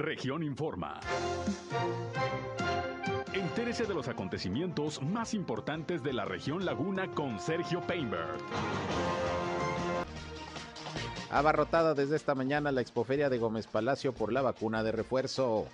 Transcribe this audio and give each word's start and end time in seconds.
Región 0.00 0.42
Informa. 0.42 0.98
Entérese 3.34 3.84
de 3.84 3.92
los 3.92 4.08
acontecimientos 4.08 5.02
más 5.02 5.34
importantes 5.34 6.02
de 6.02 6.14
la 6.14 6.24
región 6.24 6.64
Laguna 6.64 7.08
con 7.08 7.38
Sergio 7.38 7.82
Painberg. 7.82 8.38
Abarrotada 11.30 11.92
desde 11.92 12.16
esta 12.16 12.34
mañana 12.34 12.72
la 12.72 12.80
expoferia 12.80 13.28
de 13.28 13.36
Gómez 13.36 13.66
Palacio 13.66 14.14
por 14.14 14.32
la 14.32 14.40
vacuna 14.40 14.82
de 14.82 14.92
refuerzo. 14.92 15.66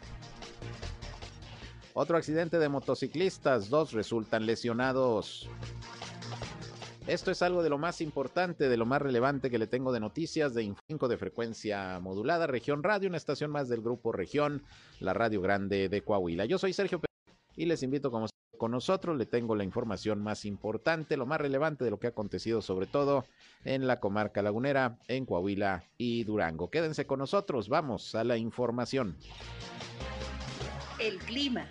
Otro 1.95 2.17
accidente 2.17 2.59
de 2.59 2.69
motociclistas, 2.69 3.71
dos 3.71 3.93
resultan 3.93 4.45
lesionados. 4.45 5.49
Esto 7.07 7.31
es 7.31 7.41
algo 7.41 7.63
de 7.63 7.71
lo 7.71 7.79
más 7.79 8.01
importante, 8.01 8.69
de 8.69 8.77
lo 8.77 8.85
más 8.85 9.01
relevante 9.01 9.49
que 9.49 9.59
le 9.59 9.69
tengo 9.69 9.93
de 9.93 10.01
noticias 10.01 10.55
de 10.55 10.65
Infinco 10.65 11.07
de 11.07 11.17
frecuencia 11.17 12.01
modulada, 12.01 12.49
Región 12.49 12.83
Radio, 12.83 13.09
una 13.09 13.17
estación 13.17 13.53
más 13.53 13.69
del 13.69 13.81
grupo 13.81 14.11
Región, 14.11 14.65
la 14.99 15.15
Radio 15.15 15.41
Grande 15.41 15.89
de 15.89 16.03
Coahuila. 16.03 16.47
Yo 16.47 16.59
soy 16.59 16.73
Sergio 16.73 17.01
y 17.55 17.67
les 17.67 17.85
invito 17.85 18.11
como 18.11 18.27
con 18.59 18.73
nosotros, 18.73 19.17
le 19.17 19.27
tengo 19.27 19.55
la 19.55 19.63
información 19.63 20.21
más 20.21 20.45
importante, 20.45 21.17
lo 21.17 21.27
más 21.27 21.41
relevante 21.41 21.85
de 21.85 21.91
lo 21.91 22.01
que 22.01 22.09
ha 22.09 22.11
acontecido 22.11 22.61
sobre 22.61 22.87
todo 22.87 23.25
en 23.65 23.87
la 23.87 24.01
comarca 24.01 24.43
lagunera, 24.43 24.99
en 25.07 25.27
Coahuila 25.27 25.85
y 25.99 26.25
Durango. 26.25 26.71
Quédense 26.71 27.07
con 27.07 27.21
nosotros, 27.21 27.69
vamos 27.69 28.17
a 28.17 28.25
la 28.25 28.37
información. 28.37 29.17
El 30.99 31.19
clima. 31.19 31.69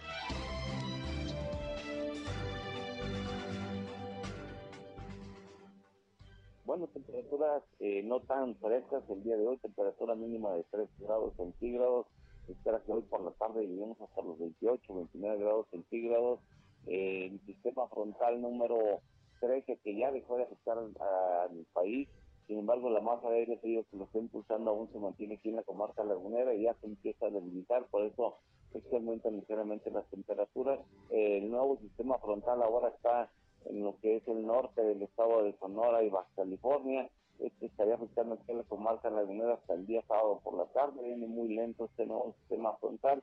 Bueno, 6.76 6.90
temperaturas 6.92 7.64
eh, 7.80 8.04
no 8.04 8.20
tan 8.20 8.54
frescas 8.58 9.02
el 9.10 9.24
día 9.24 9.38
de 9.38 9.48
hoy, 9.48 9.56
temperatura 9.60 10.14
mínima 10.14 10.52
de 10.52 10.66
3 10.72 10.90
grados 11.00 11.34
centígrados. 11.38 12.06
Espera 12.50 12.82
que 12.86 12.92
hoy 12.92 13.02
por 13.04 13.22
la 13.22 13.32
tarde 13.32 13.66
lleguemos 13.66 13.98
hasta 14.02 14.22
los 14.22 14.38
28, 14.38 14.94
29 14.94 15.38
grados 15.38 15.68
centígrados. 15.72 16.42
Eh, 16.88 17.30
el 17.32 17.40
sistema 17.46 17.88
frontal 17.88 18.42
número 18.42 19.00
13 19.40 19.78
que 19.86 19.96
ya 19.96 20.12
dejó 20.12 20.36
de 20.36 20.44
afectar 20.44 20.78
al 20.78 21.66
país. 21.72 22.10
Sin 22.48 22.60
embargo, 22.60 22.90
la 22.90 23.00
masa 23.00 23.30
de 23.30 23.38
aire 23.38 23.58
frío 23.60 23.86
que 23.90 23.96
lo 23.96 24.04
está 24.04 24.20
impulsando 24.20 24.72
aún 24.72 24.92
se 24.92 25.00
mantiene 25.00 25.36
aquí 25.36 25.48
en 25.48 25.56
la 25.56 25.64
comarca 25.64 26.04
lagunera 26.04 26.54
y 26.54 26.64
ya 26.64 26.74
se 26.82 26.88
empieza 26.88 27.28
a 27.28 27.32
debilitar. 27.32 27.86
Por 27.86 28.04
eso 28.04 28.36
es 28.74 28.84
que 28.84 28.98
aumentan 28.98 29.38
ligeramente 29.38 29.92
las 29.92 30.06
temperaturas. 30.08 30.82
el 31.10 31.50
nuevo 31.50 31.78
sistema 31.78 32.18
frontal 32.18 32.62
ahora 32.62 32.90
está 32.90 33.32
en 33.66 33.84
lo 33.84 33.98
que 34.00 34.18
es 34.18 34.28
el 34.28 34.46
norte 34.46 34.82
del 34.84 35.02
estado 35.02 35.44
de 35.44 35.58
Sonora 35.60 36.04
y 36.04 36.10
Baja 36.10 36.30
California. 36.36 37.10
Este 37.40 37.66
estaría 37.66 37.96
afectando 37.96 38.36
aquí 38.36 38.52
a 38.52 38.56
la 38.56 38.64
comarca 38.64 39.10
lagunera 39.10 39.56
hasta 39.56 39.74
el 39.74 39.86
día 39.86 40.02
sábado 40.08 40.40
por 40.44 40.56
la 40.58 40.66
tarde. 40.68 41.04
Viene 41.04 41.28
muy 41.28 41.54
lento 41.56 41.86
este 41.86 42.06
nuevo 42.06 42.34
sistema 42.40 42.76
frontal. 42.78 43.22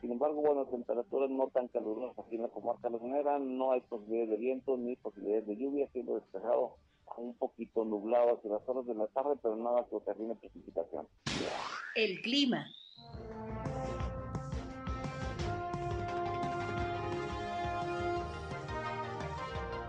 Sin 0.00 0.12
embargo, 0.12 0.42
bueno, 0.42 0.66
temperaturas 0.66 1.30
no 1.30 1.48
tan 1.48 1.68
calurosas 1.68 2.18
aquí 2.18 2.36
en 2.36 2.42
la 2.42 2.48
comarca 2.48 2.90
lagunera. 2.90 3.38
No 3.38 3.72
hay 3.72 3.80
posibilidades 3.82 4.30
de 4.30 4.36
viento 4.36 4.76
ni 4.76 4.96
posibilidades 4.96 5.46
de 5.46 5.56
lluvia, 5.56 5.88
siendo 5.92 6.16
despejado 6.16 6.76
un 7.16 7.34
poquito 7.34 7.84
nublado 7.84 8.34
hacia 8.34 8.50
las 8.50 8.68
horas 8.68 8.86
de 8.86 8.94
la 8.94 9.06
tarde, 9.08 9.36
pero 9.42 9.56
nada 9.56 9.86
que 9.88 10.00
termine 10.00 10.34
precipitación. 10.34 11.06
El 11.94 12.20
clima. 12.22 12.66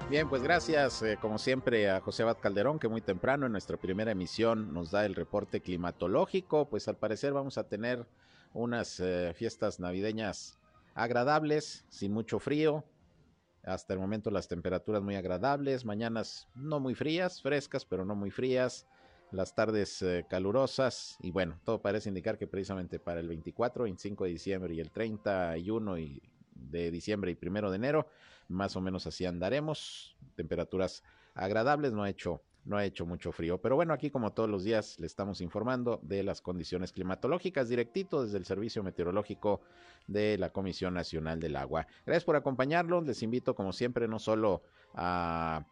Bien, 0.08 0.30
pues 0.30 0.44
gracias 0.44 1.02
eh, 1.02 1.17
como 1.20 1.39
siempre 1.39 1.89
a 1.89 2.00
José 2.00 2.22
Abad 2.22 2.38
Calderón 2.39 2.78
que 2.78 2.88
muy 2.88 3.02
temprano 3.02 3.48
en 3.48 3.52
nuestra 3.52 3.78
primera 3.78 4.11
emisión 4.11 4.72
nos 4.72 4.92
da 4.92 5.03
el 5.03 5.16
reporte 5.16 5.61
climatológico. 5.61 6.70
Pues 6.70 6.88
al 6.88 6.98
parecer 6.98 7.34
vamos 7.34 7.58
a 7.58 7.67
tener 7.67 8.06
unas 8.53 9.00
eh, 9.00 9.33
fiestas 9.36 9.80
navideñas 9.80 10.59
agradables, 10.94 11.86
sin 11.89 12.14
mucho 12.14 12.38
frío. 12.38 12.86
Hasta 13.64 13.95
el 13.95 14.00
momento 14.00 14.30
las 14.30 14.48
temperaturas 14.48 15.02
muy 15.02 15.16
agradables, 15.16 15.86
mañanas 15.86 16.48
no 16.53 16.80
muy 16.80 16.94
frías, 16.94 17.42
frescas 17.42 17.83
pero 17.83 18.05
no 18.05 18.14
muy 18.14 18.30
frías, 18.30 18.86
las 19.32 19.55
tardes 19.55 20.04
eh, 20.04 20.23
calurosas 20.30 21.17
y 21.20 21.32
bueno, 21.32 21.60
todo 21.64 21.82
parece 21.82 22.10
indicar 22.10 22.38
que 22.38 22.45
precisamente 22.45 22.99
para 22.99 23.21
el 23.21 23.27
24, 23.27 23.86
25 23.86 24.26
de 24.26 24.30
diciembre 24.30 24.76
y 24.76 24.82
el 24.82 24.92
31 24.92 25.98
y 25.98 26.21
de 26.70 26.92
diciembre 26.92 27.31
y 27.31 27.36
primero 27.36 27.70
de 27.70 27.77
enero 27.77 28.08
más 28.48 28.76
o 28.76 28.81
menos 28.81 29.08
así 29.08 29.26
andaremos, 29.26 30.15
temperaturas 30.36 31.03
agradables, 31.33 31.93
no 31.93 32.03
ha 32.03 32.09
hecho 32.09 32.42
no 32.65 32.77
ha 32.77 32.86
hecho 32.86 33.05
mucho 33.05 33.31
frío. 33.31 33.59
Pero 33.61 33.76
bueno, 33.76 33.93
aquí 33.93 34.09
como 34.09 34.33
todos 34.33 34.49
los 34.49 34.64
días 34.64 34.99
le 34.99 35.05
estamos 35.05 35.39
informando 35.39 35.99
de 36.02 36.23
las 36.23 36.42
condiciones 36.42 36.92
climatológicas 36.92 37.70
directito 37.70 38.23
desde 38.23 38.39
el 38.39 38.45
Servicio 38.45 38.83
Meteorológico 38.83 39.61
de 40.08 40.37
la 40.39 40.49
Comisión 40.49 40.95
Nacional 40.95 41.39
del 41.39 41.55
Agua. 41.55 41.86
Gracias 42.05 42.26
por 42.26 42.36
acompañarnos. 42.36 43.05
Les 43.05 43.21
invito 43.21 43.53
como 43.53 43.71
siempre 43.71 44.08
no 44.08 44.17
solo 44.17 44.64
a 44.95 45.64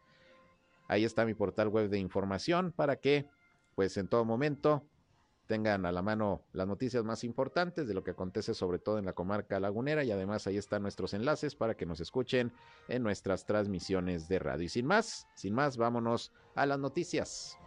Ahí 0.89 1.05
está 1.05 1.25
mi 1.25 1.35
portal 1.35 1.69
web 1.69 1.89
de 1.89 1.99
información 1.99 2.73
para 2.73 2.97
que 2.97 3.29
pues 3.77 3.97
en 3.97 4.09
todo 4.09 4.25
momento 4.25 4.85
tengan 5.53 5.85
a 5.85 5.93
la 5.93 6.01
mano 6.01 6.47
las 6.55 6.67
noticias 6.67 7.05
más 7.05 7.25
importantes 7.25 7.87
de 7.87 7.93
lo 7.93 8.03
que 8.03 8.13
acontece 8.13 8.55
sobre 8.55 8.79
todo 8.79 8.99
en 8.99 9.05
la 9.05 9.13
comarca 9.13 9.61
lagunera 9.61 10.03
y 10.03 10.11
además 10.11 10.47
ahí 10.47 10.57
están 10.57 10.81
nuestros 10.81 11.13
enlaces 11.13 11.55
para 11.55 11.77
que 11.77 11.85
nos 11.85 12.01
escuchen 12.01 12.55
en 12.89 13.03
nuestras 13.03 13.45
transmisiones 13.45 14.29
de 14.29 14.39
radio. 14.39 14.65
Y 14.65 14.71
sin 14.71 14.87
más, 14.87 15.29
sin 15.35 15.53
más, 15.53 15.77
vámonos 15.77 16.33
a 16.55 16.65
las 16.65 16.79
noticias. 16.79 17.59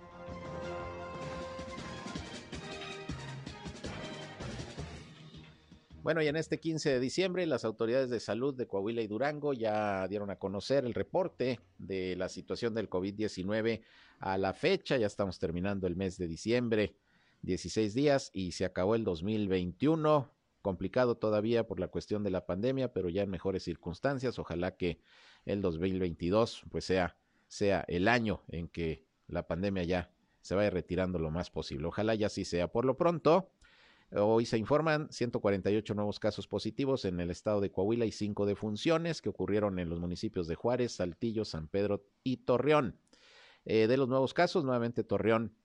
Bueno, 6.02 6.24
y 6.24 6.28
en 6.28 6.38
este 6.38 6.60
15 6.60 6.90
de 6.90 7.00
diciembre 7.00 7.46
las 7.46 7.66
autoridades 7.66 8.10
de 8.10 8.20
salud 8.20 8.56
de 8.56 8.66
Coahuila 8.66 9.04
y 9.04 9.08
Durango 9.08 9.54
ya 9.54 10.08
dieron 10.08 10.32
a 10.32 10.40
conocer 10.40 10.86
el 10.86 10.96
reporte 10.96 11.60
de 11.78 12.16
la 12.16 12.30
situación 12.30 12.74
del 12.74 12.90
COVID-19 12.90 13.84
a 14.22 14.40
la 14.40 14.54
fecha, 14.54 14.98
ya 14.98 15.06
estamos 15.06 15.38
terminando 15.38 15.86
el 15.86 15.96
mes 15.96 16.18
de 16.18 16.28
diciembre. 16.28 16.96
16 17.46 17.94
días 17.94 18.32
y 18.34 18.52
se 18.52 18.66
acabó 18.66 18.96
el 18.96 19.04
2021, 19.04 20.32
complicado 20.62 21.16
todavía 21.16 21.68
por 21.68 21.80
la 21.80 21.88
cuestión 21.88 22.24
de 22.24 22.32
la 22.32 22.46
pandemia, 22.46 22.92
pero 22.92 23.10
ya 23.10 23.22
en 23.22 23.30
mejores 23.30 23.64
circunstancias. 23.64 24.40
Ojalá 24.40 24.76
que 24.76 25.00
el 25.46 25.62
2022 25.62 26.64
pues 26.70 26.86
sea, 26.86 27.18
sea 27.48 27.86
el 27.88 28.08
año 28.08 28.44
en 28.50 28.68
que 28.68 29.06
la 29.28 29.48
pandemia 29.48 29.84
ya 29.84 30.12
se 30.42 30.56
vaya 30.56 30.70
retirando 30.70 31.20
lo 31.20 31.32
más 31.32 31.50
posible. 31.50 31.88
Ojalá 31.88 32.16
ya 32.16 32.28
así 32.28 32.46
sea. 32.46 32.68
Por 32.72 32.86
lo 32.86 32.98
pronto, 32.98 33.52
hoy 34.12 34.46
se 34.46 34.58
informan 34.58 35.12
148 35.12 35.94
nuevos 35.94 36.20
casos 36.20 36.48
positivos 36.48 37.06
en 37.06 37.20
el 37.20 37.32
estado 37.32 37.62
de 37.62 37.72
Coahuila 37.72 38.06
y 38.06 38.12
5 38.12 38.46
defunciones 38.46 39.22
que 39.22 39.30
ocurrieron 39.30 39.80
en 39.80 39.90
los 39.90 40.00
municipios 40.00 40.48
de 40.48 40.56
Juárez, 40.56 40.94
Saltillo, 40.94 41.46
San 41.46 41.68
Pedro 41.68 42.06
y 42.24 42.38
Torreón. 42.38 43.00
Eh, 43.66 43.88
de 43.88 43.98
los 43.98 44.08
nuevos 44.08 44.34
casos, 44.36 44.64
nuevamente 44.64 45.04
Torreón 45.04 45.56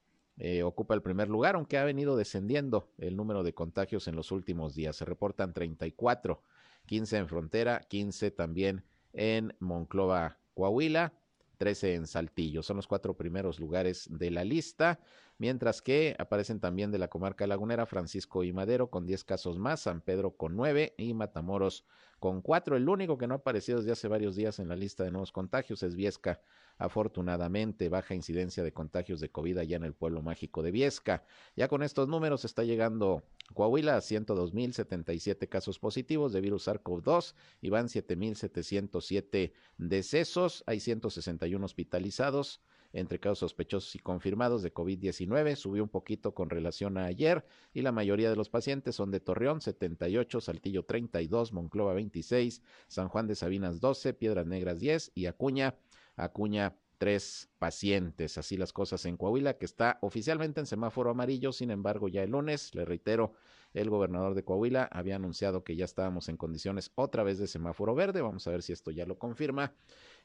eh, 0.43 0.63
ocupa 0.63 0.95
el 0.95 1.03
primer 1.03 1.29
lugar, 1.29 1.55
aunque 1.55 1.77
ha 1.77 1.85
venido 1.85 2.17
descendiendo 2.17 2.89
el 2.97 3.15
número 3.15 3.43
de 3.43 3.53
contagios 3.53 4.09
en 4.09 4.17
los 4.17 4.33
últimos 4.33 4.75
días. 4.75 4.97
Se 4.97 5.05
reportan 5.05 5.53
34, 5.53 6.43
15 6.87 7.17
en 7.19 7.29
Frontera, 7.29 7.81
15 7.89 8.31
también 8.31 8.83
en 9.13 9.55
Monclova, 9.59 10.39
Coahuila, 10.55 11.13
13 11.59 11.95
en 11.95 12.07
Saltillo. 12.07 12.63
Son 12.63 12.77
los 12.77 12.87
cuatro 12.87 13.19
primeros 13.19 13.61
lugares 13.61 14.09
de 14.11 14.31
la 14.31 14.45
lista. 14.45 14.99
Mientras 15.41 15.81
que 15.81 16.15
aparecen 16.19 16.61
también 16.61 16.93
de 16.93 16.99
la 16.99 17.09
comarca 17.09 17.47
lagunera 17.47 17.87
Francisco 17.87 18.45
y 18.45 18.53
Madero 18.53 18.91
con 18.91 19.07
10 19.07 19.25
casos 19.25 19.59
más, 19.59 19.81
San 19.81 20.03
Pedro 20.03 20.37
con 20.37 20.55
9 20.55 20.95
y 20.99 21.15
Matamoros 21.15 21.87
con 22.19 22.43
4. 22.43 22.77
El 22.77 22.87
único 22.91 23.17
que 23.17 23.27
no 23.27 23.33
ha 23.33 23.39
aparecido 23.39 23.79
desde 23.79 23.93
hace 23.93 24.07
varios 24.07 24.37
días 24.37 24.59
en 24.59 24.69
la 24.69 24.77
lista 24.77 25.03
de 25.03 25.11
nuevos 25.11 25.33
contagios 25.33 25.83
es 25.83 25.97
Viesca. 25.97 26.43
Afortunadamente, 26.77 27.89
baja 27.89 28.15
incidencia 28.15 28.63
de 28.63 28.75
contagios 28.75 29.19
de 29.19 29.31
COVID 29.31 29.57
allá 29.57 29.79
en 29.79 29.85
el 29.85 29.95
pueblo 29.95 30.21
mágico 30.21 30.63
de 30.63 30.73
Viesca. 30.73 31.25
Ya 31.57 31.69
con 31.69 31.83
estos 31.83 32.07
números 32.07 32.45
está 32.45 32.63
llegando 32.63 33.23
Coahuila 33.55 33.97
a 33.97 34.01
102.077 34.01 35.49
casos 35.49 35.79
positivos 35.79 36.35
de 36.35 36.43
virus 36.43 36.69
SARS-CoV-2 36.69 37.35
y 37.63 37.71
van 37.71 37.89
7.707 37.89 39.53
decesos. 39.79 40.65
Hay 40.67 40.81
161 40.81 41.65
hospitalizados 41.65 42.61
entre 42.93 43.21
casos 43.21 43.39
sospechosos 43.41 43.95
y 43.95 43.99
confirmados 43.99 44.63
de 44.63 44.73
COVID-19. 44.73 45.57
Subió 45.57 45.83
un 45.83 45.89
poquito 45.89 46.35
con 46.35 46.51
relación 46.51 46.99
a 46.99 47.07
ayer 47.07 47.45
y 47.73 47.83
la 47.83 47.93
mayoría 47.93 48.31
de 48.31 48.37
los 48.37 48.49
pacientes 48.49 48.97
son 48.97 49.11
de 49.11 49.21
Torreón 49.21 49.61
78, 49.61 50.41
Saltillo 50.41 50.85
32, 50.85 51.53
Monclova 51.53 51.95
26, 51.95 52.63
San 52.89 53.09
Juan 53.09 53.27
de 53.27 53.35
Sabinas 53.35 53.81
12, 53.81 54.15
Piedras 54.15 54.47
Negras 54.47 54.81
10 54.81 55.13
y 55.15 55.27
Acuña, 55.27 55.77
Acuña 56.17 56.77
tres 57.01 57.49
pacientes. 57.59 58.37
Así 58.37 58.59
las 58.59 58.75
cosas 58.75 59.07
en 59.07 59.17
Coahuila, 59.17 59.57
que 59.57 59.65
está 59.65 59.97
oficialmente 60.03 60.61
en 60.61 60.67
semáforo 60.67 61.09
amarillo. 61.09 61.51
Sin 61.51 61.71
embargo, 61.71 62.09
ya 62.09 62.23
el 62.23 62.33
lunes, 62.33 62.75
le 62.75 62.85
reitero, 62.85 63.33
el 63.73 63.89
gobernador 63.89 64.35
de 64.35 64.45
Coahuila 64.45 64.85
había 64.93 65.17
anunciado 65.17 65.65
que 65.65 65.77
ya 65.77 65.87
estábamos 65.87 66.29
en 66.29 66.37
condiciones 66.37 66.93
otra 66.97 67.23
vez 67.23 67.39
de 67.39 67.47
semáforo 67.47 67.95
verde. 67.95 68.21
Vamos 68.21 68.47
a 68.47 68.51
ver 68.51 68.63
si 68.63 68.75
esto 68.75 68.91
ya 68.91 69.07
lo 69.07 69.19
confirma. 69.19 69.73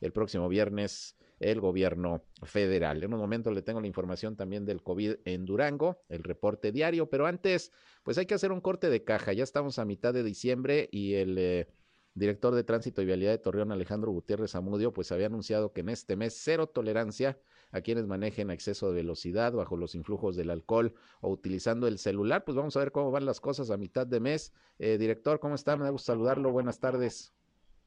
El 0.02 0.12
próximo 0.12 0.50
viernes 0.50 1.16
el 1.40 1.60
gobierno 1.60 2.24
federal. 2.44 3.04
En 3.04 3.14
un 3.14 3.20
momento 3.20 3.52
le 3.52 3.62
tengo 3.62 3.82
la 3.82 3.88
información 3.88 4.36
también 4.36 4.66
del 4.66 4.82
COVID 4.82 5.16
en 5.26 5.46
Durango, 5.46 6.02
el 6.10 6.24
reporte 6.24 6.72
diario, 6.72 7.10
pero 7.10 7.28
antes, 7.28 7.72
pues 8.04 8.18
hay 8.18 8.26
que 8.26 8.36
hacer 8.36 8.52
un 8.52 8.62
corte 8.62 8.90
de 8.90 9.04
caja. 9.04 9.34
Ya 9.34 9.44
estamos 9.44 9.80
a 9.80 9.86
mitad 9.86 10.14
de 10.14 10.24
diciembre 10.24 10.90
y 10.92 11.16
el 11.16 11.38
eh, 11.38 11.68
director 12.16 12.56
de 12.56 12.64
Tránsito 12.64 13.02
y 13.02 13.06
Vialidad 13.06 13.32
de 13.32 13.38
Torreón, 13.38 13.72
Alejandro 13.72 14.12
Gutiérrez 14.12 14.56
Amudio, 14.56 14.94
pues 14.94 15.12
había 15.12 15.28
anunciado 15.28 15.74
que 15.74 15.82
en 15.82 15.90
este 15.90 16.16
mes 16.16 16.40
cero 16.42 16.68
tolerancia 16.68 17.38
a 17.72 17.82
quienes 17.82 18.08
manejen 18.08 18.50
exceso 18.50 18.88
de 18.88 18.96
velocidad 18.96 19.52
bajo 19.52 19.76
los 19.76 19.96
influjos 19.96 20.38
del 20.38 20.50
alcohol 20.50 20.94
o 21.20 21.30
utilizando 21.30 21.88
el 21.88 22.00
celular. 22.00 22.46
Pues 22.46 22.56
vamos 22.56 22.76
a 22.78 22.80
ver 22.80 22.94
cómo 22.94 23.12
van 23.12 23.26
las 23.26 23.42
cosas 23.42 23.70
a 23.70 23.78
mitad 23.78 24.08
de 24.08 24.22
mes. 24.22 24.54
Eh, 24.80 24.98
director, 24.98 25.40
¿cómo 25.40 25.56
está? 25.56 25.76
Me 25.76 25.84
da 25.84 25.90
gusto 25.90 26.14
saludarlo. 26.14 26.52
Buenas 26.52 26.80
tardes. 26.80 27.35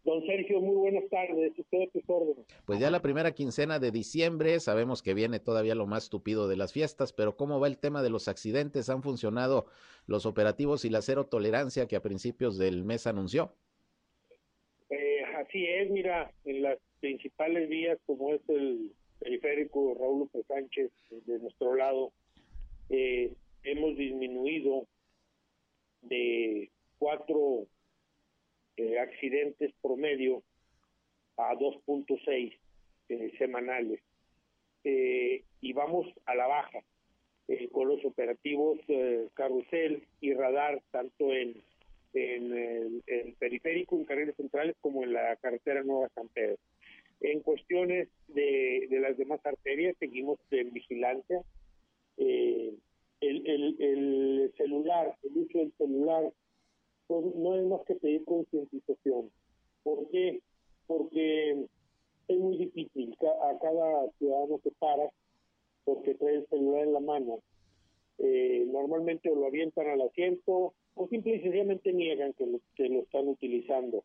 Don 0.09 0.25
Sergio, 0.25 0.63
muy 0.63 0.75
buenas 0.75 1.07
tardes. 1.11 1.53
Usted 1.59 1.91
tus 1.93 2.03
órdenes. 2.07 2.47
Pues 2.65 2.81
ya 2.81 2.91
la 2.91 3.03
primera 3.03 3.33
quincena 3.33 3.79
de 3.79 3.91
diciembre, 3.91 4.59
sabemos 4.59 5.03
que 5.03 5.13
viene 5.13 5.39
todavía 5.39 5.75
lo 5.75 5.87
más 5.87 6.09
tupido 6.09 6.49
de 6.49 6.57
las 6.57 6.73
fiestas, 6.73 7.13
pero 7.13 7.37
¿cómo 7.37 7.61
va 7.61 7.67
el 7.67 7.77
tema 7.77 8.03
de 8.03 8.09
los 8.09 8.27
accidentes? 8.27 8.89
¿Han 8.89 9.03
funcionado 9.03 9.67
los 10.07 10.25
operativos 10.25 10.87
y 10.87 10.89
la 10.89 11.03
cero 11.03 11.27
tolerancia 11.27 11.87
que 11.87 11.97
a 11.97 12.01
principios 12.01 12.57
del 12.57 12.87
mes 12.87 13.07
anunció? 13.07 13.53
Eh, 14.89 15.25
así 15.37 15.67
es, 15.67 15.91
mira, 15.91 16.33
en 16.47 16.63
las 16.63 16.79
principales 17.01 17.69
vías 17.69 17.99
como 18.07 18.33
es 18.33 18.41
el 18.49 18.91
periférico 19.19 19.95
Raúl 20.01 20.21
López 20.21 20.47
Sánchez 20.47 20.91
de 21.27 21.39
nuestro 21.39 21.75
lado, 21.75 22.13
eh, 22.89 23.35
hemos 23.63 23.95
disminuido 23.99 24.87
de 26.01 26.71
cuatro 26.99 27.67
eh, 28.79 28.97
accidentes 29.01 29.73
promedio 29.83 30.45
a 31.37 31.53
2.6 31.55 32.57
eh, 33.09 33.33
semanales. 33.37 34.01
Eh, 34.85 35.43
y 35.61 35.73
vamos 35.73 36.07
a 36.27 36.37
la 36.37 36.47
baja 36.47 36.79
con 37.73 37.89
los 37.89 38.05
operativos 38.05 38.79
carrusel 39.35 40.07
y 40.21 40.35
radar, 40.35 40.83
tanto 40.91 41.33
en, 41.33 41.61
en 42.13 43.03
el, 43.07 43.35
periférico, 43.39 43.97
en 43.97 44.05
carriles 44.05 44.37
centrales, 44.37 44.77
como 44.81 45.03
en 45.03 45.15
la 45.15 45.35
carretera 45.37 45.83
Nueva 45.83 46.11
San 46.15 46.29
Pedro. 46.29 46.59
En 47.21 47.41
cuestiones 47.41 48.09
de, 48.29 48.87
las 48.91 49.17
demás 49.17 49.41
arterias, 49.45 49.97
seguimos 49.99 50.39
en 50.51 50.73
vigilancia. 50.73 51.43
el, 52.19 52.79
el, 53.21 53.77
el 53.81 54.53
celular, 54.57 55.17
el 55.23 55.39
uso 55.39 55.59
del 55.59 55.73
celular 55.79 56.31
pues, 57.09 57.35
no 57.35 57.57
es 57.57 57.65
más 57.67 57.81
que 57.87 57.97
pedir 57.97 58.25
concientización. 58.25 59.31
¿Por 59.83 60.09
qué? 60.11 60.41
Porque 60.87 61.67
es 62.29 62.39
muy 62.39 62.57
difícil. 62.59 63.17
A 63.21 63.59
cada 63.59 64.11
ciudadano 64.19 64.59
que 64.59 64.71
para, 64.79 65.11
porque 65.85 66.15
trae 66.15 66.37
el 66.37 66.47
celular 66.47 66.85
en 66.85 66.93
la 66.93 67.01
mano, 67.01 67.41
eh, 68.19 68.65
normalmente 68.71 69.29
lo 69.31 69.47
avientan 69.47 69.89
al 69.89 70.03
asiento 70.03 70.75
o 70.95 71.09
simple 71.09 71.37
y 71.37 71.41
sencillamente 71.41 71.93
niegan 71.93 72.33
que 72.35 72.47
lo, 72.47 72.61
que 72.75 72.89
lo 72.89 73.01
están 73.01 73.29
utilizando. 73.29 74.05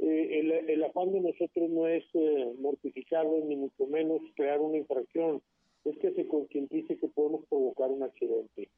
Eh, 0.00 0.40
el, 0.40 0.52
el, 0.52 0.84
afán 0.84 1.12
de 1.12 1.20
nosotros 1.20 1.70
no 1.70 1.86
es 1.86 2.04
eh, 2.14 2.52
mortificarlo, 2.58 3.44
ni 3.44 3.56
mucho 3.56 3.86
menos 3.86 4.20
crear 4.34 4.60
una 4.60 4.76
infracción, 4.76 5.40
es 5.84 5.96
que 5.98 6.12
se 6.12 6.26
concientice 6.26 6.98
que 6.98 7.08
podemos 7.08 7.46
provocar 7.46 7.90
un 7.90 8.02
accidente. 8.02 8.68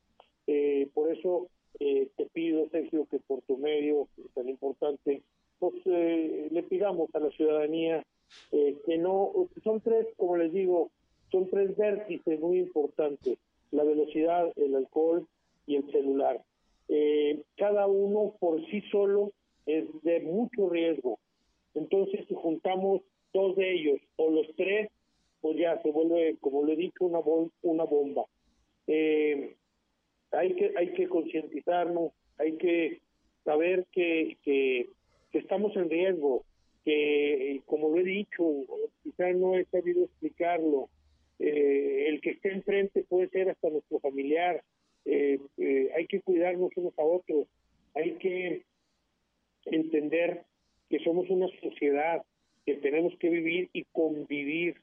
Eh, 0.46 0.88
por 0.94 1.10
eso 1.10 1.48
eh, 1.80 2.08
te 2.16 2.26
pido, 2.26 2.68
Sergio, 2.70 3.06
que 3.10 3.18
por 3.18 3.42
tu 3.42 3.56
medio 3.56 4.08
tan 4.34 4.48
importante, 4.48 5.22
pues 5.58 5.74
eh, 5.86 6.48
le 6.50 6.62
pidamos 6.62 7.14
a 7.14 7.20
la 7.20 7.30
ciudadanía 7.30 8.04
eh, 8.52 8.76
que 8.84 8.98
no, 8.98 9.48
son 9.62 9.80
tres, 9.80 10.06
como 10.16 10.36
les 10.36 10.52
digo, 10.52 10.90
son 11.30 11.48
tres 11.50 11.76
vértices 11.76 12.40
muy 12.40 12.58
importantes, 12.58 13.38
la 13.70 13.84
velocidad, 13.84 14.52
el 14.56 14.74
alcohol 14.74 15.26
y 15.66 15.76
el 15.76 15.90
celular. 15.90 16.42
cada 17.56 17.86
uno 17.86 18.34
por 18.38 18.64
sí 18.66 18.80
solo 18.92 19.32
es 19.66 19.84
de 20.02 20.20
mucho 20.20 20.68
riesgo. 20.68 21.18
Entonces, 21.74 22.24
si 22.28 22.34
juntamos 22.34 23.02
dos 23.34 23.56
de 23.56 23.74
ellos 23.74 24.00
o 24.16 24.30
los 24.30 24.46
tres, 24.56 24.88
pues 25.40 25.58
ya 25.58 25.80
se 25.82 25.90
vuelve, 25.90 26.36
como 26.40 26.64
le 26.64 26.72
he 26.72 26.76
dicho, 26.76 27.04
una, 27.04 27.20
una 27.62 27.84
bomba. 27.84 28.24
Eh, 28.86 29.56
hay 30.36 30.54
que 30.54 30.72
hay 30.76 30.92
que 30.92 31.08
concientizarnos, 31.08 32.12
hay 32.38 32.56
que 32.56 33.00
saber 33.44 33.86
que, 33.92 34.36
que, 34.42 34.90
estamos 35.32 35.76
en 35.76 35.90
riesgo, 35.90 36.44
que 36.84 37.60
como 37.66 37.90
lo 37.90 37.98
he 37.98 38.04
dicho, 38.04 38.44
quizá 39.02 39.30
no 39.32 39.54
he 39.54 39.64
sabido 39.66 40.04
explicarlo, 40.04 40.88
eh, 41.38 42.06
el 42.08 42.20
que 42.22 42.30
esté 42.30 42.52
enfrente 42.52 43.04
puede 43.04 43.28
ser 43.28 43.50
hasta 43.50 43.68
nuestro 43.68 44.00
familiar, 44.00 44.62
eh, 45.04 45.38
eh, 45.58 45.90
hay 45.94 46.06
que 46.06 46.22
cuidarnos 46.22 46.70
unos 46.76 46.98
a 46.98 47.02
otros, 47.02 47.46
hay 47.94 48.12
que 48.12 48.62
entender 49.66 50.44
que 50.88 50.98
somos 51.00 51.28
una 51.28 51.48
sociedad, 51.60 52.22
que 52.64 52.76
tenemos 52.76 53.14
que 53.18 53.28
vivir 53.28 53.68
y 53.72 53.84
convivir. 53.92 54.76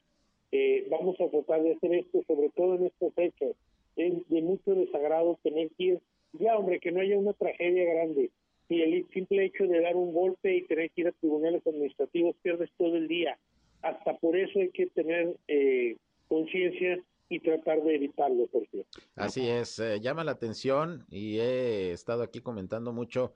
vamos 0.89 1.19
a 1.19 1.29
tratar 1.29 1.63
de 1.63 1.73
hacer 1.73 1.93
esto, 1.95 2.21
sobre 2.27 2.49
todo 2.49 2.75
en 2.75 2.85
estos 2.85 3.11
hechos 3.17 3.55
es 3.95 4.27
de 4.29 4.41
mucho 4.41 4.75
desagrado 4.75 5.39
tener 5.43 5.69
que 5.77 5.83
ir, 5.83 5.99
ya 6.33 6.57
hombre, 6.57 6.79
que 6.79 6.91
no 6.91 7.01
haya 7.01 7.17
una 7.17 7.33
tragedia 7.33 7.85
grande. 7.93 8.31
Y 8.69 8.81
el 8.81 9.07
simple 9.13 9.45
hecho 9.45 9.67
de 9.67 9.81
dar 9.81 9.95
un 9.95 10.13
golpe 10.13 10.55
y 10.55 10.65
tener 10.65 10.89
que 10.91 11.01
ir 11.01 11.07
a 11.07 11.11
tribunales 11.11 11.65
administrativos 11.67 12.35
pierdes 12.41 12.69
todo 12.77 12.95
el 12.95 13.07
día. 13.07 13.37
Hasta 13.81 14.17
por 14.17 14.37
eso 14.37 14.59
hay 14.59 14.69
que 14.69 14.87
tener 14.87 15.35
eh, 15.47 15.97
conciencia 16.27 17.03
y 17.29 17.39
tratar 17.39 17.83
de 17.83 17.95
evitarlo, 17.95 18.47
por 18.47 18.67
cierto. 18.67 18.99
Así 19.15 19.47
es, 19.47 19.79
eh, 19.79 19.99
llama 19.99 20.23
la 20.23 20.31
atención 20.31 21.05
y 21.09 21.39
he 21.39 21.91
estado 21.91 22.23
aquí 22.23 22.41
comentando 22.41 22.93
mucho 22.93 23.33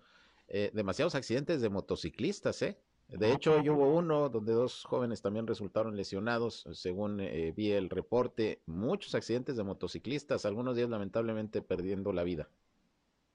eh, 0.48 0.72
demasiados 0.74 1.16
accidentes 1.16 1.62
de 1.62 1.70
motociclistas, 1.70 2.62
¿eh? 2.62 2.78
De 3.10 3.32
hecho, 3.32 3.56
hoy 3.56 3.70
hubo 3.70 3.98
uno 3.98 4.28
donde 4.28 4.52
dos 4.52 4.84
jóvenes 4.84 5.22
también 5.22 5.48
resultaron 5.48 5.96
lesionados, 5.96 6.68
según 6.74 7.22
eh, 7.22 7.54
vi 7.56 7.72
el 7.72 7.90
reporte. 7.90 8.60
Muchos 8.66 9.16
accidentes 9.16 9.56
de 9.56 9.64
motociclistas, 9.64 10.46
algunos 10.46 10.76
días 10.76 10.90
lamentablemente 10.90 11.62
perdiendo 11.62 12.12
la 12.12 12.24
vida. 12.24 12.50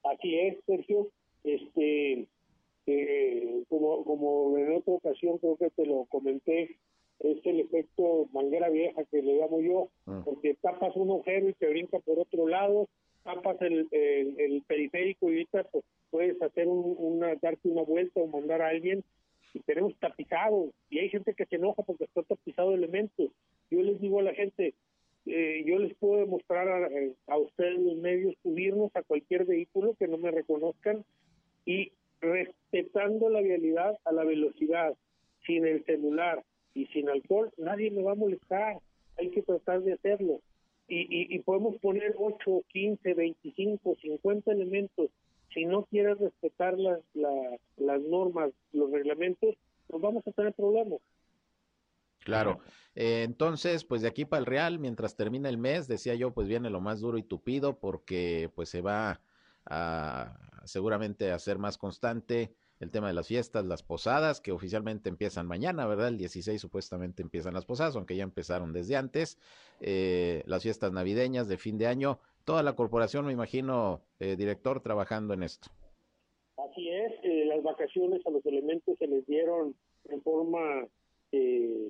Así 0.02 0.38
es, 0.38 0.58
Sergio. 0.66 1.08
Este, 1.42 2.28
eh, 2.86 3.64
como, 3.68 4.04
como 4.04 4.58
en 4.58 4.76
otra 4.76 4.92
ocasión 4.92 5.38
creo 5.38 5.56
que 5.56 5.70
te 5.70 5.86
lo 5.86 6.04
comenté, 6.04 6.76
es 7.20 7.38
el 7.44 7.60
efecto 7.60 8.28
manguera 8.32 8.68
vieja 8.68 9.04
que 9.04 9.22
le 9.22 9.38
llamo 9.38 9.60
yo, 9.60 9.88
mm. 10.04 10.24
porque 10.24 10.54
tapas 10.60 10.94
un 10.96 11.10
agujero 11.10 11.48
y 11.48 11.54
te 11.54 11.68
brinca 11.68 11.98
por 12.00 12.18
otro 12.18 12.46
lado, 12.46 12.88
tapas 13.24 13.56
el, 13.62 13.88
el, 13.90 14.62
periférico 14.66 15.30
y 15.30 15.34
ahorita 15.34 15.64
pues, 15.70 15.84
puedes 16.10 16.42
hacer 16.42 16.68
una, 16.68 17.36
darte 17.36 17.68
una 17.68 17.82
vuelta 17.82 18.20
o 18.20 18.26
mandar 18.26 18.60
a 18.60 18.68
alguien 18.68 19.02
y 19.54 19.60
tenemos 19.60 19.94
tapizado 19.98 20.70
y 20.90 20.98
hay 20.98 21.08
gente 21.08 21.34
que 21.34 21.46
se 21.46 21.56
enoja 21.56 21.82
porque 21.82 22.04
está 22.04 22.22
tapizado 22.22 22.74
elementos. 22.74 23.30
Yo 23.70 23.82
les 23.82 24.00
digo 24.00 24.20
a 24.20 24.24
la 24.24 24.34
gente, 24.34 24.74
eh, 25.26 25.62
yo 25.66 25.78
les 25.78 25.94
puedo 25.94 26.20
demostrar 26.20 26.68
a, 27.26 27.38
ustedes 27.38 27.78
los 27.78 27.96
medios 27.96 28.34
subirnos 28.42 28.94
a 28.94 29.02
cualquier 29.02 29.44
vehículo 29.44 29.94
que 29.98 30.08
no 30.08 30.18
me 30.18 30.30
reconozcan 30.30 31.04
y 31.64 31.92
respetando 32.20 33.28
la 33.28 33.40
vialidad 33.40 33.96
a 34.04 34.12
la 34.12 34.24
velocidad, 34.24 34.94
sin 35.46 35.66
el 35.66 35.84
celular 35.84 36.42
y 36.74 36.86
sin 36.86 37.08
alcohol, 37.08 37.50
nadie 37.58 37.90
me 37.90 38.02
va 38.02 38.12
a 38.12 38.16
molestar. 38.16 38.78
Hay 39.18 39.30
que 39.30 39.42
tratar 39.42 39.82
de 39.82 39.92
hacerlo. 39.92 40.40
y, 40.88 41.34
y, 41.34 41.38
podemos 41.40 41.76
poner 41.78 42.14
8, 42.18 42.64
15, 42.68 43.14
25, 43.14 43.96
50 43.96 44.52
elementos. 44.52 45.10
Si 45.54 45.64
no 45.64 45.84
quieres 45.84 46.18
respetar 46.18 46.78
las, 46.78 47.00
las 47.14 48.00
normas, 48.02 48.50
los 48.72 48.90
reglamentos, 48.90 49.54
pues 49.88 50.02
vamos 50.02 50.26
a 50.26 50.32
tener 50.32 50.52
problemas. 50.54 51.00
Claro. 52.20 52.60
Eh, 52.94 53.22
entonces, 53.24 53.84
pues 53.84 54.02
de 54.02 54.08
aquí 54.08 54.24
para 54.24 54.40
el 54.40 54.46
Real, 54.46 54.78
mientras 54.78 55.16
termina 55.16 55.48
el 55.48 55.58
mes, 55.58 55.88
decía 55.88 56.14
yo, 56.14 56.32
pues 56.32 56.48
viene 56.48 56.70
lo 56.70 56.80
más 56.80 57.00
duro 57.00 57.18
y 57.18 57.22
tupido 57.22 57.78
porque 57.78 58.50
pues 58.54 58.68
se 58.68 58.80
va 58.80 59.20
a 59.66 60.38
seguramente 60.64 61.32
a 61.32 61.38
ser 61.38 61.58
más 61.58 61.78
constante 61.78 62.54
el 62.80 62.90
tema 62.90 63.06
de 63.06 63.14
las 63.14 63.28
fiestas, 63.28 63.64
las 63.64 63.84
posadas, 63.84 64.40
que 64.40 64.50
oficialmente 64.50 65.08
empiezan 65.08 65.46
mañana, 65.46 65.86
¿verdad? 65.86 66.08
El 66.08 66.18
16 66.18 66.60
supuestamente 66.60 67.22
empiezan 67.22 67.54
las 67.54 67.64
posadas, 67.64 67.94
aunque 67.94 68.16
ya 68.16 68.24
empezaron 68.24 68.72
desde 68.72 68.96
antes. 68.96 69.38
Eh, 69.80 70.42
las 70.46 70.64
fiestas 70.64 70.92
navideñas 70.92 71.46
de 71.46 71.58
fin 71.58 71.78
de 71.78 71.86
año, 71.86 72.18
toda 72.44 72.62
la 72.62 72.74
corporación, 72.74 73.26
me 73.26 73.32
imagino, 73.32 74.00
eh, 74.20 74.36
director, 74.36 74.80
trabajando 74.80 75.34
en 75.34 75.42
esto. 75.42 75.68
Así 76.56 76.88
es, 76.88 77.12
eh, 77.22 77.44
las 77.46 77.62
vacaciones 77.62 78.26
a 78.26 78.30
los 78.30 78.44
elementos 78.46 78.96
se 78.98 79.06
les 79.06 79.26
dieron 79.26 79.74
en 80.08 80.22
forma 80.22 80.86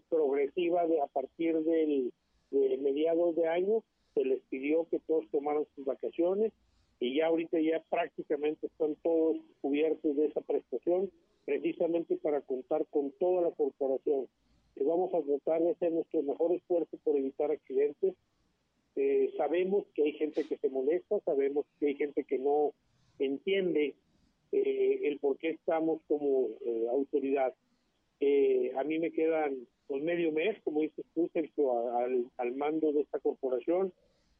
progresiva 0.08 0.86
de, 0.86 1.00
a 1.00 1.06
partir 1.08 1.58
del 1.64 2.12
de 2.52 2.78
mediados 2.78 3.34
de 3.34 3.48
año, 3.48 3.82
se 4.14 4.24
les 4.24 4.40
pidió 4.50 4.86
que 4.90 5.00
todos 5.00 5.24
tomaran 5.30 5.66
sus 5.74 5.84
vacaciones 5.84 6.52
y 7.00 7.16
ya 7.16 7.26
ahorita 7.26 7.58
ya 7.60 7.82
prácticamente 7.90 8.66
están 8.66 8.94
todos 9.02 9.36
cubiertos 9.60 10.16
de 10.16 10.26
esa 10.26 10.40
prestación, 10.42 11.10
precisamente 11.44 12.16
para 12.16 12.40
contar 12.42 12.86
con 12.90 13.10
toda 13.18 13.42
la 13.42 13.50
corporación. 13.50 14.28
vamos 14.76 15.12
a 15.14 15.22
tratar 15.22 15.62
de 15.62 15.70
hacer 15.72 15.92
nuestro 15.92 16.22
mejor 16.22 16.54
esfuerzo 16.54 16.96
por 17.02 17.16
evitar 17.16 17.50
accidentes. 17.50 18.14
Eh, 18.96 19.32
sabemos 19.36 19.86
que 19.94 20.02
hay 20.02 20.12
gente 20.12 20.44
que 20.44 20.56
se 20.58 20.68
molesta, 20.68 21.18
sabemos 21.20 21.66
que 21.78 21.88
hay 21.88 21.94
gente 21.94 22.24
que 22.24 22.38
no 22.38 22.72
entiende 23.18 23.94
eh, 24.52 25.00
el 25.04 25.18
por 25.18 25.38
qué 25.38 25.50
estamos 25.50 26.02
como 26.08 26.48
eh, 26.66 26.86
autoridad. 26.90 27.54
a 28.76 28.84
mí 28.84 28.98
me 28.98 29.10
quedan 29.10 29.66
pues 29.86 30.02
medio 30.02 30.30
mes, 30.32 30.60
como 30.62 30.80
dices 30.80 31.04
tú, 31.14 31.70
al, 32.38 32.52
mando 32.54 32.92
de 32.92 33.00
esta 33.02 33.18
corporación 33.18 33.92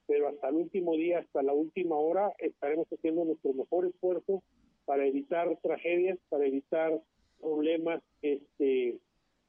pero 0.06 0.28
hasta 0.28 0.49
el 0.49 0.56
último 0.56 0.97
día, 0.97 1.21
hasta 1.21 1.42
la 1.42 1.52
última 1.52 1.97
hora, 1.97 2.32
estaremos 2.38 2.87
haciendo 2.88 3.25
nuestro 3.25 3.54
mejor 3.54 3.87
esfuerzo 3.87 4.42
para 4.85 5.06
evitar 5.06 5.56
tragedias, 5.62 6.18
para 6.28 6.44
evitar 6.44 7.00
problemas 7.40 8.02
este, 8.21 8.99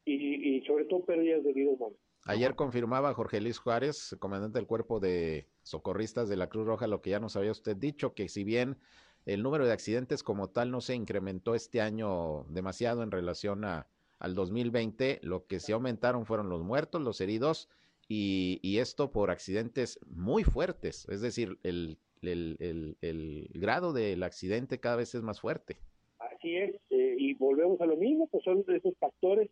y, 0.06 0.62
sobre 0.66 0.86
todo 0.86 1.06
pérdidas 1.06 1.44
de 1.44 1.54
vida 1.54 1.72
humana. 1.72 1.96
Ayer 2.26 2.56
confirmaba 2.56 3.14
Jorge 3.14 3.42
Luis 3.42 3.58
Juárez, 3.58 4.16
comandante 4.20 4.58
del 4.58 4.68
cuerpo 4.68 5.02
de 5.02 5.48
socorristas 5.62 6.30
de 6.30 6.38
la 6.38 6.48
Cruz 6.48 6.66
Roja, 6.66 6.88
lo 6.88 7.02
que 7.02 7.10
ya 7.10 7.20
nos 7.20 7.36
había 7.36 7.52
usted 7.52 7.76
dicho, 7.76 8.14
que 8.14 8.30
si 8.30 8.46
bien 8.46 8.78
el 9.26 9.44
número 9.44 9.66
de 9.66 9.74
accidentes 9.74 10.24
como 10.24 10.50
tal 10.50 10.72
no 10.72 10.80
se 10.80 10.96
incrementó 10.96 11.54
este 11.54 11.82
año 11.82 12.46
demasiado 12.46 13.04
en 13.04 13.12
relación 13.12 13.66
a, 13.66 13.88
al 14.20 14.36
2020, 14.36 15.20
lo 15.22 15.48
que 15.48 15.60
sí 15.60 15.74
aumentaron 15.74 16.26
fueron 16.26 16.48
los 16.48 16.64
muertos, 16.64 17.02
los 17.02 17.20
heridos 17.20 17.70
y, 18.08 18.78
esto 18.78 19.12
por 19.12 19.30
accidentes 19.30 20.00
muy 20.08 20.44
fuertes, 20.44 21.08
es 21.10 21.22
decir, 21.22 21.58
el, 21.64 21.98
el, 22.22 23.50
grado 23.54 23.92
del 23.92 24.24
accidente 24.24 24.80
cada 24.80 24.96
vez 24.96 25.14
es 25.16 25.24
más 25.24 25.42
fuerte. 25.42 25.78
Así 26.20 26.56
es, 26.56 26.76
eh, 26.90 27.16
y 27.18 27.34
volvemos 27.34 27.82
a 27.82 27.86
lo 27.86 27.98
mismo, 27.98 28.28
pues 28.28 28.44
son 28.44 28.64
esos 28.68 28.94
factores, 28.98 29.50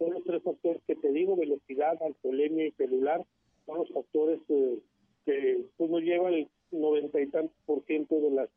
son 0.00 0.14
los 0.14 0.24
tres 0.24 0.42
factores 0.42 0.82
que 0.86 0.96
te 0.96 1.12
digo, 1.12 1.36
velocidad, 1.36 2.02
alcoholemia 2.02 2.66
y 2.66 2.72
celular, 2.72 3.22
son 3.66 3.78
los 3.78 3.92
factores 3.92 4.40
eh, 4.48 4.78
que 5.26 5.66
pues, 5.76 5.90
nos 5.90 6.00
llevan 6.00 6.32
el 6.32 6.48
noventa 6.72 7.20
y 7.20 7.26
tantos 7.26 7.56
por 7.66 7.84
ciento 7.84 8.18
de, 8.18 8.30
las, 8.30 8.48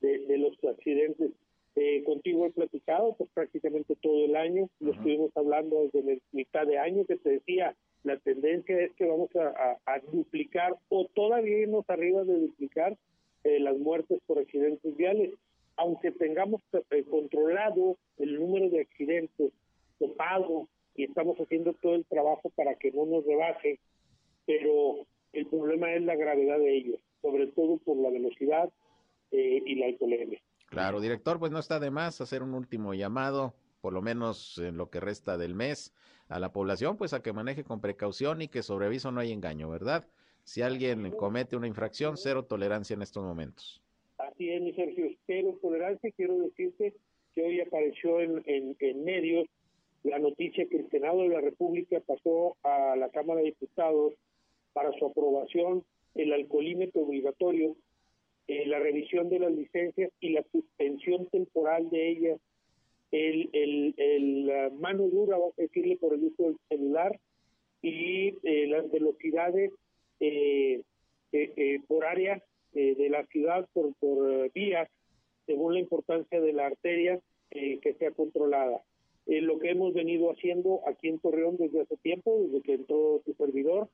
de, 0.00 0.38
los 0.38 0.52
accidentes. 0.64 1.30
Eh, 1.76 2.04
contigo 2.04 2.44
he 2.44 2.50
platicado 2.50 3.14
pues 3.16 3.30
prácticamente 3.32 3.96
todo 4.02 4.26
el 4.26 4.36
año, 4.36 4.68
lo 4.80 4.92
estuvimos 4.92 5.30
hablando 5.34 5.88
desde 5.90 6.14
la 6.14 6.20
mitad 6.32 6.66
de 6.66 6.78
año 6.78 7.06
que 7.06 7.16
te 7.16 7.30
decía, 7.30 7.74
la 8.04 8.18
tendencia 8.18 8.78
es 8.78 8.92
que 8.92 9.06
vamos 9.06 9.30
a, 9.36 10.00
duplicar 10.12 10.76
o 10.90 11.06
todavía 11.14 11.60
irnos 11.60 11.88
arriba 11.88 12.24
de 12.24 12.38
duplicar 12.38 12.98
eh, 13.44 13.60
las 13.60 13.78
muertes 13.78 14.20
por 14.26 14.38
accidentes 14.38 14.94
viales. 14.96 15.32
Aunque 15.76 16.10
tengamos 16.10 16.60
eh, 16.90 17.04
controlado 17.04 17.96
el 18.18 18.38
número 18.38 18.68
de 18.68 18.82
accidentes 18.82 19.52
topado 19.98 20.68
y 20.94 21.04
estamos 21.04 21.36
haciendo 21.38 21.74
todo 21.74 21.94
el 21.94 22.04
trabajo 22.06 22.50
para 22.50 22.74
que 22.74 22.90
no 22.92 23.06
nos 23.06 23.24
rebaje, 23.24 23.80
pero 24.46 25.06
el 25.32 25.46
problema 25.46 25.92
es 25.94 26.02
la 26.02 26.16
gravedad 26.16 26.58
de 26.58 26.76
ellos, 26.76 27.00
sobre 27.20 27.46
todo 27.48 27.78
por 27.78 27.96
la 27.96 28.10
velocidad 28.10 28.70
eh, 29.30 29.62
y 29.64 29.74
la 29.76 29.86
alcoholemia. 29.86 30.40
Claro, 30.66 31.00
director, 31.00 31.38
pues 31.38 31.52
no 31.52 31.58
está 31.58 31.78
de 31.80 31.90
más 31.90 32.20
hacer 32.20 32.42
un 32.42 32.54
último 32.54 32.94
llamado, 32.94 33.54
por 33.80 33.92
lo 33.92 34.02
menos 34.02 34.58
en 34.58 34.76
lo 34.76 34.90
que 34.90 35.00
resta 35.00 35.36
del 35.36 35.54
mes 35.54 35.92
a 36.28 36.38
la 36.38 36.52
población, 36.52 36.96
pues 36.96 37.12
a 37.12 37.22
que 37.22 37.32
maneje 37.32 37.64
con 37.64 37.80
precaución 37.80 38.40
y 38.42 38.48
que 38.48 38.62
sobre 38.62 38.86
aviso 38.86 39.12
no 39.12 39.20
hay 39.20 39.32
engaño, 39.32 39.68
¿verdad? 39.68 40.08
Si 40.44 40.62
alguien 40.62 41.10
comete 41.12 41.56
una 41.56 41.66
infracción, 41.66 42.16
cero 42.16 42.44
tolerancia 42.44 42.94
en 42.94 43.02
estos 43.02 43.22
momentos. 43.22 43.82
Así 44.18 44.50
es, 44.50 44.62
mi 44.62 44.72
Sergio, 44.72 45.10
cero 45.26 45.58
tolerancia. 45.60 46.10
Quiero 46.16 46.38
decirte 46.38 46.94
que 47.34 47.42
hoy 47.42 47.60
apareció 47.60 48.20
en, 48.20 48.42
en, 48.46 49.04
medios 49.04 49.46
la 50.04 50.18
noticia 50.18 50.66
que 50.66 50.78
el 50.78 50.90
Senado 50.90 51.22
de 51.22 51.28
la 51.28 51.40
República 51.40 52.00
pasó 52.00 52.56
a 52.62 52.96
la 52.96 53.08
Cámara 53.10 53.40
de 53.40 53.46
Diputados 53.46 54.14
para 54.72 54.92
su 54.98 55.06
aprobación 55.06 55.84
el 56.14 56.32
alcoholímetro 56.32 57.02
obligatorio, 57.02 57.76
eh, 58.48 58.66
la 58.66 58.78
revisión 58.78 59.28
de 59.30 59.38
las 59.38 59.52
licencias 59.52 60.10
y 60.20 60.30
la 60.30 60.42
suspensión 60.52 61.26
temporal 61.26 61.88
de 61.90 62.10
ellas 62.10 62.40
el, 63.12 63.50
el, 63.52 63.94
el 63.98 64.72
mano 64.72 65.06
dura, 65.08 65.36
vamos 65.36 65.54
a 65.58 65.62
decirle, 65.62 65.96
por 65.98 66.14
el 66.14 66.24
uso 66.24 66.44
del 66.44 66.56
celular 66.68 67.20
y 67.82 68.34
eh, 68.42 68.66
las 68.68 68.90
velocidades 68.90 69.70
eh, 70.18 70.82
eh, 71.32 71.80
por 71.86 72.04
área 72.06 72.42
de 72.72 73.08
la 73.10 73.26
ciudad, 73.26 73.68
por, 73.74 73.94
por 73.96 74.50
vías, 74.52 74.88
según 75.44 75.74
la 75.74 75.80
importancia 75.80 76.40
de 76.40 76.54
la 76.54 76.66
arteria 76.66 77.20
que 77.50 77.94
sea 77.98 78.12
controlada. 78.12 78.80
Lo 79.26 79.58
que 79.58 79.70
hemos 79.70 79.94
venido 79.94 80.30
haciendo 80.30 80.80
aquí 80.86 81.08
en 81.08 81.18
Torreón 81.18 81.56
desde 81.56 81.82
hace 81.82 81.96
tiempo, 81.98 82.40
desde 82.42 82.62
que 82.62 82.74
entró 82.74 83.22
su 83.24 83.34
servidor, 83.34 83.88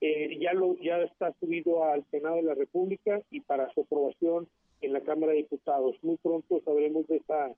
ya 0.00 0.54
lo 0.54 0.76
ya 0.78 0.98
está 1.02 1.34
subido 1.38 1.84
al 1.84 2.04
Senado 2.10 2.36
de 2.36 2.42
la 2.42 2.54
República 2.54 3.20
y 3.30 3.40
para 3.40 3.70
su 3.74 3.82
aprobación 3.82 4.48
en 4.80 4.92
la 4.92 5.00
Cámara 5.00 5.32
de 5.32 5.38
Diputados. 5.38 5.96
Muy 6.02 6.16
pronto 6.16 6.60
sabremos 6.64 7.06
de 7.06 7.16
esta 7.16 7.54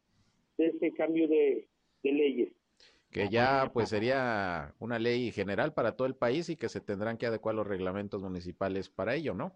de 0.59 0.67
este 0.67 0.93
cambio 0.93 1.29
de, 1.29 1.67
leyes. 2.03 2.53
Que 3.11 3.29
ya 3.29 3.71
pues 3.73 3.91
sería 3.91 4.75
una 4.81 4.99
ley 4.99 5.31
general 5.31 5.73
para 5.73 5.97
todo 5.97 6.07
el 6.07 6.15
país 6.15 6.49
y 6.49 6.57
que 6.57 6.69
se 6.69 6.81
tendrán 6.81 7.19
que 7.19 7.27
adecuar 7.27 7.55
los 7.55 7.67
reglamentos 7.67 8.23
municipales 8.23 8.89
para 8.89 9.15
ello, 9.15 9.35
¿no? 9.35 9.53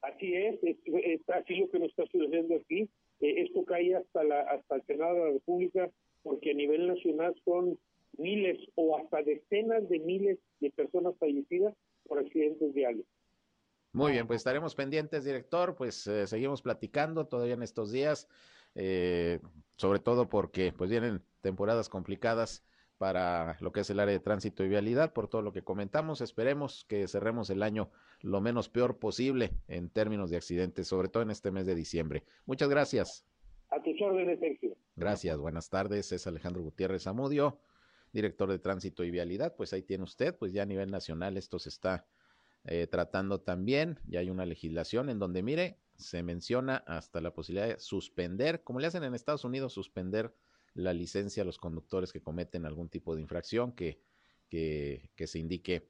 Así 0.00 0.34
es, 0.34 0.58
es, 0.62 1.28
así 1.28 1.56
lo 1.56 1.68
que 1.70 1.78
nos 1.78 1.88
está 1.90 2.04
sucediendo 2.06 2.54
aquí. 2.56 2.88
Eh, 3.20 3.42
esto 3.42 3.64
cae 3.64 3.94
hasta, 3.96 4.22
la, 4.22 4.40
hasta 4.42 4.76
el 4.76 4.82
Senado 4.82 5.14
de 5.14 5.20
la 5.20 5.30
República 5.32 5.90
porque 6.24 6.50
a 6.50 6.54
nivel 6.54 6.88
nacional 6.88 7.40
son 7.44 7.78
miles 8.18 8.58
o 8.74 8.98
hasta 8.98 9.22
decenas 9.22 9.88
de 9.88 10.00
miles 10.00 10.40
de 10.58 10.72
personas 10.72 11.14
fallecidas 11.18 11.74
por 12.08 12.18
accidentes 12.18 12.74
viales. 12.74 13.06
Muy 13.92 14.10
bien, 14.10 14.26
pues 14.26 14.38
estaremos 14.38 14.74
pendientes, 14.74 15.24
director, 15.24 15.76
pues 15.76 16.08
eh, 16.08 16.26
seguimos 16.26 16.62
platicando 16.62 17.28
todavía 17.28 17.54
en 17.54 17.62
estos 17.62 17.92
días 17.92 18.28
eh, 18.74 19.40
sobre 19.76 20.00
todo 20.00 20.28
porque 20.28 20.72
pues 20.72 20.90
vienen 20.90 21.22
temporadas 21.40 21.88
complicadas 21.88 22.64
para 22.98 23.56
lo 23.60 23.72
que 23.72 23.80
es 23.80 23.90
el 23.90 24.00
área 24.00 24.12
de 24.12 24.20
tránsito 24.20 24.64
y 24.64 24.68
vialidad, 24.68 25.12
por 25.12 25.28
todo 25.28 25.42
lo 25.42 25.52
que 25.52 25.62
comentamos. 25.62 26.20
Esperemos 26.20 26.84
que 26.88 27.08
cerremos 27.08 27.50
el 27.50 27.62
año 27.62 27.90
lo 28.20 28.40
menos 28.40 28.68
peor 28.68 28.98
posible 28.98 29.52
en 29.68 29.90
términos 29.90 30.30
de 30.30 30.36
accidentes, 30.36 30.88
sobre 30.88 31.08
todo 31.08 31.22
en 31.22 31.30
este 31.30 31.50
mes 31.50 31.66
de 31.66 31.74
diciembre. 31.74 32.24
Muchas 32.46 32.68
gracias. 32.68 33.26
A 33.74 33.82
tus 33.82 34.00
órdenes, 34.00 34.38
Sergio. 34.38 34.76
Gracias, 34.94 35.36
buenas 35.36 35.68
tardes. 35.68 36.12
Es 36.12 36.28
Alejandro 36.28 36.62
Gutiérrez 36.62 37.08
Amudio, 37.08 37.58
director 38.12 38.48
de 38.48 38.60
tránsito 38.60 39.02
y 39.02 39.10
vialidad. 39.10 39.56
Pues 39.56 39.72
ahí 39.72 39.82
tiene 39.82 40.04
usted, 40.04 40.36
pues 40.36 40.52
ya 40.52 40.62
a 40.62 40.66
nivel 40.66 40.92
nacional 40.92 41.36
esto 41.36 41.58
se 41.58 41.70
está 41.70 42.06
eh, 42.66 42.86
tratando 42.86 43.40
también. 43.40 43.98
Ya 44.06 44.20
hay 44.20 44.30
una 44.30 44.46
legislación 44.46 45.10
en 45.10 45.18
donde, 45.18 45.42
mire, 45.42 45.80
se 45.96 46.22
menciona 46.22 46.76
hasta 46.86 47.20
la 47.20 47.34
posibilidad 47.34 47.66
de 47.66 47.80
suspender, 47.80 48.62
como 48.62 48.78
le 48.78 48.86
hacen 48.86 49.02
en 49.02 49.12
Estados 49.12 49.44
Unidos, 49.44 49.72
suspender 49.72 50.32
la 50.74 50.92
licencia 50.92 51.42
a 51.42 51.46
los 51.46 51.58
conductores 51.58 52.12
que 52.12 52.22
cometen 52.22 52.66
algún 52.66 52.88
tipo 52.88 53.16
de 53.16 53.22
infracción 53.22 53.72
que, 53.72 54.00
que, 54.48 55.26
se 55.26 55.40
indique 55.40 55.88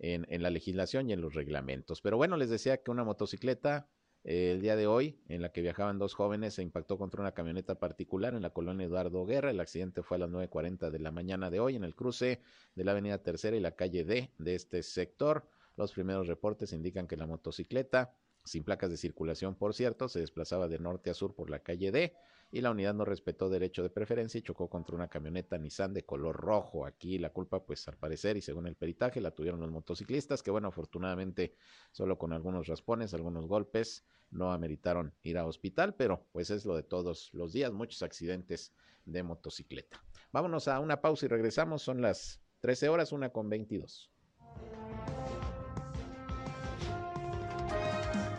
en, 0.00 0.26
en, 0.28 0.42
la 0.42 0.50
legislación 0.50 1.08
y 1.08 1.12
en 1.12 1.20
los 1.20 1.34
reglamentos. 1.34 2.00
Pero 2.00 2.16
bueno, 2.16 2.36
les 2.36 2.50
decía 2.50 2.82
que 2.82 2.90
una 2.90 3.04
motocicleta 3.04 3.88
el 4.24 4.60
día 4.60 4.76
de 4.76 4.86
hoy, 4.86 5.18
en 5.28 5.42
la 5.42 5.50
que 5.50 5.62
viajaban 5.62 5.98
dos 5.98 6.14
jóvenes, 6.14 6.54
se 6.54 6.62
impactó 6.62 6.96
contra 6.96 7.20
una 7.20 7.32
camioneta 7.32 7.80
particular 7.80 8.34
en 8.34 8.42
la 8.42 8.50
colonia 8.50 8.86
Eduardo 8.86 9.26
Guerra. 9.26 9.50
El 9.50 9.58
accidente 9.58 10.02
fue 10.02 10.16
a 10.16 10.20
las 10.20 10.30
9.40 10.30 10.90
de 10.90 10.98
la 11.00 11.10
mañana 11.10 11.50
de 11.50 11.58
hoy 11.58 11.74
en 11.74 11.84
el 11.84 11.94
cruce 11.94 12.40
de 12.76 12.84
la 12.84 12.92
avenida 12.92 13.18
Tercera 13.18 13.56
y 13.56 13.60
la 13.60 13.72
calle 13.72 14.04
D 14.04 14.30
de 14.38 14.54
este 14.54 14.82
sector. 14.82 15.48
Los 15.76 15.92
primeros 15.92 16.28
reportes 16.28 16.72
indican 16.72 17.08
que 17.08 17.16
la 17.16 17.26
motocicleta, 17.26 18.14
sin 18.44 18.62
placas 18.62 18.90
de 18.90 18.96
circulación 18.96 19.56
por 19.56 19.74
cierto, 19.74 20.08
se 20.08 20.20
desplazaba 20.20 20.68
de 20.68 20.78
norte 20.78 21.10
a 21.10 21.14
sur 21.14 21.34
por 21.34 21.50
la 21.50 21.58
calle 21.58 21.90
D 21.90 22.14
y 22.52 22.60
la 22.60 22.70
unidad 22.70 22.92
no 22.92 23.06
respetó 23.06 23.48
derecho 23.48 23.82
de 23.82 23.88
preferencia 23.88 24.38
y 24.38 24.42
chocó 24.42 24.68
contra 24.68 24.94
una 24.94 25.08
camioneta 25.08 25.56
Nissan 25.56 25.94
de 25.94 26.04
color 26.04 26.36
rojo. 26.36 26.84
Aquí 26.84 27.18
la 27.18 27.30
culpa, 27.30 27.64
pues 27.64 27.88
al 27.88 27.96
parecer 27.96 28.36
y 28.36 28.42
según 28.42 28.66
el 28.66 28.76
peritaje, 28.76 29.22
la 29.22 29.30
tuvieron 29.30 29.58
los 29.58 29.70
motociclistas, 29.70 30.42
que 30.42 30.50
bueno, 30.50 30.68
afortunadamente 30.68 31.56
solo 31.92 32.18
con 32.18 32.34
algunos 32.34 32.66
raspones, 32.66 33.14
algunos 33.14 33.46
golpes, 33.46 34.04
no 34.30 34.52
ameritaron 34.52 35.14
ir 35.22 35.38
a 35.38 35.46
hospital, 35.46 35.94
pero 35.94 36.26
pues 36.30 36.50
es 36.50 36.66
lo 36.66 36.76
de 36.76 36.82
todos 36.82 37.32
los 37.32 37.54
días, 37.54 37.72
muchos 37.72 38.02
accidentes 38.02 38.74
de 39.06 39.22
motocicleta. 39.22 40.04
Vámonos 40.30 40.68
a 40.68 40.78
una 40.78 41.00
pausa 41.00 41.24
y 41.24 41.28
regresamos, 41.30 41.82
son 41.82 42.02
las 42.02 42.42
13 42.60 42.90
horas, 42.90 43.12
una 43.12 43.30
con 43.30 43.48
22. 43.48 44.10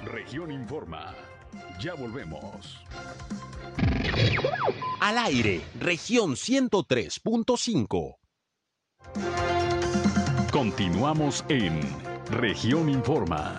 Región 0.06 0.52
Informa. 0.52 1.16
Ya 1.80 1.96
volvemos. 1.96 2.80
Al 5.00 5.18
aire, 5.18 5.62
región 5.80 6.36
103.5. 6.36 8.16
Continuamos 10.52 11.44
en 11.50 11.82
región 12.32 12.90
Informa. 12.90 13.58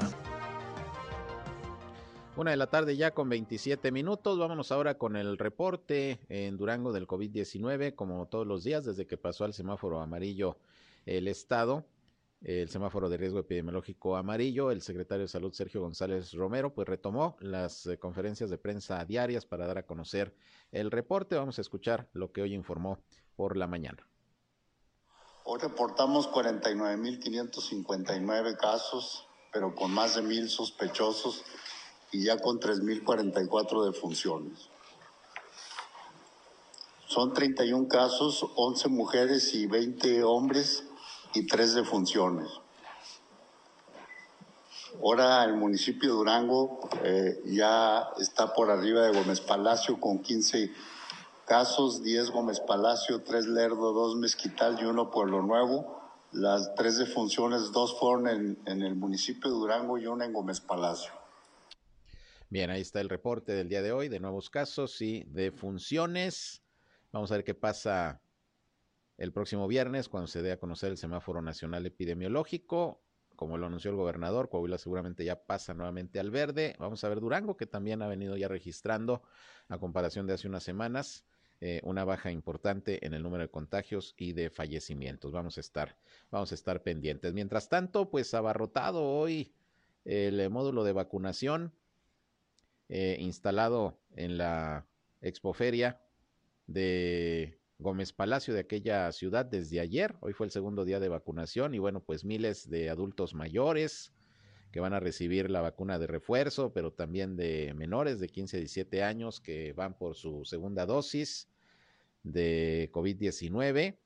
Una 2.36 2.50
de 2.50 2.56
la 2.56 2.66
tarde 2.66 2.96
ya 2.96 3.12
con 3.12 3.28
27 3.28 3.92
minutos. 3.92 4.38
Vámonos 4.38 4.72
ahora 4.72 4.98
con 4.98 5.16
el 5.16 5.38
reporte 5.38 6.18
en 6.28 6.56
Durango 6.56 6.92
del 6.92 7.06
COVID-19, 7.06 7.94
como 7.94 8.26
todos 8.26 8.46
los 8.46 8.64
días 8.64 8.84
desde 8.84 9.06
que 9.06 9.16
pasó 9.16 9.44
al 9.44 9.52
semáforo 9.52 10.00
amarillo 10.00 10.56
el 11.06 11.28
estado 11.28 11.84
el 12.44 12.68
semáforo 12.68 13.08
de 13.08 13.16
riesgo 13.16 13.38
epidemiológico 13.38 14.16
amarillo, 14.16 14.70
el 14.70 14.82
secretario 14.82 15.22
de 15.22 15.28
Salud 15.28 15.54
Sergio 15.54 15.80
González 15.80 16.34
Romero, 16.34 16.74
pues 16.74 16.86
retomó 16.86 17.38
las 17.40 17.86
eh, 17.86 17.98
conferencias 17.98 18.50
de 18.50 18.58
prensa 18.58 19.02
diarias 19.06 19.46
para 19.46 19.66
dar 19.66 19.78
a 19.78 19.86
conocer 19.86 20.34
el 20.70 20.90
reporte. 20.90 21.36
Vamos 21.36 21.56
a 21.56 21.62
escuchar 21.62 22.10
lo 22.12 22.32
que 22.32 22.42
hoy 22.42 22.52
informó 22.52 22.98
por 23.34 23.56
la 23.56 23.66
mañana. 23.66 24.06
Hoy 25.44 25.58
reportamos 25.58 26.30
49.559 26.30 28.58
casos, 28.58 29.26
pero 29.50 29.74
con 29.74 29.90
más 29.90 30.16
de 30.16 30.22
mil 30.22 30.50
sospechosos 30.50 31.44
y 32.12 32.24
ya 32.24 32.38
con 32.38 32.60
3.044 32.60 33.86
defunciones. 33.86 34.68
Son 37.06 37.32
31 37.32 37.88
casos, 37.88 38.44
11 38.56 38.88
mujeres 38.88 39.54
y 39.54 39.64
20 39.66 40.24
hombres 40.24 40.84
y 41.34 41.46
tres 41.46 41.74
defunciones. 41.74 42.48
Ahora 45.02 45.44
el 45.44 45.54
municipio 45.54 46.10
de 46.10 46.14
Durango 46.14 46.88
eh, 47.02 47.42
ya 47.46 48.08
está 48.18 48.54
por 48.54 48.70
arriba 48.70 49.02
de 49.02 49.18
Gómez 49.18 49.40
Palacio 49.40 49.98
con 49.98 50.20
15 50.20 50.70
casos, 51.46 52.02
10 52.02 52.30
Gómez 52.30 52.60
Palacio, 52.60 53.22
3 53.22 53.46
Lerdo, 53.48 53.92
2 53.92 54.16
Mezquital 54.16 54.78
y 54.80 54.84
1 54.84 55.10
Pueblo 55.10 55.42
Nuevo. 55.42 56.00
Las 56.30 56.74
tres 56.74 56.98
defunciones, 56.98 57.70
dos 57.70 57.98
fueron 57.98 58.28
en, 58.28 58.58
en 58.66 58.82
el 58.82 58.96
municipio 58.96 59.50
de 59.50 59.56
Durango 59.56 59.98
y 59.98 60.06
una 60.06 60.24
en 60.24 60.32
Gómez 60.32 60.60
Palacio. 60.60 61.12
Bien, 62.50 62.70
ahí 62.70 62.80
está 62.80 63.00
el 63.00 63.08
reporte 63.08 63.52
del 63.52 63.68
día 63.68 63.82
de 63.82 63.92
hoy 63.92 64.08
de 64.08 64.20
nuevos 64.20 64.50
casos 64.50 65.00
y 65.00 65.24
defunciones. 65.28 66.62
Vamos 67.12 67.30
a 67.30 67.36
ver 67.36 67.44
qué 67.44 67.54
pasa 67.54 68.20
el 69.16 69.32
próximo 69.32 69.68
viernes 69.68 70.08
cuando 70.08 70.26
se 70.26 70.42
dé 70.42 70.52
a 70.52 70.58
conocer 70.58 70.90
el 70.90 70.96
semáforo 70.96 71.42
nacional 71.42 71.86
epidemiológico. 71.86 73.00
Como 73.36 73.58
lo 73.58 73.66
anunció 73.66 73.90
el 73.90 73.96
gobernador, 73.96 74.48
Coahuila 74.48 74.78
seguramente 74.78 75.24
ya 75.24 75.44
pasa 75.44 75.74
nuevamente 75.74 76.20
al 76.20 76.30
verde. 76.30 76.76
Vamos 76.78 77.02
a 77.02 77.08
ver 77.08 77.20
Durango, 77.20 77.56
que 77.56 77.66
también 77.66 78.00
ha 78.02 78.06
venido 78.06 78.36
ya 78.36 78.48
registrando, 78.48 79.22
a 79.68 79.78
comparación 79.78 80.26
de 80.26 80.34
hace 80.34 80.46
unas 80.46 80.62
semanas, 80.62 81.24
eh, 81.60 81.80
una 81.84 82.04
baja 82.04 82.30
importante 82.30 83.04
en 83.04 83.14
el 83.14 83.22
número 83.22 83.42
de 83.42 83.50
contagios 83.50 84.14
y 84.18 84.34
de 84.34 84.50
fallecimientos. 84.50 85.32
Vamos 85.32 85.56
a 85.56 85.60
estar, 85.60 85.96
vamos 86.30 86.52
a 86.52 86.54
estar 86.54 86.82
pendientes. 86.82 87.32
Mientras 87.34 87.68
tanto, 87.68 88.10
pues 88.10 88.34
abarrotado 88.34 89.02
hoy 89.02 89.52
el 90.04 90.48
módulo 90.50 90.84
de 90.84 90.92
vacunación 90.92 91.72
eh, 92.88 93.16
instalado 93.18 93.98
en 94.14 94.36
la 94.36 94.86
expoferia 95.22 96.00
de 96.66 97.58
Gómez 97.78 98.12
Palacio 98.12 98.54
de 98.54 98.60
aquella 98.60 99.10
ciudad 99.12 99.44
desde 99.44 99.80
ayer. 99.80 100.14
Hoy 100.20 100.32
fue 100.32 100.46
el 100.46 100.52
segundo 100.52 100.84
día 100.84 101.00
de 101.00 101.08
vacunación 101.08 101.74
y 101.74 101.78
bueno, 101.78 102.00
pues 102.00 102.24
miles 102.24 102.70
de 102.70 102.88
adultos 102.88 103.34
mayores 103.34 104.12
que 104.70 104.80
van 104.80 104.92
a 104.92 105.00
recibir 105.00 105.50
la 105.50 105.60
vacuna 105.60 105.98
de 105.98 106.06
refuerzo, 106.06 106.72
pero 106.72 106.92
también 106.92 107.36
de 107.36 107.72
menores 107.74 108.20
de 108.20 108.28
15 108.28 108.56
a 108.56 108.60
17 108.60 109.02
años 109.02 109.40
que 109.40 109.72
van 109.72 109.96
por 109.96 110.14
su 110.14 110.44
segunda 110.44 110.86
dosis 110.86 111.48
de 112.22 112.90
COVID-19, 112.92 113.96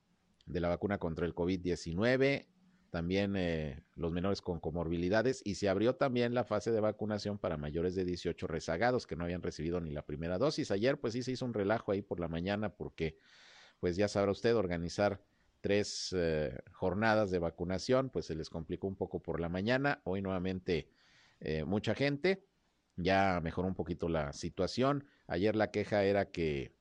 de 0.46 0.60
la 0.60 0.68
vacuna 0.68 0.98
contra 0.98 1.24
el 1.24 1.34
COVID-19, 1.34 2.46
también 2.90 3.36
eh, 3.36 3.82
los 3.94 4.12
menores 4.12 4.40
con 4.40 4.60
comorbilidades 4.60 5.42
y 5.44 5.56
se 5.56 5.68
abrió 5.68 5.94
también 5.94 6.34
la 6.34 6.44
fase 6.44 6.70
de 6.70 6.80
vacunación 6.80 7.38
para 7.38 7.56
mayores 7.56 7.94
de 7.94 8.04
18 8.04 8.46
rezagados 8.46 9.06
que 9.06 9.14
no 9.14 9.24
habían 9.24 9.42
recibido 9.42 9.80
ni 9.80 9.90
la 9.90 10.06
primera 10.06 10.38
dosis. 10.38 10.70
Ayer 10.70 10.98
pues 10.98 11.12
sí 11.12 11.22
se 11.22 11.32
hizo 11.32 11.44
un 11.44 11.54
relajo 11.54 11.92
ahí 11.92 12.02
por 12.02 12.18
la 12.18 12.28
mañana 12.28 12.70
porque 12.70 13.18
pues 13.80 13.96
ya 13.96 14.08
sabrá 14.08 14.32
usted, 14.32 14.54
organizar 14.56 15.22
tres 15.60 16.14
eh, 16.16 16.56
jornadas 16.72 17.30
de 17.30 17.38
vacunación, 17.38 18.10
pues 18.10 18.26
se 18.26 18.34
les 18.34 18.50
complicó 18.50 18.86
un 18.86 18.96
poco 18.96 19.20
por 19.20 19.40
la 19.40 19.48
mañana. 19.48 20.00
Hoy 20.04 20.22
nuevamente 20.22 20.88
eh, 21.40 21.64
mucha 21.64 21.94
gente, 21.94 22.44
ya 22.96 23.40
mejoró 23.42 23.68
un 23.68 23.74
poquito 23.74 24.08
la 24.08 24.32
situación. 24.32 25.06
Ayer 25.26 25.56
la 25.56 25.70
queja 25.70 26.04
era 26.04 26.30
que 26.30 26.72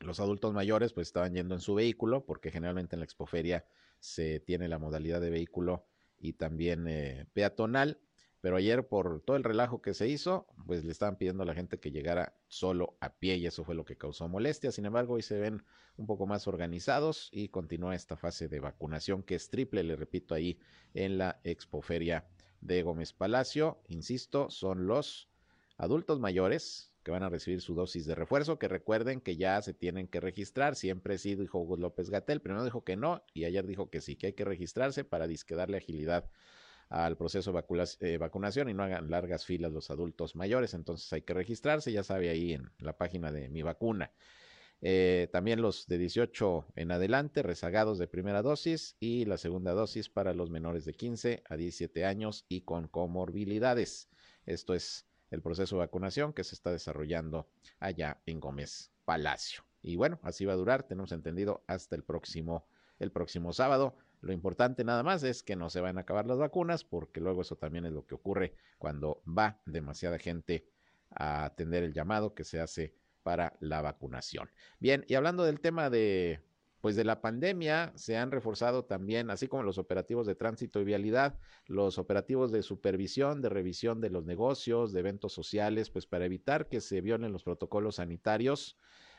los 0.00 0.20
adultos 0.20 0.52
mayores 0.52 0.92
pues 0.92 1.08
estaban 1.08 1.34
yendo 1.34 1.54
en 1.54 1.60
su 1.60 1.74
vehículo, 1.74 2.24
porque 2.24 2.50
generalmente 2.50 2.96
en 2.96 3.00
la 3.00 3.04
expoferia 3.04 3.64
se 4.00 4.40
tiene 4.40 4.68
la 4.68 4.78
modalidad 4.78 5.20
de 5.20 5.30
vehículo 5.30 5.86
y 6.18 6.34
también 6.34 6.86
eh, 6.88 7.26
peatonal. 7.32 8.00
Pero 8.40 8.56
ayer 8.56 8.86
por 8.86 9.20
todo 9.22 9.36
el 9.36 9.44
relajo 9.44 9.82
que 9.82 9.94
se 9.94 10.06
hizo, 10.06 10.46
pues 10.66 10.84
le 10.84 10.92
estaban 10.92 11.16
pidiendo 11.16 11.42
a 11.42 11.46
la 11.46 11.54
gente 11.54 11.80
que 11.80 11.90
llegara 11.90 12.36
solo 12.46 12.96
a 13.00 13.18
pie 13.18 13.36
y 13.36 13.46
eso 13.46 13.64
fue 13.64 13.74
lo 13.74 13.84
que 13.84 13.96
causó 13.96 14.28
molestia. 14.28 14.70
Sin 14.70 14.86
embargo, 14.86 15.14
hoy 15.14 15.22
se 15.22 15.40
ven 15.40 15.64
un 15.96 16.06
poco 16.06 16.26
más 16.26 16.46
organizados 16.46 17.28
y 17.32 17.48
continúa 17.48 17.96
esta 17.96 18.16
fase 18.16 18.48
de 18.48 18.60
vacunación 18.60 19.22
que 19.22 19.34
es 19.34 19.50
triple, 19.50 19.82
le 19.82 19.96
repito 19.96 20.34
ahí 20.34 20.60
en 20.94 21.18
la 21.18 21.40
expoferia 21.42 22.28
de 22.60 22.82
Gómez 22.82 23.12
Palacio. 23.12 23.80
Insisto, 23.88 24.50
son 24.50 24.86
los 24.86 25.28
adultos 25.76 26.20
mayores 26.20 26.92
que 27.02 27.10
van 27.10 27.22
a 27.22 27.28
recibir 27.28 27.60
su 27.60 27.74
dosis 27.74 28.06
de 28.06 28.14
refuerzo, 28.14 28.58
que 28.58 28.68
recuerden 28.68 29.20
que 29.20 29.36
ya 29.36 29.60
se 29.62 29.74
tienen 29.74 30.06
que 30.06 30.20
registrar. 30.20 30.76
Siempre 30.76 31.18
sí 31.18 31.34
dijo 31.34 31.58
Hugo 31.58 31.76
López 31.76 32.10
Gatel, 32.10 32.40
primero 32.40 32.64
dijo 32.64 32.84
que 32.84 32.96
no 32.96 33.24
y 33.34 33.44
ayer 33.44 33.66
dijo 33.66 33.90
que 33.90 34.00
sí, 34.00 34.14
que 34.14 34.28
hay 34.28 34.32
que 34.34 34.44
registrarse 34.44 35.04
para 35.04 35.26
disque 35.26 35.54
darle 35.54 35.78
agilidad 35.78 36.30
al 36.88 37.16
proceso 37.16 37.52
de 37.52 37.64
eh, 38.00 38.18
vacunación 38.18 38.68
y 38.68 38.74
no 38.74 38.82
hagan 38.82 39.10
largas 39.10 39.44
filas 39.44 39.72
los 39.72 39.90
adultos 39.90 40.36
mayores. 40.36 40.74
Entonces 40.74 41.12
hay 41.12 41.22
que 41.22 41.34
registrarse, 41.34 41.92
ya 41.92 42.02
sabe 42.02 42.30
ahí 42.30 42.54
en 42.54 42.70
la 42.78 42.96
página 42.96 43.30
de 43.32 43.48
mi 43.48 43.62
vacuna. 43.62 44.10
Eh, 44.80 45.28
también 45.32 45.60
los 45.60 45.86
de 45.88 45.98
18 45.98 46.66
en 46.76 46.92
adelante, 46.92 47.42
rezagados 47.42 47.98
de 47.98 48.06
primera 48.06 48.42
dosis 48.42 48.96
y 49.00 49.24
la 49.24 49.36
segunda 49.36 49.72
dosis 49.72 50.08
para 50.08 50.34
los 50.34 50.50
menores 50.50 50.84
de 50.84 50.94
15 50.94 51.42
a 51.48 51.56
17 51.56 52.04
años 52.04 52.46
y 52.48 52.60
con 52.60 52.86
comorbilidades. 52.86 54.08
Esto 54.46 54.74
es 54.74 55.06
el 55.30 55.42
proceso 55.42 55.76
de 55.76 55.80
vacunación 55.80 56.32
que 56.32 56.44
se 56.44 56.54
está 56.54 56.70
desarrollando 56.70 57.48
allá 57.80 58.22
en 58.24 58.40
Gómez 58.40 58.92
Palacio. 59.04 59.64
Y 59.82 59.96
bueno, 59.96 60.18
así 60.22 60.44
va 60.44 60.52
a 60.52 60.56
durar, 60.56 60.84
tenemos 60.84 61.12
entendido, 61.12 61.64
hasta 61.66 61.96
el 61.96 62.04
próximo, 62.04 62.66
el 62.98 63.10
próximo 63.10 63.52
sábado. 63.52 63.96
Lo 64.20 64.32
importante 64.32 64.84
nada 64.84 65.02
más 65.02 65.22
es 65.22 65.42
que 65.42 65.56
no 65.56 65.70
se 65.70 65.80
van 65.80 65.98
a 65.98 66.02
acabar 66.02 66.26
las 66.26 66.38
vacunas, 66.38 66.84
porque 66.84 67.20
luego 67.20 67.42
eso 67.42 67.56
también 67.56 67.84
es 67.84 67.92
lo 67.92 68.06
que 68.06 68.14
ocurre 68.14 68.54
cuando 68.78 69.22
va 69.26 69.60
demasiada 69.66 70.18
gente 70.18 70.66
a 71.10 71.44
atender 71.44 71.84
el 71.84 71.92
llamado 71.92 72.34
que 72.34 72.44
se 72.44 72.60
hace 72.60 72.94
para 73.22 73.56
la 73.60 73.82
vacunación. 73.82 74.50
Bien, 74.80 75.04
y 75.08 75.14
hablando 75.14 75.44
del 75.44 75.60
tema 75.60 75.90
de 75.90 76.40
pues 76.80 76.94
de 76.94 77.04
la 77.04 77.20
pandemia 77.20 77.92
se 77.96 78.16
han 78.16 78.30
reforzado 78.30 78.84
también, 78.84 79.30
así 79.30 79.48
como 79.48 79.62
los 79.62 79.78
operativos 79.78 80.26
de 80.26 80.34
tránsito 80.34 80.80
y 80.80 80.84
vialidad, 80.84 81.38
los 81.66 81.98
operativos 81.98 82.52
de 82.52 82.62
supervisión, 82.62 83.42
de 83.42 83.48
revisión 83.48 84.00
de 84.00 84.10
los 84.10 84.24
negocios, 84.24 84.92
de 84.92 85.00
eventos 85.00 85.32
sociales, 85.32 85.90
pues 85.90 86.06
para 86.06 86.24
evitar 86.24 86.68
que 86.68 86.80
se 86.80 87.00
violen 87.00 87.32
los 87.32 87.42
protocolos 87.42 87.96
sanitarios 87.96 88.78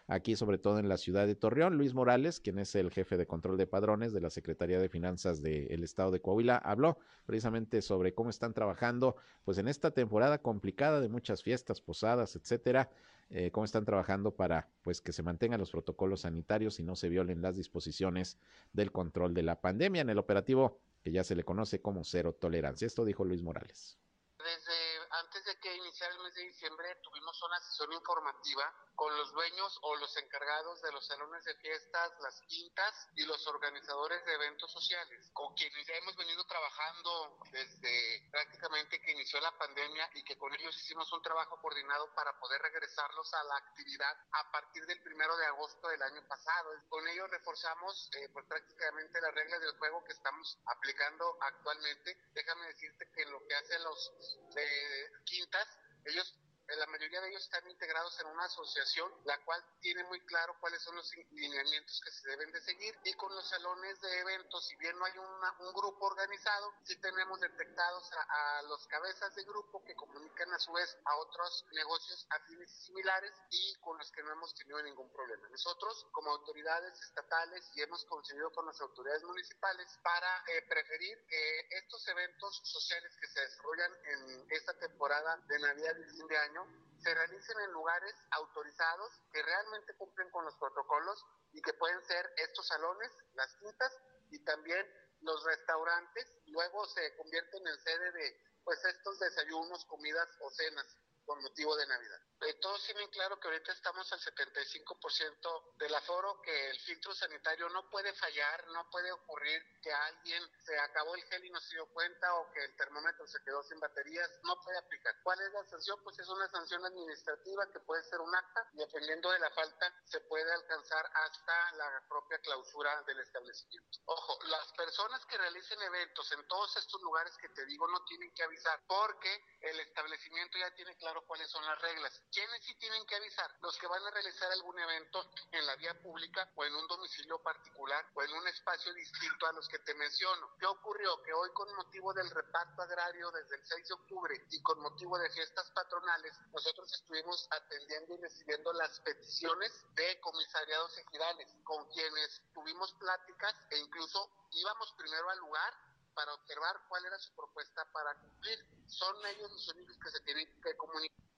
aquí 0.10 0.36
sobre 0.36 0.58
todo 0.58 0.80
en 0.80 0.90
la 0.90 0.98
ciudad 0.98 1.28
de 1.28 1.36
Torreón. 1.36 1.78
Luis 1.78 1.94
Morales, 1.94 2.40
quien 2.40 2.60
es 2.60 2.76
el 2.76 2.92
jefe 2.92 3.16
de 3.16 3.28
control 3.28 3.58
de 3.58 3.68
padrones 3.68 4.12
de 4.12 4.22
la 4.22 4.30
Secretaría 4.30 4.80
de 4.80 4.90
Finanzas 4.90 5.42
del 5.42 5.84
Estado 5.84 6.12
de 6.12 6.20
Coahuila, 6.20 6.58
habló 6.58 6.98
precisamente 7.26 7.82
sobre 7.82 8.14
cómo 8.14 8.30
están 8.30 8.54
trabajando 8.54 9.16
pues 9.46 9.58
en 9.60 9.68
esta 9.68 9.92
temporada 9.92 10.40
complicada 10.40 11.00
de 11.00 11.10
muchas 11.10 11.44
fiestas, 11.44 11.80
posadas, 11.80 12.36
etcétera, 12.36 12.90
eh, 13.30 13.52
cómo 13.52 13.66
están 13.66 13.86
trabajando 13.86 14.32
para 14.32 14.68
pues 14.82 15.02
que 15.02 15.14
se 15.14 15.22
mantengan 15.22 15.60
los 15.60 15.72
protocolos 15.72 16.22
sanitarios 16.22 16.80
y 16.80 16.84
no 16.84 16.96
se 16.96 17.10
violen 17.10 17.44
las 17.44 17.56
disposiciones 17.56 18.40
del 18.74 18.92
control 18.92 19.36
de 19.36 19.44
la 19.44 19.62
pandemia. 19.62 20.02
En 20.02 20.10
el 20.10 20.18
operativo 20.18 20.80
que 21.04 21.12
ya 21.12 21.24
se 21.24 21.36
le 21.36 21.44
conoce 21.44 21.82
como 21.82 22.04
cero 22.04 22.34
tolerancia. 22.34 22.88
Esto 22.88 23.06
dijo 23.06 23.24
Luis 23.24 23.42
Morales. 23.42 23.98
Desde 24.40 25.09
antes 25.12 25.44
de 25.46 25.60
que 25.60 25.76
iniciara 25.76 26.14
el 26.14 26.20
mes 26.20 26.34
de 26.36 26.44
diciembre 26.44 26.96
tuvimos 27.04 27.42
una 27.42 27.60
sesión 27.62 27.92
informativa 27.94 28.74
con 28.96 29.16
los 29.18 29.32
dueños 29.32 29.80
o 29.82 29.96
los 29.96 30.16
encargados 30.18 30.82
de 30.82 30.92
los 30.92 31.06
salones 31.08 31.44
de 31.46 31.56
fiestas, 31.56 32.12
las 32.20 32.42
quintas 32.42 33.08
y 33.16 33.26
los 33.26 33.48
organizadores 33.48 34.26
de 34.26 34.34
eventos 34.34 34.70
sociales, 34.72 35.30
con 35.32 35.54
quienes 35.56 35.88
ya 35.88 35.96
hemos 35.96 36.18
venido 36.18 36.44
trabajando 36.46 37.40
desde 37.50 38.30
prácticamente 38.30 39.00
que 39.00 39.12
inició 39.12 39.40
la 39.40 39.58
pandemia 39.58 40.10
y 40.16 40.24
que 40.24 40.38
con 40.38 40.54
ellos 40.54 40.76
hicimos 40.76 41.10
un 41.14 41.22
trabajo 41.22 41.60
coordinado 41.62 42.14
para 42.14 42.38
poder 42.40 42.62
regresarlos 42.62 43.34
a 43.34 43.44
la 43.46 43.56
actividad 43.56 44.18
a 44.34 44.52
partir 44.52 44.86
del 44.86 45.02
primero 45.02 45.38
de 45.38 45.46
agosto 45.46 45.88
del 45.88 46.02
año 46.02 46.22
pasado. 46.28 46.70
Con 46.90 47.08
ellos 47.08 47.30
reforzamos 47.30 48.10
eh, 48.16 48.28
pues 48.34 48.46
prácticamente 48.48 49.22
las 49.22 49.34
reglas 49.34 49.62
del 49.62 49.78
juego 49.78 50.04
que 50.04 50.12
estamos 50.12 50.58
aplicando 50.66 51.38
actualmente. 51.40 52.18
Déjame 52.34 52.68
decirte 52.68 53.10
que 53.16 53.26
lo 53.28 53.40
que 53.48 53.56
hacen 53.56 53.82
los 53.84 54.12
eh, 54.58 54.99
quintas, 55.26 55.68
ellos 56.06 56.40
la 56.78 56.86
mayoría 56.88 57.22
de 57.22 57.30
ellos 57.30 57.44
están 57.44 57.68
integrados 57.70 58.20
en 58.20 58.28
una 58.28 58.46
asociación, 58.46 59.12
la 59.26 59.38
cual 59.44 59.64
tiene 59.82 60.04
muy 60.06 60.20
claro 60.26 60.56
cuáles 60.60 60.82
son 60.82 60.96
los 60.96 61.12
lineamientos 61.32 62.02
que 62.04 62.12
se 62.12 62.30
deben 62.30 62.52
de 62.52 62.62
seguir 62.62 62.98
y 63.04 63.14
con 63.14 63.34
los 63.34 63.48
salones 63.50 64.00
de 64.02 64.20
eventos, 64.20 64.66
si 64.68 64.76
bien 64.78 64.98
no 64.98 65.06
hay 65.06 65.18
un 65.18 65.74
grupo 65.74 66.06
organizado, 66.06 66.74
sí 66.84 66.96
tenemos 67.02 67.40
detectados 67.40 68.10
a, 68.14 68.62
los 68.64 68.86
cabezas 68.88 69.34
de 69.36 69.44
grupo 69.44 69.84
que 69.84 69.96
comunican 69.96 70.52
a 70.54 70.60
su 70.60 70.72
vez 70.74 70.98
a 71.06 71.16
otros 71.18 71.66
negocios 71.72 72.28
afines 72.30 72.70
y 72.72 72.86
similares 72.86 73.34
y 73.50 73.76
con 73.80 73.98
los 73.98 74.12
que 74.12 74.24
no 74.24 74.32
hemos 74.32 74.54
tenido 74.54 74.82
ningún 74.84 75.12
problema. 75.12 75.48
Nosotros, 75.50 76.06
como 76.12 76.32
autoridades 76.32 77.00
estatales, 77.02 77.70
y 77.74 77.82
hemos 77.82 78.06
conseguido 78.06 78.52
con 78.52 78.66
las 78.66 78.80
autoridades 78.82 79.24
municipales 79.24 79.88
para 80.04 80.44
eh, 80.48 80.62
preferir 80.68 81.18
que 81.28 81.68
estos 81.72 82.08
eventos 82.08 82.62
sociales 82.64 83.16
que 83.20 83.28
se 83.28 83.40
desarrollan 83.42 83.92
en 84.06 84.48
esta 84.52 84.78
temporada 84.78 85.38
de 85.48 85.60
Navidad 85.60 85.96
y 85.98 86.04
fin 86.16 86.28
de 86.28 86.38
año 86.38 86.59
se 87.02 87.14
realicen 87.14 87.60
en 87.62 87.72
lugares 87.72 88.14
autorizados 88.32 89.12
que 89.32 89.42
realmente 89.42 89.96
cumplen 89.96 90.30
con 90.32 90.46
los 90.46 90.56
protocolos 90.58 91.26
y 91.54 91.62
que 91.62 91.74
pueden 91.74 92.04
ser 92.06 92.30
estos 92.38 92.68
salones, 92.68 93.12
las 93.34 93.54
quintas 93.56 93.98
y 94.32 94.44
también 94.44 94.86
los 95.22 95.44
restaurantes, 95.44 96.26
luego 96.48 96.86
se 96.88 97.16
convierten 97.18 97.68
en 97.68 97.80
sede 97.80 98.12
de 98.12 98.42
pues 98.64 98.84
estos 98.86 99.20
desayunos, 99.20 99.86
comidas 99.86 100.30
o 100.42 100.50
cenas 100.52 100.86
con 101.26 101.42
motivo 101.42 101.76
de 101.76 101.88
Navidad. 101.88 102.22
Eh, 102.42 102.54
todos 102.62 102.84
tienen 102.86 103.10
claro 103.10 103.40
que 103.40 103.48
ahorita 103.50 103.74
estamos 103.74 104.12
al 104.14 104.20
75% 104.20 105.76
del 105.78 105.94
aforo, 105.96 106.42
que 106.42 106.70
el 106.70 106.80
filtro 106.80 107.14
sanitario 107.14 107.68
no 107.70 107.90
puede 107.90 108.14
fallar, 108.14 108.68
no 108.70 108.90
puede 108.90 109.12
ocurrir 109.12 109.62
que 109.82 109.92
alguien 109.92 110.42
se 110.66 110.78
acabó 110.80 111.16
el 111.16 111.24
gel 111.24 111.46
y 111.46 111.50
no 111.50 111.60
se 111.60 111.76
dio 111.76 111.86
cuenta 111.88 112.34
o 112.36 112.52
que 112.52 112.64
el 112.64 112.76
termómetro 112.76 113.28
se 113.28 113.44
quedó 113.44 113.62
sin 113.64 113.80
baterías, 113.80 114.30
no 114.44 114.60
puede 114.62 114.78
aplicar. 114.78 115.16
¿Cuál 115.24 115.42
es 115.42 115.52
la 115.52 115.66
sanción? 115.66 116.02
Pues 116.04 116.18
es 116.20 116.28
una 116.30 116.48
sanción 116.50 116.86
administrativa 116.86 117.70
que 117.72 117.80
puede 117.82 118.04
ser 118.04 118.20
un 118.22 118.34
acta 118.34 118.70
dependiendo 118.74 119.32
de 119.32 119.40
la 119.40 119.50
falta 119.52 119.94
se 120.06 120.22
puede 120.22 120.52
alcanzar 120.52 121.06
hasta 121.14 121.72
la 121.74 122.04
propia 122.08 122.40
clausura 122.40 123.04
del 123.04 123.20
establecimiento. 123.20 124.00
Ojo, 124.06 124.40
las 124.46 124.72
personas 124.74 125.26
que 125.26 125.38
realicen 125.38 125.82
eventos 125.82 126.32
en 126.32 126.48
todos 126.48 126.76
estos 126.78 127.02
lugares 127.02 127.36
que 127.38 127.50
te 127.50 127.66
digo 127.66 127.88
no 127.88 128.04
tienen 128.06 128.34
que 128.34 128.44
avisar 128.44 128.82
porque 128.88 129.44
el 129.62 129.80
establecimiento 129.80 130.58
ya 130.58 130.74
tiene 130.76 130.96
claro 130.98 131.26
cuáles 131.26 131.50
son 131.50 131.66
las 131.66 131.80
reglas. 131.82 132.22
¿Quiénes 132.32 132.64
sí 132.64 132.76
tienen 132.76 133.04
que 133.08 133.16
avisar? 133.16 133.50
Los 133.62 133.76
que 133.80 133.88
van 133.88 134.06
a 134.06 134.12
realizar 134.12 134.52
algún 134.52 134.78
evento 134.78 135.32
en 135.52 135.66
la 135.66 135.76
vía 135.78 136.00
pública 136.00 136.48
o 136.56 136.64
en 136.64 136.76
un 136.76 136.88
domicilio 136.88 137.42
particular 137.42 138.06
o 138.14 138.22
en 138.22 138.32
un 138.34 138.48
espacio 138.48 138.94
distinto 138.94 139.48
a 139.48 139.54
los 139.54 139.68
que 139.68 139.80
te 139.80 139.96
menciono. 139.96 140.56
¿Qué 140.60 140.68
ocurrió? 140.68 141.24
Que 141.24 141.34
hoy 141.34 141.50
con 141.54 141.74
motivo 141.76 142.14
del 142.14 142.30
reparto 142.30 142.84
agrario 142.84 143.32
desde 143.32 143.56
el 143.56 143.66
6 143.66 143.88
de 143.88 143.94
octubre 143.96 144.48
y 144.52 144.62
con 144.62 144.80
motivo 144.80 145.18
de 145.18 145.30
fiestas 145.32 145.72
patronales, 145.72 146.38
nosotros 146.54 146.94
estuvimos 146.94 147.48
atendiendo 147.50 148.14
y 148.14 148.22
recibiendo 148.22 148.74
las 148.74 149.00
peticiones 149.00 149.72
de 149.96 150.20
comisariados 150.20 150.96
ejidales 151.00 151.48
con 151.64 151.90
quienes 151.90 152.44
tuvimos 152.54 152.94
pláticas 152.94 153.56
e 153.72 153.80
incluso 153.80 154.30
íbamos 154.52 154.94
primero 154.94 155.30
al 155.32 155.40
lugar 155.40 155.74
para 156.14 156.34
observar 156.36 156.80
cuál 156.90 157.06
era 157.06 157.18
su 157.18 157.34
propuesta 157.34 157.86
para 157.92 158.14
cumplir. 158.20 158.60
Son 158.88 159.16
ellos 159.26 159.52
los 159.52 159.68
únicos 159.70 159.98
que 159.98 160.12
se 160.12 160.20
tienen 160.22 160.62
que 160.62 160.78
comunicar. 160.78 161.29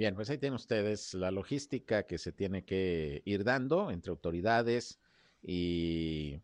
Bien, 0.00 0.14
pues 0.14 0.30
ahí 0.30 0.38
tienen 0.38 0.54
ustedes 0.54 1.12
la 1.12 1.30
logística 1.30 2.04
que 2.04 2.16
se 2.16 2.32
tiene 2.32 2.64
que 2.64 3.20
ir 3.26 3.44
dando 3.44 3.90
entre 3.90 4.08
autoridades 4.08 4.98
y 5.42 6.40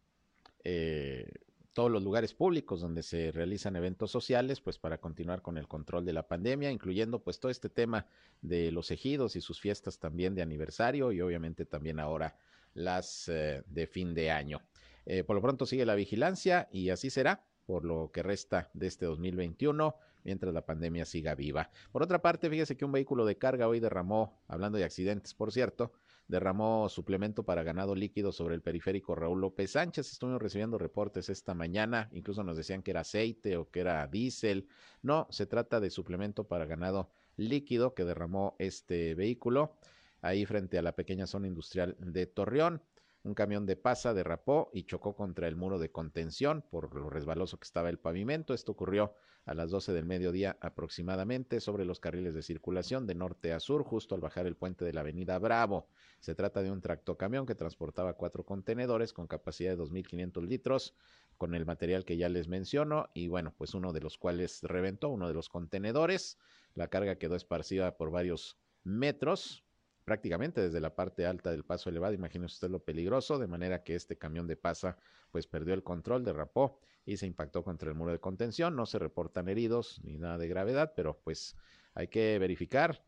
eh, 0.62 1.26
todos 1.72 1.90
los 1.90 2.02
lugares 2.02 2.34
públicos 2.34 2.82
donde 2.82 3.02
se 3.02 3.32
realizan 3.32 3.74
eventos 3.74 4.10
sociales, 4.10 4.60
pues 4.60 4.78
para 4.78 4.98
continuar 4.98 5.40
con 5.40 5.56
el 5.56 5.68
control 5.68 6.04
de 6.04 6.12
la 6.12 6.28
pandemia, 6.28 6.70
incluyendo 6.70 7.22
pues 7.22 7.40
todo 7.40 7.50
este 7.50 7.70
tema 7.70 8.04
de 8.42 8.70
los 8.72 8.90
ejidos 8.90 9.36
y 9.36 9.40
sus 9.40 9.58
fiestas 9.58 9.98
también 9.98 10.34
de 10.34 10.42
aniversario 10.42 11.10
y 11.10 11.22
obviamente 11.22 11.64
también 11.64 11.98
ahora 11.98 12.36
las 12.74 13.26
eh, 13.28 13.62
de 13.68 13.86
fin 13.86 14.12
de 14.12 14.32
año. 14.32 14.60
Eh, 15.06 15.24
por 15.24 15.34
lo 15.34 15.40
pronto 15.40 15.64
sigue 15.64 15.86
la 15.86 15.94
vigilancia 15.94 16.68
y 16.70 16.90
así 16.90 17.08
será 17.08 17.42
por 17.64 17.86
lo 17.86 18.10
que 18.12 18.22
resta 18.22 18.68
de 18.74 18.86
este 18.86 19.06
2021 19.06 19.96
mientras 20.26 20.52
la 20.52 20.66
pandemia 20.66 21.06
siga 21.06 21.36
viva. 21.36 21.70
Por 21.92 22.02
otra 22.02 22.20
parte, 22.20 22.50
fíjese 22.50 22.76
que 22.76 22.84
un 22.84 22.90
vehículo 22.90 23.24
de 23.24 23.38
carga 23.38 23.68
hoy 23.68 23.78
derramó, 23.78 24.42
hablando 24.48 24.76
de 24.76 24.84
accidentes, 24.84 25.32
por 25.34 25.52
cierto, 25.52 25.92
derramó 26.26 26.88
suplemento 26.88 27.44
para 27.44 27.62
ganado 27.62 27.94
líquido 27.94 28.32
sobre 28.32 28.56
el 28.56 28.60
periférico 28.60 29.14
Raúl 29.14 29.40
López 29.40 29.70
Sánchez. 29.70 30.10
Estuvimos 30.10 30.42
recibiendo 30.42 30.78
reportes 30.78 31.28
esta 31.28 31.54
mañana, 31.54 32.10
incluso 32.12 32.42
nos 32.42 32.56
decían 32.56 32.82
que 32.82 32.90
era 32.90 33.02
aceite 33.02 33.56
o 33.56 33.70
que 33.70 33.80
era 33.80 34.04
diésel. 34.08 34.66
No, 35.00 35.28
se 35.30 35.46
trata 35.46 35.78
de 35.78 35.90
suplemento 35.90 36.44
para 36.48 36.66
ganado 36.66 37.08
líquido 37.36 37.94
que 37.94 38.04
derramó 38.04 38.56
este 38.58 39.14
vehículo 39.14 39.76
ahí 40.22 40.44
frente 40.44 40.76
a 40.76 40.82
la 40.82 40.96
pequeña 40.96 41.28
zona 41.28 41.46
industrial 41.46 41.96
de 42.00 42.26
Torreón. 42.26 42.82
Un 43.26 43.34
camión 43.34 43.66
de 43.66 43.74
pasa 43.74 44.14
derrapó 44.14 44.70
y 44.72 44.84
chocó 44.84 45.16
contra 45.16 45.48
el 45.48 45.56
muro 45.56 45.80
de 45.80 45.90
contención 45.90 46.62
por 46.70 46.94
lo 46.94 47.10
resbaloso 47.10 47.58
que 47.58 47.64
estaba 47.64 47.90
el 47.90 47.98
pavimento. 47.98 48.54
Esto 48.54 48.70
ocurrió 48.70 49.14
a 49.46 49.52
las 49.52 49.68
12 49.72 49.92
del 49.92 50.04
mediodía 50.04 50.56
aproximadamente 50.60 51.58
sobre 51.58 51.84
los 51.84 51.98
carriles 51.98 52.34
de 52.34 52.42
circulación 52.42 53.04
de 53.04 53.16
norte 53.16 53.52
a 53.52 53.58
sur, 53.58 53.82
justo 53.82 54.14
al 54.14 54.20
bajar 54.20 54.46
el 54.46 54.54
puente 54.54 54.84
de 54.84 54.92
la 54.92 55.00
avenida 55.00 55.40
Bravo. 55.40 55.88
Se 56.20 56.36
trata 56.36 56.62
de 56.62 56.70
un 56.70 56.80
tractocamión 56.80 57.46
que 57.46 57.56
transportaba 57.56 58.12
cuatro 58.12 58.44
contenedores 58.44 59.12
con 59.12 59.26
capacidad 59.26 59.76
de 59.76 59.82
2.500 59.82 60.46
litros 60.46 60.94
con 61.36 61.56
el 61.56 61.66
material 61.66 62.04
que 62.04 62.16
ya 62.16 62.28
les 62.28 62.46
menciono 62.46 63.08
y 63.12 63.26
bueno, 63.26 63.52
pues 63.58 63.74
uno 63.74 63.92
de 63.92 64.02
los 64.02 64.18
cuales 64.18 64.62
reventó, 64.62 65.08
uno 65.08 65.26
de 65.26 65.34
los 65.34 65.48
contenedores. 65.48 66.38
La 66.74 66.86
carga 66.86 67.16
quedó 67.16 67.34
esparcida 67.34 67.96
por 67.96 68.12
varios 68.12 68.56
metros, 68.84 69.65
prácticamente 70.06 70.60
desde 70.60 70.80
la 70.80 70.94
parte 70.94 71.26
alta 71.26 71.50
del 71.50 71.64
paso 71.64 71.90
elevado. 71.90 72.14
Imagínese 72.14 72.54
usted 72.54 72.70
lo 72.70 72.78
peligroso, 72.78 73.40
de 73.40 73.48
manera 73.48 73.82
que 73.82 73.96
este 73.96 74.16
camión 74.16 74.46
de 74.46 74.56
pasa 74.56 74.96
pues 75.32 75.48
perdió 75.48 75.74
el 75.74 75.82
control, 75.82 76.24
derrapó 76.24 76.78
y 77.04 77.16
se 77.16 77.26
impactó 77.26 77.64
contra 77.64 77.88
el 77.88 77.96
muro 77.96 78.12
de 78.12 78.20
contención. 78.20 78.76
No 78.76 78.86
se 78.86 79.00
reportan 79.00 79.48
heridos 79.48 80.00
ni 80.04 80.16
nada 80.16 80.38
de 80.38 80.46
gravedad, 80.46 80.92
pero 80.94 81.18
pues 81.24 81.56
hay 81.92 82.06
que 82.06 82.38
verificar 82.38 83.04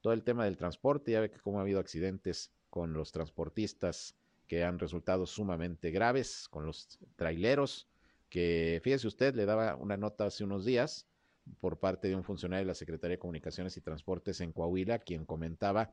todo 0.00 0.12
el 0.12 0.22
tema 0.22 0.44
del 0.44 0.56
transporte. 0.56 1.10
Ya 1.10 1.20
ve 1.20 1.32
que 1.32 1.40
como 1.40 1.58
ha 1.58 1.62
habido 1.62 1.80
accidentes 1.80 2.52
con 2.70 2.92
los 2.92 3.10
transportistas 3.10 4.14
que 4.46 4.62
han 4.62 4.78
resultado 4.78 5.26
sumamente 5.26 5.90
graves, 5.90 6.46
con 6.48 6.64
los 6.64 7.00
traileros, 7.16 7.88
que 8.28 8.80
fíjese 8.84 9.08
usted, 9.08 9.34
le 9.34 9.46
daba 9.46 9.74
una 9.74 9.96
nota 9.96 10.26
hace 10.26 10.44
unos 10.44 10.64
días 10.64 11.08
por 11.58 11.80
parte 11.80 12.06
de 12.06 12.14
un 12.14 12.22
funcionario 12.22 12.64
de 12.64 12.68
la 12.68 12.74
Secretaría 12.74 13.16
de 13.16 13.18
Comunicaciones 13.18 13.76
y 13.76 13.80
Transportes 13.80 14.40
en 14.40 14.52
Coahuila, 14.52 15.00
quien 15.00 15.24
comentaba 15.24 15.92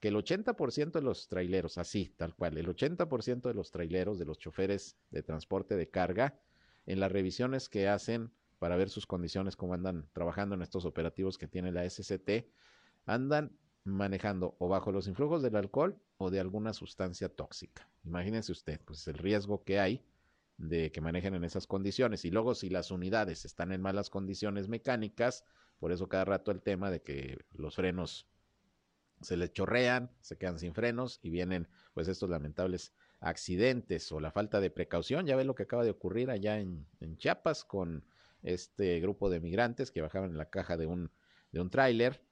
que 0.00 0.08
el 0.08 0.16
80% 0.16 0.92
de 0.92 1.02
los 1.02 1.28
traileros, 1.28 1.78
así, 1.78 2.14
tal 2.16 2.34
cual, 2.34 2.56
el 2.56 2.68
80% 2.68 3.48
de 3.48 3.54
los 3.54 3.70
traileros, 3.70 4.18
de 4.18 4.24
los 4.24 4.38
choferes 4.38 4.96
de 5.10 5.22
transporte 5.22 5.76
de 5.76 5.88
carga, 5.88 6.38
en 6.86 7.00
las 7.00 7.12
revisiones 7.12 7.68
que 7.68 7.88
hacen 7.88 8.30
para 8.58 8.76
ver 8.76 8.90
sus 8.90 9.06
condiciones, 9.06 9.56
cómo 9.56 9.74
andan 9.74 10.08
trabajando 10.12 10.54
en 10.54 10.62
estos 10.62 10.84
operativos 10.84 11.38
que 11.38 11.48
tiene 11.48 11.72
la 11.72 11.88
SCT, 11.88 12.46
andan 13.06 13.56
manejando 13.84 14.56
o 14.58 14.68
bajo 14.68 14.92
los 14.92 15.08
influjos 15.08 15.42
del 15.42 15.56
alcohol 15.56 15.98
o 16.16 16.30
de 16.30 16.40
alguna 16.40 16.72
sustancia 16.72 17.28
tóxica. 17.28 17.88
Imagínense 18.04 18.52
usted, 18.52 18.80
pues 18.84 19.06
el 19.08 19.14
riesgo 19.14 19.64
que 19.64 19.80
hay 19.80 20.04
de 20.58 20.90
que 20.90 21.00
manejen 21.00 21.34
en 21.34 21.44
esas 21.44 21.66
condiciones. 21.66 22.24
Y 22.24 22.30
luego 22.30 22.54
si 22.54 22.68
las 22.68 22.90
unidades 22.90 23.44
están 23.44 23.72
en 23.72 23.80
malas 23.80 24.10
condiciones 24.10 24.68
mecánicas, 24.68 25.44
por 25.78 25.92
eso 25.92 26.08
cada 26.08 26.24
rato 26.24 26.50
el 26.50 26.60
tema 26.60 26.90
de 26.90 27.00
que 27.00 27.38
los 27.52 27.76
frenos 27.76 28.26
se 29.20 29.36
les 29.36 29.52
chorrean, 29.52 30.10
se 30.20 30.36
quedan 30.36 30.58
sin 30.58 30.74
frenos 30.74 31.18
y 31.22 31.30
vienen 31.30 31.68
pues 31.94 32.08
estos 32.08 32.30
lamentables 32.30 32.92
accidentes 33.20 34.10
o 34.12 34.20
la 34.20 34.30
falta 34.30 34.60
de 34.60 34.70
precaución. 34.70 35.26
Ya 35.26 35.36
ve 35.36 35.44
lo 35.44 35.54
que 35.54 35.64
acaba 35.64 35.84
de 35.84 35.90
ocurrir 35.90 36.30
allá 36.30 36.58
en, 36.58 36.86
Chiapas 37.18 37.64
con 37.64 38.04
este 38.42 39.00
grupo 39.00 39.30
de 39.30 39.40
migrantes 39.40 39.90
que 39.90 40.00
bajaban 40.00 40.30
en 40.30 40.38
la 40.38 40.50
caja 40.50 40.76
de 40.76 40.86
un, 40.86 41.10
de 41.50 41.60
un 41.60 41.70
tráiler, 41.70 42.22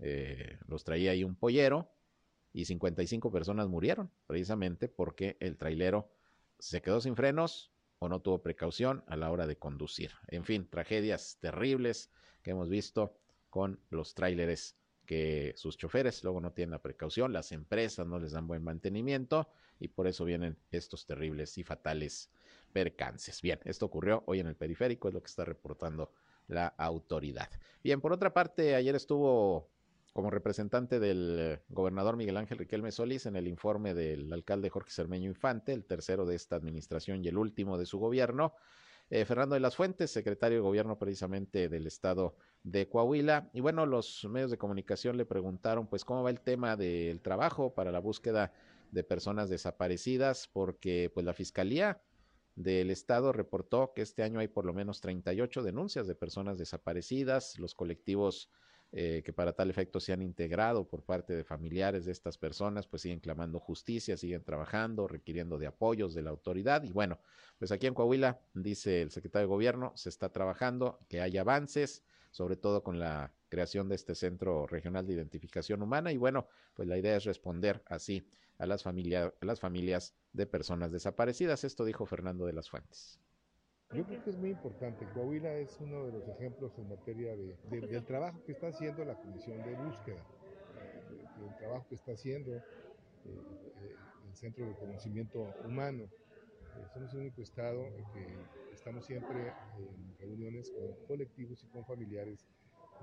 eh, 0.00 0.58
los 0.66 0.84
traía 0.84 1.10
ahí 1.10 1.24
un 1.24 1.36
pollero 1.36 1.90
y 2.52 2.64
55 2.64 3.30
personas 3.30 3.68
murieron 3.68 4.10
precisamente 4.26 4.88
porque 4.88 5.36
el 5.40 5.56
trailero 5.56 6.10
se 6.58 6.80
quedó 6.80 7.00
sin 7.00 7.16
frenos, 7.16 7.72
o 8.00 8.08
no 8.08 8.20
tuvo 8.20 8.42
precaución 8.42 9.04
a 9.06 9.16
la 9.16 9.30
hora 9.30 9.46
de 9.46 9.56
conducir. 9.56 10.12
En 10.28 10.44
fin, 10.44 10.66
tragedias 10.68 11.38
terribles 11.38 12.10
que 12.42 12.52
hemos 12.52 12.70
visto 12.70 13.18
con 13.50 13.78
los 13.90 14.14
tráileres 14.14 14.79
que 15.10 15.54
sus 15.56 15.76
choferes 15.76 16.22
luego 16.22 16.40
no 16.40 16.52
tienen 16.52 16.70
la 16.70 16.82
precaución, 16.82 17.32
las 17.32 17.50
empresas 17.50 18.06
no 18.06 18.20
les 18.20 18.30
dan 18.30 18.46
buen 18.46 18.62
mantenimiento 18.62 19.48
y 19.80 19.88
por 19.88 20.06
eso 20.06 20.24
vienen 20.24 20.56
estos 20.70 21.04
terribles 21.04 21.58
y 21.58 21.64
fatales 21.64 22.30
percances. 22.72 23.42
Bien, 23.42 23.58
esto 23.64 23.86
ocurrió 23.86 24.22
hoy 24.26 24.38
en 24.38 24.46
el 24.46 24.54
periférico, 24.54 25.08
es 25.08 25.14
lo 25.14 25.20
que 25.20 25.26
está 25.26 25.44
reportando 25.44 26.12
la 26.46 26.68
autoridad. 26.78 27.50
Bien, 27.82 28.00
por 28.00 28.12
otra 28.12 28.32
parte, 28.32 28.76
ayer 28.76 28.94
estuvo 28.94 29.68
como 30.12 30.30
representante 30.30 31.00
del 31.00 31.58
gobernador 31.70 32.16
Miguel 32.16 32.36
Ángel 32.36 32.58
Riquelme 32.58 32.92
Solís 32.92 33.26
en 33.26 33.34
el 33.34 33.48
informe 33.48 33.94
del 33.94 34.32
alcalde 34.32 34.70
Jorge 34.70 34.92
Cermeño 34.92 35.28
Infante, 35.28 35.72
el 35.72 35.86
tercero 35.86 36.24
de 36.24 36.36
esta 36.36 36.54
administración 36.54 37.24
y 37.24 37.26
el 37.26 37.36
último 37.36 37.78
de 37.78 37.86
su 37.86 37.98
gobierno. 37.98 38.54
Eh, 39.12 39.24
Fernando 39.24 39.54
de 39.54 39.60
las 39.60 39.74
Fuentes, 39.74 40.12
secretario 40.12 40.58
de 40.58 40.62
gobierno 40.62 40.96
precisamente 40.96 41.68
del 41.68 41.88
estado 41.88 42.36
de 42.62 42.88
Coahuila. 42.88 43.50
Y 43.52 43.60
bueno, 43.60 43.84
los 43.84 44.24
medios 44.30 44.52
de 44.52 44.58
comunicación 44.58 45.16
le 45.16 45.26
preguntaron 45.26 45.88
pues 45.88 46.04
cómo 46.04 46.22
va 46.22 46.30
el 46.30 46.40
tema 46.40 46.76
del 46.76 47.20
trabajo 47.20 47.74
para 47.74 47.90
la 47.90 47.98
búsqueda 47.98 48.52
de 48.92 49.02
personas 49.02 49.50
desaparecidas, 49.50 50.46
porque 50.46 51.10
pues 51.12 51.26
la 51.26 51.32
fiscalía 51.32 52.00
del 52.54 52.90
Estado 52.90 53.32
reportó 53.32 53.92
que 53.94 54.02
este 54.02 54.22
año 54.22 54.38
hay 54.38 54.48
por 54.48 54.64
lo 54.64 54.72
menos 54.72 55.00
38 55.00 55.64
denuncias 55.64 56.06
de 56.06 56.14
personas 56.14 56.56
desaparecidas. 56.56 57.58
Los 57.58 57.74
colectivos 57.74 58.48
eh, 58.92 59.22
que 59.24 59.32
para 59.32 59.52
tal 59.52 59.70
efecto 59.70 60.00
se 60.00 60.12
han 60.12 60.20
integrado 60.20 60.88
por 60.88 61.04
parte 61.04 61.34
de 61.34 61.44
familiares 61.44 62.04
de 62.06 62.12
estas 62.12 62.38
personas, 62.38 62.88
pues 62.88 63.02
siguen 63.02 63.20
clamando 63.20 63.60
justicia, 63.60 64.16
siguen 64.16 64.42
trabajando, 64.42 65.06
requiriendo 65.06 65.58
de 65.58 65.68
apoyos 65.68 66.12
de 66.12 66.22
la 66.22 66.30
autoridad. 66.30 66.82
Y 66.82 66.92
bueno, 66.92 67.20
pues 67.58 67.70
aquí 67.70 67.86
en 67.86 67.94
Coahuila, 67.94 68.40
dice 68.54 69.02
el 69.02 69.12
secretario 69.12 69.46
de 69.46 69.54
Gobierno, 69.54 69.92
se 69.94 70.08
está 70.08 70.32
trabajando, 70.32 70.98
que 71.08 71.20
hay 71.20 71.38
avances, 71.38 72.02
sobre 72.32 72.56
todo 72.56 72.82
con 72.82 72.98
la 72.98 73.32
creación 73.48 73.88
de 73.88 73.94
este 73.94 74.16
Centro 74.16 74.66
Regional 74.66 75.06
de 75.06 75.14
Identificación 75.14 75.82
Humana. 75.82 76.10
Y 76.10 76.16
bueno, 76.16 76.48
pues 76.74 76.88
la 76.88 76.98
idea 76.98 77.16
es 77.16 77.24
responder 77.24 77.82
así 77.86 78.26
a 78.58 78.66
las, 78.66 78.82
familias, 78.82 79.32
a 79.40 79.44
las 79.44 79.60
familias 79.60 80.14
de 80.32 80.46
personas 80.46 80.90
desaparecidas. 80.90 81.62
Esto 81.62 81.84
dijo 81.84 82.06
Fernando 82.06 82.44
de 82.44 82.54
las 82.54 82.68
Fuentes. 82.68 83.20
Yo 83.92 84.04
creo 84.06 84.22
que 84.22 84.30
es 84.30 84.36
muy 84.36 84.50
importante. 84.50 85.04
Coahuila 85.14 85.52
es 85.54 85.76
uno 85.80 86.06
de 86.06 86.12
los 86.12 86.28
ejemplos 86.28 86.72
en 86.78 86.88
materia 86.88 87.34
de, 87.34 87.56
del 87.70 88.04
trabajo 88.04 88.40
que 88.44 88.52
está 88.52 88.68
haciendo 88.68 89.04
la 89.04 89.16
Comisión 89.16 89.60
de 89.64 89.74
Búsqueda, 89.74 90.24
del 91.40 91.56
trabajo 91.58 91.86
que 91.88 91.96
está 91.96 92.12
haciendo 92.12 92.52
eh, 92.52 92.62
eh, 93.24 93.96
el 94.28 94.36
Centro 94.36 94.64
de 94.64 94.74
Conocimiento 94.76 95.40
Humano. 95.64 96.04
Eh, 96.04 96.86
somos 96.94 97.12
el 97.14 97.20
único 97.20 97.42
estado 97.42 97.82
que 98.14 98.26
estamos 98.72 99.04
siempre 99.04 99.48
en 99.48 100.18
reuniones 100.20 100.70
con 100.70 101.06
colectivos 101.08 101.60
y 101.64 101.66
con 101.66 101.84
familiares 101.84 102.46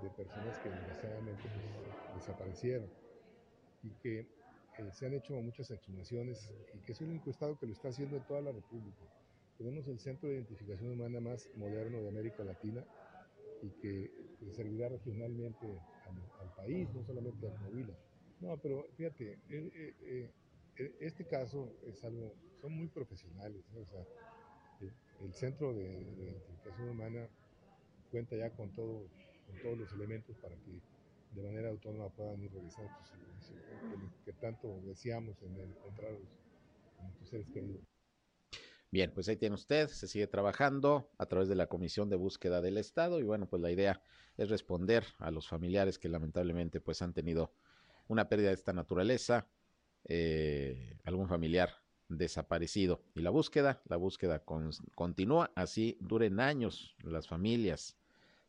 de 0.02 0.10
personas 0.12 0.58
que 0.60 0.69
desgraciadamente 0.69 1.43
pues, 1.43 2.15
desaparecieron 2.15 2.89
y 3.84 3.89
que 4.02 4.26
se 4.93 5.06
han 5.06 5.15
hecho 5.15 5.34
muchas 5.34 5.69
exhumaciones 5.69 6.50
y 6.73 6.80
que 6.80 6.93
es 6.93 7.02
el 7.02 7.10
único 7.10 7.30
estado 7.30 7.58
que 7.58 7.65
lo 7.65 7.73
está 7.73 7.89
haciendo 7.89 8.15
en 8.15 8.23
toda 8.23 8.41
la 8.41 8.54
República. 8.54 9.04
Tenemos 9.58 9.88
el 9.88 10.00
centro 10.00 10.30
de 10.30 10.36
identificación 10.36 10.91
humana 10.91 11.20
más 11.20 11.50
moderno 11.56 12.02
de 12.02 12.10
América 12.10 12.43
Latina 12.43 12.86
y 13.63 13.70
que 13.82 14.12
servirá 14.52 14.88
regionalmente 14.89 15.65
al, 16.39 16.54
país, 16.56 16.88
no 16.93 17.04
solamente 17.04 17.48
a 17.48 17.56
Coahuila. 17.56 17.93
No, 18.39 18.58
pero 18.58 18.86
fíjate, 18.96 19.39
eh, 19.50 19.96
eh, 20.02 20.30
eh, 20.78 20.96
este 21.00 21.26
caso 21.26 21.74
es 21.88 22.04
algo, 22.04 22.36
son 22.62 22.74
muy 22.74 22.88
profesionales, 22.88 23.63
o 23.76 23.86
sea, 23.86 24.06
el, 25.22 25.34
centro 25.34 25.74
de, 25.74 26.02
identificación 26.02 26.89
humana 26.89 27.28
cuenta 28.12 28.36
ya 28.36 28.52
con, 28.52 28.70
todo, 28.74 29.08
con 29.48 29.62
todos 29.63 29.78
los 29.80 29.93
elementos 29.93 30.38
para 30.38 30.56
que 30.56 30.80
de 31.34 31.43
manera 31.43 31.70
autónoma 31.70 32.10
puedan 32.10 32.41
ir 32.43 32.52
revisando 32.54 32.91
que, 34.26 34.32
que, 34.32 34.38
tanto 34.39 34.80
deseamos 34.86 35.41
en 35.41 35.60
encontrar 35.60 36.12
a 37.00 37.04
nuestros 37.04 37.30
seres 37.30 37.50
queridos. 37.50 37.96
Bien, 38.89 39.12
pues 39.13 39.28
ahí 39.28 39.36
tiene 39.36 39.56
usted, 39.56 39.89
se 39.89 40.08
sigue 40.08 40.28
trabajando 40.28 41.10
a 41.17 41.26
través 41.26 41.50
de 41.50 41.56
la 41.56 41.67
Comisión 41.67 42.10
de 42.10 42.15
Búsqueda 42.15 42.62
del 42.62 42.78
Estado 42.78 43.19
y 43.19 43.23
bueno, 43.23 43.47
pues 43.47 43.62
la 43.62 43.69
idea 43.69 44.02
es 44.38 44.50
responder 44.50 45.04
a 45.19 45.30
los 45.30 45.47
familiares 45.47 46.00
que 46.00 46.08
lamentablemente 46.08 46.80
pues 46.80 47.02
han 47.02 47.13
tenido 47.13 47.52
una 48.08 48.30
pérdida 48.30 48.47
de 48.50 48.54
esta 48.54 48.71
naturaleza, 48.71 49.47
eh, 50.06 50.97
algún 51.04 51.28
familiar 51.28 51.82
desaparecido. 52.08 53.04
Y 53.13 53.21
la 53.21 53.30
búsqueda, 53.30 53.82
la 53.89 53.97
búsqueda 53.97 54.43
continúa, 54.95 55.52
así 55.56 55.97
duren 56.00 56.39
años 56.39 56.95
las 57.04 57.28
familias 57.28 57.97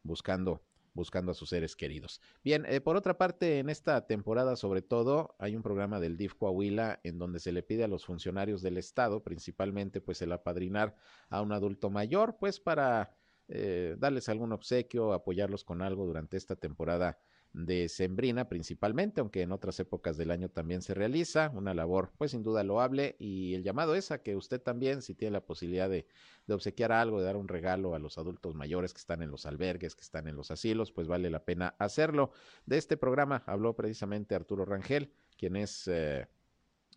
buscando 0.04 0.62
buscando 0.94 1.32
a 1.32 1.34
sus 1.34 1.50
seres 1.50 1.76
queridos. 1.76 2.20
Bien, 2.42 2.64
eh, 2.66 2.80
por 2.80 2.96
otra 2.96 3.18
parte, 3.18 3.58
en 3.58 3.68
esta 3.68 4.06
temporada 4.06 4.56
sobre 4.56 4.82
todo 4.82 5.36
hay 5.38 5.56
un 5.56 5.62
programa 5.62 6.00
del 6.00 6.16
DIF 6.16 6.34
Coahuila 6.34 7.00
en 7.02 7.18
donde 7.18 7.40
se 7.40 7.52
le 7.52 7.62
pide 7.62 7.84
a 7.84 7.88
los 7.88 8.04
funcionarios 8.04 8.62
del 8.62 8.78
Estado, 8.78 9.22
principalmente 9.22 10.00
pues 10.00 10.22
el 10.22 10.32
apadrinar 10.32 10.94
a 11.28 11.42
un 11.42 11.52
adulto 11.52 11.90
mayor, 11.90 12.36
pues 12.38 12.60
para 12.60 13.14
eh, 13.48 13.96
darles 13.98 14.28
algún 14.28 14.52
obsequio, 14.52 15.12
apoyarlos 15.12 15.64
con 15.64 15.80
algo 15.80 16.04
durante 16.04 16.36
esta 16.36 16.56
temporada 16.56 17.18
de 17.58 17.88
Sembrina 17.88 18.48
principalmente, 18.48 19.20
aunque 19.20 19.42
en 19.42 19.50
otras 19.50 19.80
épocas 19.80 20.16
del 20.16 20.30
año 20.30 20.48
también 20.48 20.80
se 20.80 20.94
realiza, 20.94 21.50
una 21.54 21.74
labor 21.74 22.12
pues 22.16 22.30
sin 22.30 22.44
duda 22.44 22.62
loable 22.62 23.16
y 23.18 23.54
el 23.54 23.64
llamado 23.64 23.96
es 23.96 24.12
a 24.12 24.22
que 24.22 24.36
usted 24.36 24.60
también, 24.60 25.02
si 25.02 25.14
tiene 25.14 25.32
la 25.32 25.44
posibilidad 25.44 25.90
de, 25.90 26.06
de 26.46 26.54
obsequiar 26.54 26.92
algo, 26.92 27.18
de 27.18 27.26
dar 27.26 27.36
un 27.36 27.48
regalo 27.48 27.96
a 27.96 27.98
los 27.98 28.16
adultos 28.16 28.54
mayores 28.54 28.92
que 28.92 29.00
están 29.00 29.22
en 29.22 29.32
los 29.32 29.44
albergues, 29.44 29.96
que 29.96 30.02
están 30.02 30.28
en 30.28 30.36
los 30.36 30.52
asilos, 30.52 30.92
pues 30.92 31.08
vale 31.08 31.30
la 31.30 31.44
pena 31.44 31.74
hacerlo. 31.80 32.30
De 32.64 32.78
este 32.78 32.96
programa 32.96 33.42
habló 33.46 33.74
precisamente 33.74 34.36
Arturo 34.36 34.64
Rangel, 34.64 35.12
quien 35.36 35.56
es 35.56 35.88
eh, 35.88 36.28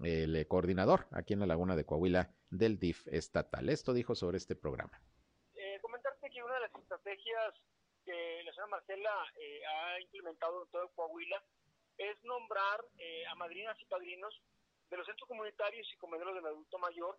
el 0.04 0.48
coordinador 0.48 1.08
aquí 1.12 1.34
en 1.34 1.40
la 1.40 1.48
Laguna 1.48 1.76
de 1.76 1.86
Coahuila 1.86 2.36
del 2.52 2.78
DIF 2.78 3.08
estatal. 3.08 3.68
Esto 3.70 3.94
dijo 3.94 4.14
sobre 4.14 4.38
este 4.38 4.56
programa. 4.56 5.02
Eh, 5.56 5.80
comentarte 5.82 6.30
que 6.30 6.44
una 6.44 6.54
de 6.54 6.62
las 6.62 6.76
estrategias 6.76 7.56
que 8.04 8.44
la 8.44 8.52
señora 8.52 8.72
Marcela 8.72 9.12
eh, 9.40 9.62
ha 9.66 10.00
implementado 10.00 10.64
en 10.64 10.70
todo 10.70 10.90
Coahuila 10.90 11.42
es 11.98 12.24
nombrar 12.24 12.84
eh, 12.98 13.26
a 13.28 13.36
madrinas 13.36 13.80
y 13.80 13.86
padrinos 13.86 14.34
de 14.90 14.98
los 14.98 15.06
centros 15.06 15.28
comunitarios 15.28 15.88
y 15.92 15.98
comedores 15.98 16.36
del 16.36 16.46
adulto 16.46 16.78
mayor. 16.80 17.18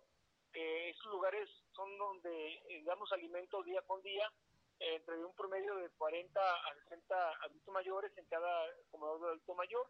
Eh, 0.53 0.89
estos 0.89 1.11
lugares 1.11 1.49
son 1.73 1.97
donde 1.97 2.83
damos 2.85 3.11
alimento 3.11 3.63
día 3.63 3.81
con 3.83 4.01
día, 4.03 4.31
entre 4.79 5.23
un 5.23 5.33
promedio 5.35 5.75
de 5.75 5.89
40 5.91 6.39
a 6.39 6.75
60 6.89 7.29
adultos 7.43 7.73
mayores 7.73 8.11
en 8.17 8.25
cada 8.25 8.67
comedor 8.91 9.19
del 9.19 9.29
adulto 9.29 9.55
mayor. 9.55 9.87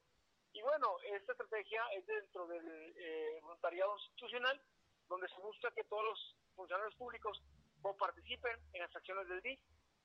Y 0.53 0.61
bueno, 0.61 0.97
esta 1.03 1.31
estrategia 1.31 1.81
es 1.93 2.05
dentro 2.05 2.47
del 2.47 2.95
voluntariado 3.41 3.95
institucional, 3.97 4.61
donde 5.09 5.27
se 5.29 5.41
busca 5.41 5.71
que 5.71 5.83
todos 5.85 6.03
los 6.03 6.35
funcionarios 6.55 6.95
públicos 6.95 7.41
participen 7.97 8.55
en 8.73 8.81
las 8.81 8.95
acciones 8.95 9.27
del 9.27 9.41
DIF 9.41 9.59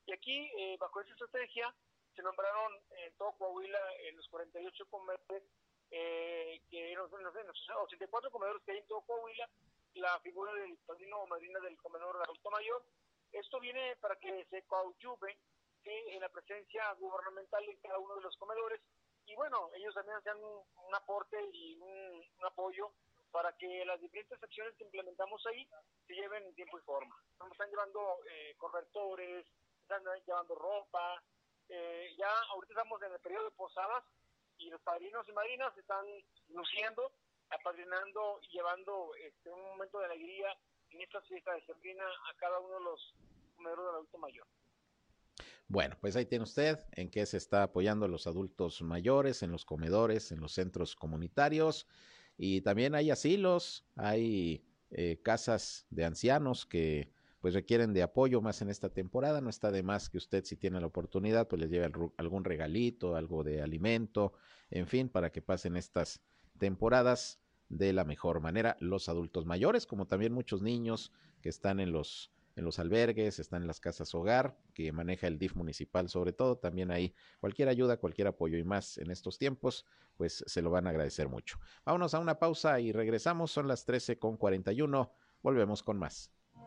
y 0.09 0.13
aquí, 0.13 0.51
eh, 0.57 0.77
bajo 0.81 1.03
esa 1.03 1.13
estrategia, 1.13 1.75
se 2.17 2.23
nombraron 2.23 2.73
en 3.05 3.15
todo 3.19 3.33
Coahuila 3.33 3.79
en 4.09 4.17
los 4.17 4.27
48 4.29 4.87
comedores, 4.91 5.43
eh, 5.91 6.63
que 6.71 6.93
en 6.93 6.99
los, 6.99 7.13
84 7.13 8.31
comedores 8.31 8.63
que 8.65 8.73
hay 8.73 8.79
en 8.79 8.87
todo 8.87 9.03
Coahuila, 9.03 9.49
la 9.95 10.19
figura 10.21 10.53
del 10.55 10.79
padrino 10.79 11.19
o 11.19 11.27
madrina 11.27 11.61
del 11.61 11.77
comedor 11.77 12.17
adulto 12.25 12.51
mayor. 12.51 12.83
Esto 13.33 13.61
viene 13.61 13.97
para 13.97 14.17
que 14.17 14.47
se 14.47 14.63
coadyuve 14.63 15.37
en 15.85 16.21
la 16.21 16.29
presencia 16.31 16.91
gubernamental 16.95 17.65
en 17.69 17.77
cada 17.81 17.99
uno 17.99 18.17
de 18.17 18.23
los 18.23 18.37
comedores 18.39 18.81
y 19.29 19.35
bueno, 19.35 19.71
ellos 19.75 19.95
también 19.95 20.17
hacen 20.17 20.43
un, 20.43 20.95
aporte 20.95 21.37
y 21.53 21.77
un, 21.77 22.25
apoyo 22.47 22.91
para 23.31 23.55
que 23.59 23.85
las 23.85 24.01
diferentes 24.01 24.43
acciones 24.43 24.75
que 24.77 24.85
implementamos 24.85 25.45
ahí 25.47 25.69
se 26.07 26.15
lleven 26.15 26.45
en 26.45 26.55
tiempo 26.55 26.79
y 26.79 26.83
forma. 26.83 27.15
Están 27.53 27.69
llevando 27.69 28.21
eh, 28.31 28.55
correctores, 28.57 29.45
están 29.89 30.05
llevando 30.27 30.55
ropa. 30.55 31.23
Eh, 31.69 32.15
ya 32.19 32.29
ahorita 32.53 32.75
estamos 32.75 33.03
en 33.03 33.13
el 33.13 33.21
periodo 33.21 33.45
de 33.45 33.51
posadas 33.53 34.05
y 34.59 34.71
los 34.71 34.81
padrinos 34.83 35.27
y 35.29 35.33
madrinas 35.33 35.77
están 35.77 36.05
luciendo, 36.49 37.13
apadrinando 37.51 38.41
y 38.43 38.57
llevando 38.57 39.15
este, 39.17 39.51
un 39.51 39.63
momento 39.63 39.99
de 39.99 40.07
alegría 40.07 40.49
en 40.91 41.01
esta 41.01 41.21
fiesta 41.23 41.53
de 41.55 41.65
Sembrina 41.65 42.05
a 42.05 42.37
cada 42.37 42.59
uno 42.61 42.75
de 42.75 42.85
los 42.85 43.15
comedores 43.57 43.85
del 43.87 43.95
adulto 43.95 44.19
mayor. 44.19 44.47
Bueno, 45.69 45.97
pues 46.01 46.17
ahí 46.17 46.25
tiene 46.25 46.45
usted 46.45 46.79
en 46.93 47.11
qué 47.11 47.27
se 47.27 47.37
está 47.37 47.63
apoyando 47.63 48.07
a 48.07 48.09
los 48.09 48.27
adultos 48.27 48.81
mayores, 48.81 49.43
en 49.43 49.53
los 49.53 49.65
comedores, 49.67 50.33
en 50.33 50.41
los 50.41 50.53
centros 50.53 50.97
comunitarios 50.97 51.87
y 52.39 52.63
también 52.63 52.95
hay 52.95 53.11
asilos, 53.11 53.87
hay 53.97 54.65
eh, 54.91 55.21
casas 55.23 55.87
de 55.91 56.07
ancianos 56.07 56.65
que 56.65 57.13
pues 57.41 57.55
requieren 57.55 57.93
de 57.93 58.03
apoyo 58.03 58.41
más 58.41 58.63
en 58.63 58.69
esta 58.69 58.89
temporada. 58.89 59.41
No 59.41 59.51
está 59.51 59.71
de 59.71 59.83
más 59.83 60.09
que 60.09 60.19
usted, 60.19 60.45
si 60.45 60.57
tiene 60.57 60.81
la 60.81 60.87
oportunidad, 60.87 61.49
pues 61.49 61.61
les 61.61 61.71
lleve 61.71 61.91
algún 62.17 62.45
regalito, 62.45 63.17
algo 63.17 63.45
de 63.45 63.63
alimento, 63.63 64.33
en 64.71 64.87
fin, 64.87 65.09
para 65.09 65.31
que 65.31 65.43
pasen 65.43 65.77
estas 65.77 66.21
temporadas 66.59 67.41
de 67.69 67.93
la 67.93 68.05
mejor 68.05 68.41
manera 68.41 68.77
los 68.81 69.09
adultos 69.09 69.47
mayores, 69.47 69.87
como 69.87 70.07
también 70.07 70.33
muchos 70.33 70.63
niños 70.63 71.13
que 71.43 71.49
están 71.49 71.81
en 71.81 71.93
los 71.93 72.33
en 72.59 72.65
los 72.65 72.81
albergues, 72.81 73.39
están 73.39 73.63
en 73.63 73.69
las 73.69 73.79
casas 73.79 74.13
hogar, 74.17 74.59
que 74.75 74.91
maneja 74.91 75.29
el 75.29 75.39
DIF 75.39 75.55
municipal 75.55 76.09
sobre 76.09 76.33
todo, 76.33 76.59
también 76.59 76.91
ahí 76.91 77.15
cualquier 77.39 77.69
ayuda, 77.69 77.99
cualquier 77.99 78.27
apoyo 78.27 78.59
y 78.59 78.65
más 78.65 78.99
en 78.99 79.13
estos 79.13 79.39
tiempos, 79.39 79.87
pues 80.17 80.43
se 80.45 80.61
lo 80.61 80.71
van 80.71 80.89
a 80.89 80.91
agradecer 80.91 81.29
mucho. 81.29 81.61
Vámonos 81.85 82.15
a 82.15 82.19
una 82.19 82.41
pausa 82.41 82.81
y 82.81 82.91
regresamos, 82.91 83.53
son 83.53 83.69
las 83.69 83.85
13 83.85 84.19
con 84.19 84.37
41, 84.37 85.13
volvemos 85.41 85.85
con 85.85 85.99
más. 85.99 86.33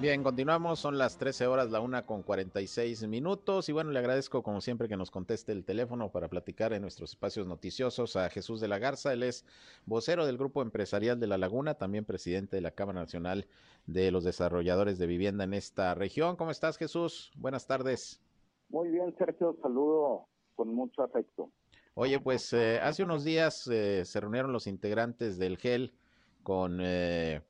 Bien, 0.00 0.22
continuamos, 0.22 0.78
son 0.78 0.96
las 0.96 1.18
13 1.18 1.48
horas, 1.48 1.72
la 1.72 1.80
una 1.80 2.06
con 2.06 2.22
46 2.22 3.08
minutos 3.08 3.68
y 3.68 3.72
bueno, 3.72 3.90
le 3.90 3.98
agradezco 3.98 4.44
como 4.44 4.60
siempre 4.60 4.86
que 4.86 4.96
nos 4.96 5.10
conteste 5.10 5.50
el 5.50 5.64
teléfono 5.64 6.12
para 6.12 6.28
platicar 6.28 6.72
en 6.72 6.82
nuestros 6.82 7.10
espacios 7.10 7.48
noticiosos 7.48 8.14
a 8.14 8.30
Jesús 8.30 8.60
de 8.60 8.68
la 8.68 8.78
Garza, 8.78 9.12
él 9.12 9.24
es 9.24 9.44
vocero 9.86 10.24
del 10.24 10.38
Grupo 10.38 10.62
Empresarial 10.62 11.18
de 11.18 11.26
La 11.26 11.36
Laguna, 11.36 11.74
también 11.74 12.04
presidente 12.04 12.54
de 12.54 12.62
la 12.62 12.70
Cámara 12.70 13.00
Nacional 13.00 13.48
de 13.88 14.12
los 14.12 14.22
Desarrolladores 14.22 14.98
de 14.98 15.08
Vivienda 15.08 15.42
en 15.42 15.52
esta 15.52 15.92
región. 15.96 16.36
¿Cómo 16.36 16.52
estás 16.52 16.78
Jesús? 16.78 17.32
Buenas 17.34 17.66
tardes. 17.66 18.20
Muy 18.68 18.90
bien, 18.90 19.12
Sergio, 19.18 19.56
saludo 19.60 20.28
con 20.54 20.72
mucho 20.72 21.02
afecto. 21.02 21.50
Oye, 21.94 22.20
pues 22.20 22.52
eh, 22.52 22.78
hace 22.80 23.02
unos 23.02 23.24
días 23.24 23.66
eh, 23.66 24.04
se 24.04 24.20
reunieron 24.20 24.52
los 24.52 24.68
integrantes 24.68 25.38
del 25.38 25.56
GEL 25.56 25.92
con... 26.44 26.78
Eh, 26.80 27.42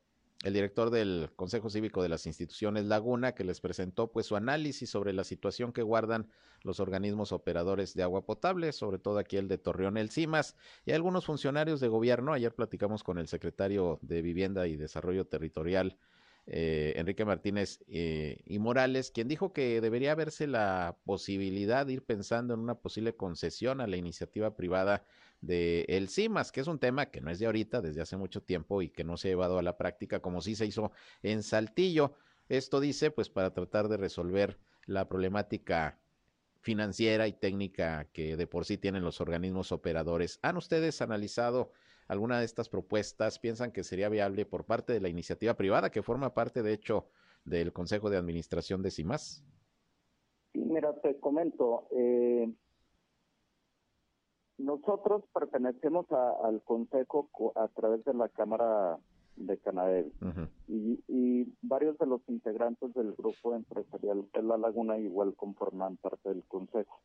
el 0.43 0.53
director 0.53 0.89
del 0.89 1.29
Consejo 1.35 1.69
Cívico 1.69 2.01
de 2.01 2.09
las 2.09 2.25
Instituciones 2.25 2.85
Laguna, 2.85 3.33
que 3.33 3.43
les 3.43 3.59
presentó 3.59 4.11
pues 4.11 4.25
su 4.25 4.37
análisis 4.37 4.89
sobre 4.89 5.11
la 5.11 5.25
situación 5.25 5.73
que 5.73 5.81
guardan 5.81 6.29
los 6.63 6.79
organismos 6.79 7.31
operadores 7.31 7.93
de 7.93 8.03
agua 8.03 8.25
potable, 8.25 8.71
sobre 8.71 8.99
todo 8.99 9.17
aquí 9.17 9.37
el 9.37 9.49
de 9.49 9.57
Torreón 9.57 9.97
El 9.97 10.09
Cimas, 10.09 10.55
y 10.85 10.91
algunos 10.91 11.25
funcionarios 11.25 11.81
de 11.81 11.89
gobierno. 11.89 12.33
Ayer 12.33 12.53
platicamos 12.53 13.03
con 13.03 13.17
el 13.17 13.27
secretario 13.27 13.99
de 14.01 14.21
Vivienda 14.21 14.67
y 14.67 14.77
Desarrollo 14.77 15.25
Territorial, 15.25 15.97
eh, 16.47 16.93
Enrique 16.95 17.25
Martínez 17.25 17.83
eh, 17.87 18.41
y 18.45 18.59
Morales, 18.59 19.11
quien 19.11 19.27
dijo 19.27 19.51
que 19.51 19.81
debería 19.81 20.15
verse 20.15 20.47
la 20.47 20.97
posibilidad 21.05 21.85
de 21.85 21.93
ir 21.93 22.03
pensando 22.03 22.53
en 22.53 22.61
una 22.61 22.75
posible 22.75 23.15
concesión 23.15 23.81
a 23.81 23.87
la 23.87 23.97
iniciativa 23.97 24.55
privada 24.55 25.05
de 25.41 25.85
el 25.87 26.09
CIMAS, 26.09 26.51
que 26.51 26.61
es 26.61 26.67
un 26.67 26.79
tema 26.79 27.07
que 27.07 27.21
no 27.21 27.31
es 27.31 27.39
de 27.39 27.45
ahorita, 27.45 27.81
desde 27.81 28.01
hace 28.01 28.17
mucho 28.17 28.41
tiempo 28.41 28.81
y 28.81 28.89
que 28.89 29.03
no 29.03 29.17
se 29.17 29.29
ha 29.29 29.31
llevado 29.31 29.57
a 29.57 29.61
la 29.61 29.77
práctica 29.77 30.21
como 30.21 30.41
sí 30.41 30.55
se 30.55 30.65
hizo 30.65 30.91
en 31.23 31.43
Saltillo. 31.43 32.15
Esto 32.49 32.79
dice, 32.79 33.11
pues, 33.11 33.29
para 33.29 33.53
tratar 33.53 33.87
de 33.87 33.97
resolver 33.97 34.59
la 34.85 35.07
problemática 35.07 35.99
financiera 36.61 37.27
y 37.27 37.33
técnica 37.33 38.09
que 38.11 38.35
de 38.35 38.47
por 38.47 38.65
sí 38.65 38.77
tienen 38.77 39.03
los 39.03 39.21
organismos 39.21 39.71
operadores. 39.71 40.39
¿Han 40.41 40.57
ustedes 40.57 41.01
analizado 41.01 41.71
alguna 42.07 42.39
de 42.39 42.45
estas 42.45 42.67
propuestas? 42.67 43.39
¿Piensan 43.39 43.71
que 43.71 43.83
sería 43.83 44.09
viable 44.09 44.45
por 44.45 44.65
parte 44.65 44.93
de 44.93 44.99
la 44.99 45.09
iniciativa 45.09 45.53
privada 45.55 45.89
que 45.89 46.03
forma 46.03 46.33
parte, 46.33 46.63
de 46.63 46.73
hecho, 46.73 47.07
del 47.45 47.71
Consejo 47.71 48.09
de 48.09 48.17
Administración 48.17 48.81
de 48.81 48.91
CIMAS? 48.91 49.43
mira, 50.53 50.93
te 51.01 51.19
comento, 51.19 51.87
eh, 51.91 52.51
nosotros 54.59 55.23
pertenecemos 55.33 56.05
al 56.11 56.61
Consejo 56.63 57.29
a 57.55 57.67
través 57.69 58.03
de 58.03 58.13
la 58.13 58.29
Cámara 58.29 58.99
de 59.37 59.57
Canadel 59.57 60.11
y, 60.67 61.47
varios 61.61 61.97
de 61.97 62.05
los 62.05 62.21
integrantes 62.27 62.93
del 62.93 63.13
grupo 63.13 63.55
empresarial 63.55 64.25
de 64.33 64.43
La 64.43 64.57
Laguna 64.57 64.97
igual 64.97 65.33
conforman 65.35 65.97
parte 65.97 66.29
del 66.29 66.43
Consejo. 66.43 66.99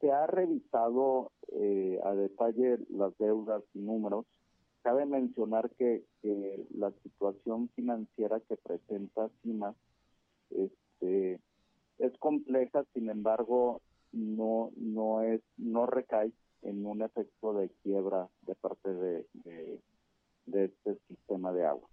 Se 0.00 0.12
ha 0.12 0.26
revisado 0.26 1.32
eh, 1.52 1.98
a 2.04 2.14
detalle 2.14 2.78
las 2.90 3.16
deudas 3.18 3.62
y 3.72 3.78
números. 3.78 4.26
Cabe 4.82 5.06
mencionar 5.06 5.70
que, 5.78 6.04
la 6.74 6.90
situación 7.02 7.70
financiera 7.74 8.40
que 8.40 8.56
presenta 8.56 9.30
CIMA 9.42 9.74
este, 10.50 11.40
es 11.98 12.18
compleja, 12.18 12.84
sin 12.92 13.08
embargo, 13.08 13.80
no, 14.12 14.70
no, 14.76 15.22
es, 15.22 15.40
no 15.56 15.86
recae 15.86 16.32
en 16.62 16.86
un 16.86 17.02
efecto 17.02 17.54
de 17.54 17.70
quiebra 17.82 18.28
de 18.42 18.54
parte 18.54 18.92
de, 18.92 19.26
este 20.46 20.98
sistema 21.08 21.52
de 21.52 21.66
agua. 21.66 21.88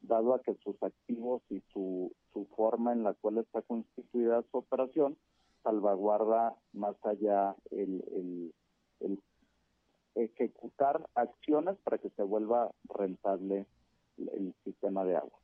Dado 0.00 0.34
a 0.34 0.42
que 0.42 0.54
sus 0.64 0.80
activos 0.82 1.42
y 1.48 1.60
su, 1.72 2.12
su 2.32 2.46
forma 2.56 2.92
en 2.92 3.04
la 3.04 3.14
cual 3.14 3.38
está 3.38 3.62
constituida 3.62 4.42
su 4.50 4.58
operación 4.58 5.16
salvaguarda 5.62 6.56
más 6.72 6.96
allá 7.04 7.54
el, 7.70 8.02
el, 8.12 8.54
el 9.00 9.22
ejecutar 10.14 11.08
acciones 11.14 11.76
para 11.84 11.98
que 11.98 12.10
se 12.10 12.22
vuelva 12.22 12.70
rentable 12.88 13.66
el 14.18 14.54
sistema 14.64 15.04
de 15.04 15.16
agua. 15.16 15.38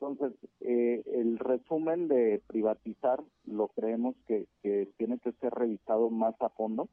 Entonces, 0.00 0.32
eh, 0.60 1.02
el 1.12 1.38
resumen 1.38 2.08
de 2.08 2.40
privatizar 2.46 3.22
lo 3.44 3.68
creemos 3.68 4.16
que, 4.26 4.46
que, 4.62 4.88
tiene 4.96 5.18
que 5.18 5.32
ser 5.32 5.52
revisado 5.52 6.08
más 6.08 6.34
a 6.40 6.48
fondo 6.48 6.88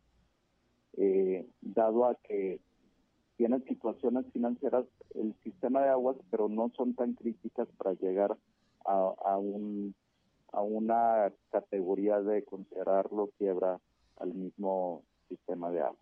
eh, 0.98 1.48
dado 1.62 2.06
a 2.06 2.16
que 2.16 2.60
tienen 3.38 3.64
situaciones 3.66 4.26
financieras 4.34 4.86
el 5.14 5.36
sistema 5.44 5.84
de 5.84 5.90
aguas, 5.90 6.18
pero 6.32 6.50
no 6.50 6.72
son 6.76 6.96
tan 6.96 7.14
críticas 7.14 7.68
para 7.78 7.94
llegar 7.94 8.36
a, 8.86 9.14
a, 9.26 9.38
un, 9.38 9.94
a 10.52 10.64
una 10.64 11.32
categoría 11.52 12.20
de 12.22 12.44
considerarlo 12.44 13.30
quiebra 13.38 13.80
al 14.18 14.34
mismo 14.34 15.04
sistema 15.30 15.70
de 15.70 15.82
agua. 15.82 16.00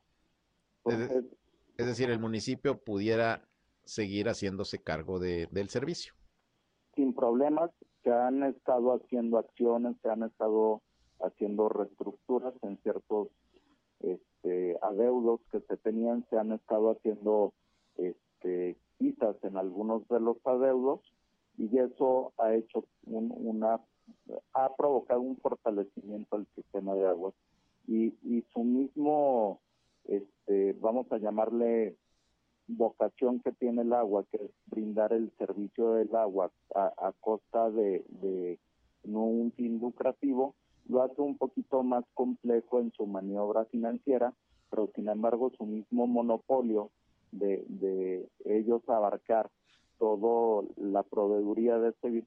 es, 0.85 1.85
decir, 1.85 2.09
el 2.09 2.19
municipio 2.19 2.77
pudiera 2.77 3.41
seguir 3.83 4.27
haciéndose 4.27 4.81
cargo 4.81 5.19
de, 5.19 5.47
del 5.51 5.67
servicio. 5.67 6.13
Sin 6.95 7.13
problemas, 7.13 7.69
se 8.03 8.13
han 8.13 8.43
estado 8.43 8.93
haciendo 8.93 9.37
acciones, 9.39 9.97
se 10.01 10.09
han 10.09 10.23
estado 10.23 10.81
haciendo 11.19 11.67
reestructuras 11.67 12.53
en 12.61 12.77
ciertos 12.77 13.27
este, 14.45 14.77
adeudos 14.81 15.41
que 15.51 15.59
se 15.61 15.77
tenían, 15.77 16.25
se 16.29 16.37
han 16.37 16.51
estado 16.51 16.91
haciendo 16.91 17.53
este, 17.97 18.77
quitas 18.99 19.35
en 19.43 19.57
algunos 19.57 20.07
de 20.07 20.19
los 20.19 20.37
adeudos 20.45 21.01
y 21.57 21.77
eso 21.77 22.33
ha 22.37 22.53
hecho 22.53 22.85
una, 23.05 23.79
ha 24.53 24.75
provocado 24.75 25.21
un 25.21 25.37
fortalecimiento 25.37 26.35
al 26.35 26.47
sistema 26.55 26.93
de 26.93 27.07
aguas. 27.07 27.33
Y, 27.87 28.13
y 28.23 28.43
su 28.53 28.63
mismo, 28.63 29.61
este, 30.05 30.73
vamos 30.73 31.11
a 31.11 31.17
llamarle 31.17 31.95
vocación 32.67 33.39
que 33.39 33.51
tiene 33.53 33.83
el 33.83 33.93
agua, 33.93 34.25
que 34.31 34.37
es 34.37 34.51
brindar 34.67 35.13
el 35.13 35.31
servicio 35.37 35.93
del 35.93 36.15
agua 36.15 36.51
a, 36.73 36.91
a 36.97 37.13
costa 37.19 37.69
de, 37.71 38.03
de 38.09 38.59
no 39.03 39.23
un 39.23 39.51
fin 39.53 39.79
lucrativo, 39.79 40.55
lo 40.87 41.03
hace 41.03 41.21
un 41.21 41.37
poquito 41.37 41.83
más 41.83 42.03
complejo 42.13 42.79
en 42.79 42.91
su 42.91 43.05
maniobra 43.07 43.65
financiera, 43.65 44.33
pero 44.69 44.89
sin 44.95 45.09
embargo 45.09 45.51
su 45.57 45.65
mismo 45.65 46.07
monopolio 46.07 46.91
de, 47.31 47.65
de 47.67 48.27
ellos 48.45 48.87
abarcar 48.87 49.49
todo 49.97 50.65
la 50.77 51.03
proveeduría 51.03 51.79
de 51.79 51.89
este 51.89 52.23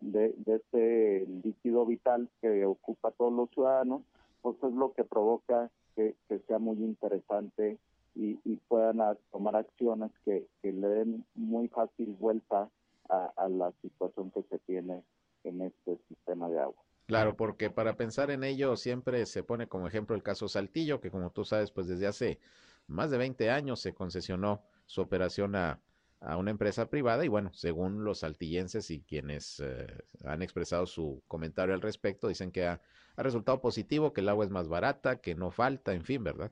de, 0.00 0.34
este 0.46 1.26
líquido 1.44 1.86
vital 1.86 2.28
que 2.40 2.64
ocupa 2.66 3.08
a 3.08 3.12
todos 3.12 3.32
los 3.32 3.50
ciudadanos, 3.50 4.02
pues 4.42 4.56
es 4.62 4.72
lo 4.72 4.92
que 4.92 5.04
provoca 5.04 5.70
que, 5.94 6.14
sea 6.46 6.58
muy 6.58 6.76
interesante 6.76 7.78
y, 8.14 8.34
puedan 8.68 8.98
tomar 9.30 9.56
acciones 9.56 10.10
que, 10.24 10.46
le 10.62 10.88
den 10.88 11.24
muy 11.34 11.68
fácil 11.68 12.16
vuelta 12.18 12.68
a 13.08 13.48
la 13.48 13.72
situación 13.82 14.30
que 14.32 14.42
se 14.42 14.58
tiene 14.60 15.02
en 15.44 15.62
este 15.62 15.98
sistema 16.08 16.48
de 16.48 16.58
agua. 16.58 16.85
Claro, 17.06 17.36
porque 17.36 17.70
para 17.70 17.96
pensar 17.96 18.30
en 18.32 18.42
ello 18.42 18.76
siempre 18.76 19.26
se 19.26 19.44
pone 19.44 19.68
como 19.68 19.86
ejemplo 19.86 20.16
el 20.16 20.24
caso 20.24 20.48
Saltillo, 20.48 21.00
que 21.00 21.10
como 21.10 21.30
tú 21.30 21.44
sabes, 21.44 21.70
pues 21.70 21.86
desde 21.86 22.08
hace 22.08 22.40
más 22.88 23.10
de 23.10 23.18
20 23.18 23.50
años 23.50 23.80
se 23.80 23.94
concesionó 23.94 24.62
su 24.86 25.02
operación 25.02 25.54
a, 25.54 25.80
a 26.20 26.36
una 26.36 26.50
empresa 26.50 26.88
privada 26.90 27.24
y 27.24 27.28
bueno, 27.28 27.52
según 27.52 28.04
los 28.04 28.20
saltillenses 28.20 28.90
y 28.90 29.02
quienes 29.02 29.60
eh, 29.60 29.86
han 30.24 30.42
expresado 30.42 30.86
su 30.86 31.22
comentario 31.28 31.74
al 31.74 31.80
respecto, 31.80 32.28
dicen 32.28 32.50
que 32.50 32.66
ha, 32.66 32.80
ha, 33.16 33.22
resultado 33.22 33.60
positivo, 33.60 34.12
que 34.12 34.20
el 34.20 34.28
agua 34.28 34.44
es 34.44 34.50
más 34.50 34.68
barata, 34.68 35.20
que 35.20 35.34
no 35.34 35.50
falta, 35.50 35.94
en 35.94 36.02
fin, 36.02 36.24
¿verdad? 36.24 36.50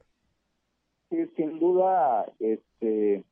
Sí, 1.10 1.16
sin 1.36 1.58
duda, 1.58 2.26
este, 2.38 3.24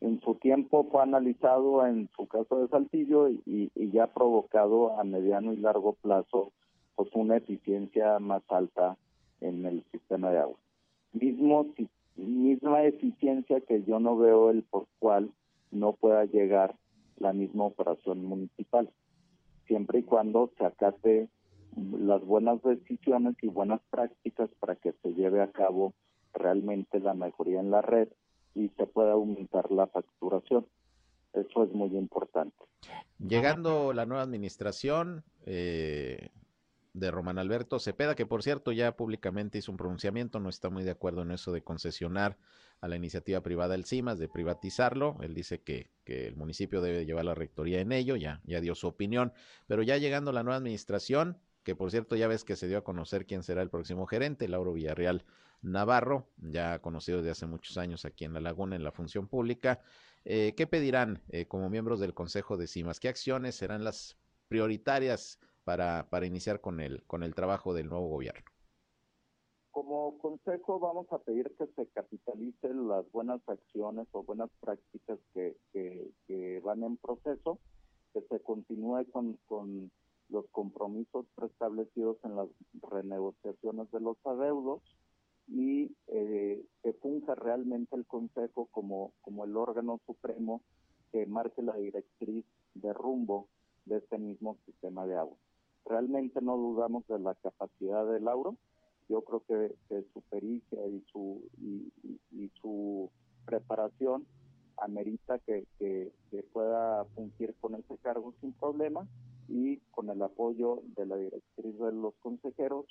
en 0.00 0.20
su 0.20 0.34
tiempo 0.34 0.86
fue 0.90 1.02
analizado 1.02 1.86
en 1.86 2.08
su 2.14 2.26
caso 2.26 2.58
de 2.60 2.68
Saltillo 2.68 3.28
y, 3.28 3.70
ya 3.92 4.04
ha 4.04 4.12
provocado 4.12 4.98
a 4.98 5.04
mediano 5.04 5.52
y 5.52 5.56
largo 5.56 5.94
plazo 5.94 6.52
pues 6.96 7.08
una 7.14 7.36
eficiencia 7.36 8.18
más 8.18 8.42
alta 8.48 8.96
en 9.40 9.64
el 9.66 9.84
sistema 9.90 10.30
de 10.30 10.38
agua. 10.38 10.58
Mismo, 11.12 11.66
misma 12.16 12.84
eficiencia 12.84 13.60
que 13.60 13.82
yo 13.84 13.98
no 13.98 14.16
veo 14.16 14.50
el 14.50 14.62
por 14.62 14.86
cual 14.98 15.30
no 15.70 15.92
pueda 15.92 16.24
llegar 16.24 16.76
la 17.16 17.32
misma 17.32 17.64
operación 17.64 18.24
municipal, 18.24 18.90
siempre 19.66 20.00
y 20.00 20.02
cuando 20.02 20.50
se 20.58 20.64
acate 20.64 21.28
las 21.76 22.24
buenas 22.24 22.62
decisiones 22.62 23.36
y 23.42 23.48
buenas 23.48 23.80
prácticas 23.90 24.50
para 24.60 24.76
que 24.76 24.92
se 25.02 25.14
lleve 25.14 25.42
a 25.42 25.50
cabo 25.50 25.94
realmente 26.32 27.00
la 27.00 27.14
mejoría 27.14 27.60
en 27.60 27.70
la 27.70 27.82
red 27.82 28.08
y 28.54 28.68
se 28.76 28.86
pueda 28.86 29.12
aumentar 29.12 29.70
la 29.70 29.86
facturación. 29.86 30.66
Eso 31.32 31.64
es 31.64 31.72
muy 31.72 31.96
importante. 31.96 32.56
Llegando 33.18 33.92
la 33.92 34.06
nueva 34.06 34.22
administración 34.22 35.24
eh, 35.46 36.30
de 36.92 37.10
Román 37.10 37.38
Alberto 37.38 37.80
Cepeda, 37.80 38.14
que 38.14 38.26
por 38.26 38.42
cierto 38.42 38.70
ya 38.70 38.96
públicamente 38.96 39.58
hizo 39.58 39.72
un 39.72 39.76
pronunciamiento, 39.76 40.38
no 40.38 40.48
está 40.48 40.70
muy 40.70 40.84
de 40.84 40.92
acuerdo 40.92 41.22
en 41.22 41.32
eso 41.32 41.50
de 41.50 41.62
concesionar 41.62 42.36
a 42.80 42.88
la 42.88 42.96
iniciativa 42.96 43.40
privada 43.40 43.74
el 43.74 43.84
CIMAS, 43.84 44.18
de 44.18 44.28
privatizarlo. 44.28 45.16
Él 45.22 45.34
dice 45.34 45.62
que, 45.62 45.90
que 46.04 46.28
el 46.28 46.36
municipio 46.36 46.80
debe 46.80 47.04
llevar 47.06 47.24
la 47.24 47.34
rectoría 47.34 47.80
en 47.80 47.90
ello, 47.90 48.14
ya, 48.14 48.40
ya 48.44 48.60
dio 48.60 48.74
su 48.74 48.86
opinión. 48.86 49.32
Pero 49.66 49.82
ya 49.82 49.96
llegando 49.96 50.32
la 50.32 50.44
nueva 50.44 50.58
administración, 50.58 51.38
que 51.64 51.74
por 51.74 51.90
cierto 51.90 52.14
ya 52.14 52.28
ves 52.28 52.44
que 52.44 52.56
se 52.56 52.68
dio 52.68 52.78
a 52.78 52.84
conocer 52.84 53.26
quién 53.26 53.42
será 53.42 53.62
el 53.62 53.70
próximo 53.70 54.06
gerente, 54.06 54.46
Lauro 54.48 54.74
Villarreal 54.74 55.24
Navarro, 55.64 56.28
ya 56.36 56.78
conocido 56.80 57.18
desde 57.18 57.30
hace 57.30 57.46
muchos 57.46 57.78
años 57.78 58.04
aquí 58.04 58.24
en 58.24 58.34
La 58.34 58.40
Laguna 58.40 58.76
en 58.76 58.84
la 58.84 58.92
función 58.92 59.26
pública. 59.26 59.80
Eh, 60.24 60.54
¿Qué 60.56 60.66
pedirán 60.66 61.22
eh, 61.28 61.46
como 61.46 61.70
miembros 61.70 62.00
del 62.00 62.14
Consejo 62.14 62.56
de 62.56 62.66
CIMAS? 62.66 63.00
¿Qué 63.00 63.08
acciones 63.08 63.56
serán 63.56 63.82
las 63.82 64.18
prioritarias 64.48 65.38
para, 65.64 66.08
para 66.10 66.26
iniciar 66.26 66.60
con 66.60 66.80
el, 66.80 67.02
con 67.06 67.22
el 67.22 67.34
trabajo 67.34 67.72
del 67.74 67.88
nuevo 67.88 68.08
gobierno? 68.08 68.44
Como 69.70 70.18
consejo 70.18 70.78
vamos 70.78 71.06
a 71.10 71.18
pedir 71.18 71.52
que 71.58 71.66
se 71.74 71.88
capitalicen 71.88 72.86
las 72.86 73.10
buenas 73.10 73.40
acciones 73.48 74.06
o 74.12 74.22
buenas 74.22 74.50
prácticas 74.60 75.18
que, 75.32 75.56
que, 75.72 76.60
van 76.62 76.84
en 76.84 76.96
proceso, 76.96 77.58
que 78.12 78.20
se 78.30 78.40
continúe 78.40 79.04
con, 79.10 79.36
con 79.46 79.90
los 80.28 80.46
compromisos 80.52 81.26
preestablecidos 81.34 82.18
en 82.22 82.36
las 82.36 82.48
renegociaciones 82.92 83.90
de 83.90 84.00
los 84.00 84.16
adeudos 84.24 84.80
y 85.48 85.94
eh, 86.08 86.64
que 86.82 86.92
funja 86.94 87.34
realmente 87.34 87.96
el 87.96 88.06
Consejo 88.06 88.66
como, 88.70 89.12
como 89.20 89.44
el 89.44 89.56
órgano 89.56 90.00
supremo 90.06 90.62
que 91.12 91.26
marque 91.26 91.62
la 91.62 91.76
directriz 91.76 92.44
de 92.74 92.92
rumbo 92.92 93.48
de 93.84 93.98
este 93.98 94.18
mismo 94.18 94.56
sistema 94.64 95.06
de 95.06 95.16
agua. 95.16 95.36
Realmente 95.84 96.40
no 96.40 96.56
dudamos 96.56 97.06
de 97.06 97.18
la 97.18 97.34
capacidad 97.34 98.06
de 98.06 98.20
Lauro, 98.20 98.56
yo 99.08 99.22
creo 99.22 99.44
que, 99.46 100.04
su 100.12 100.22
pericia 100.22 100.86
y 100.86 101.04
su, 101.12 101.42
y, 101.60 102.50
su 102.60 103.10
preparación 103.44 104.26
amerita 104.78 105.38
que, 105.40 105.66
que, 105.78 106.10
pueda 106.52 107.04
fungir 107.14 107.54
con 107.60 107.74
ese 107.74 107.96
cargo 107.98 108.32
sin 108.40 108.52
problema 108.54 109.06
y 109.48 109.78
con 109.90 110.08
el 110.08 110.22
apoyo 110.22 110.82
de 110.96 111.06
la 111.06 111.16
directriz 111.16 111.78
de 111.78 111.92
los 111.92 112.14
consejeros 112.16 112.86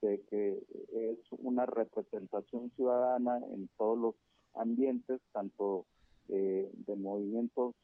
de 0.00 0.20
que 0.30 0.62
es 0.92 1.18
una 1.38 1.66
representación 1.66 2.70
ciudadana 2.76 3.38
en 3.52 3.68
todos 3.76 3.98
los 3.98 4.14
ambientes, 4.54 5.20
tanto 5.32 5.86
eh, 6.28 6.70
de 6.72 6.96
movimientos 6.96 7.74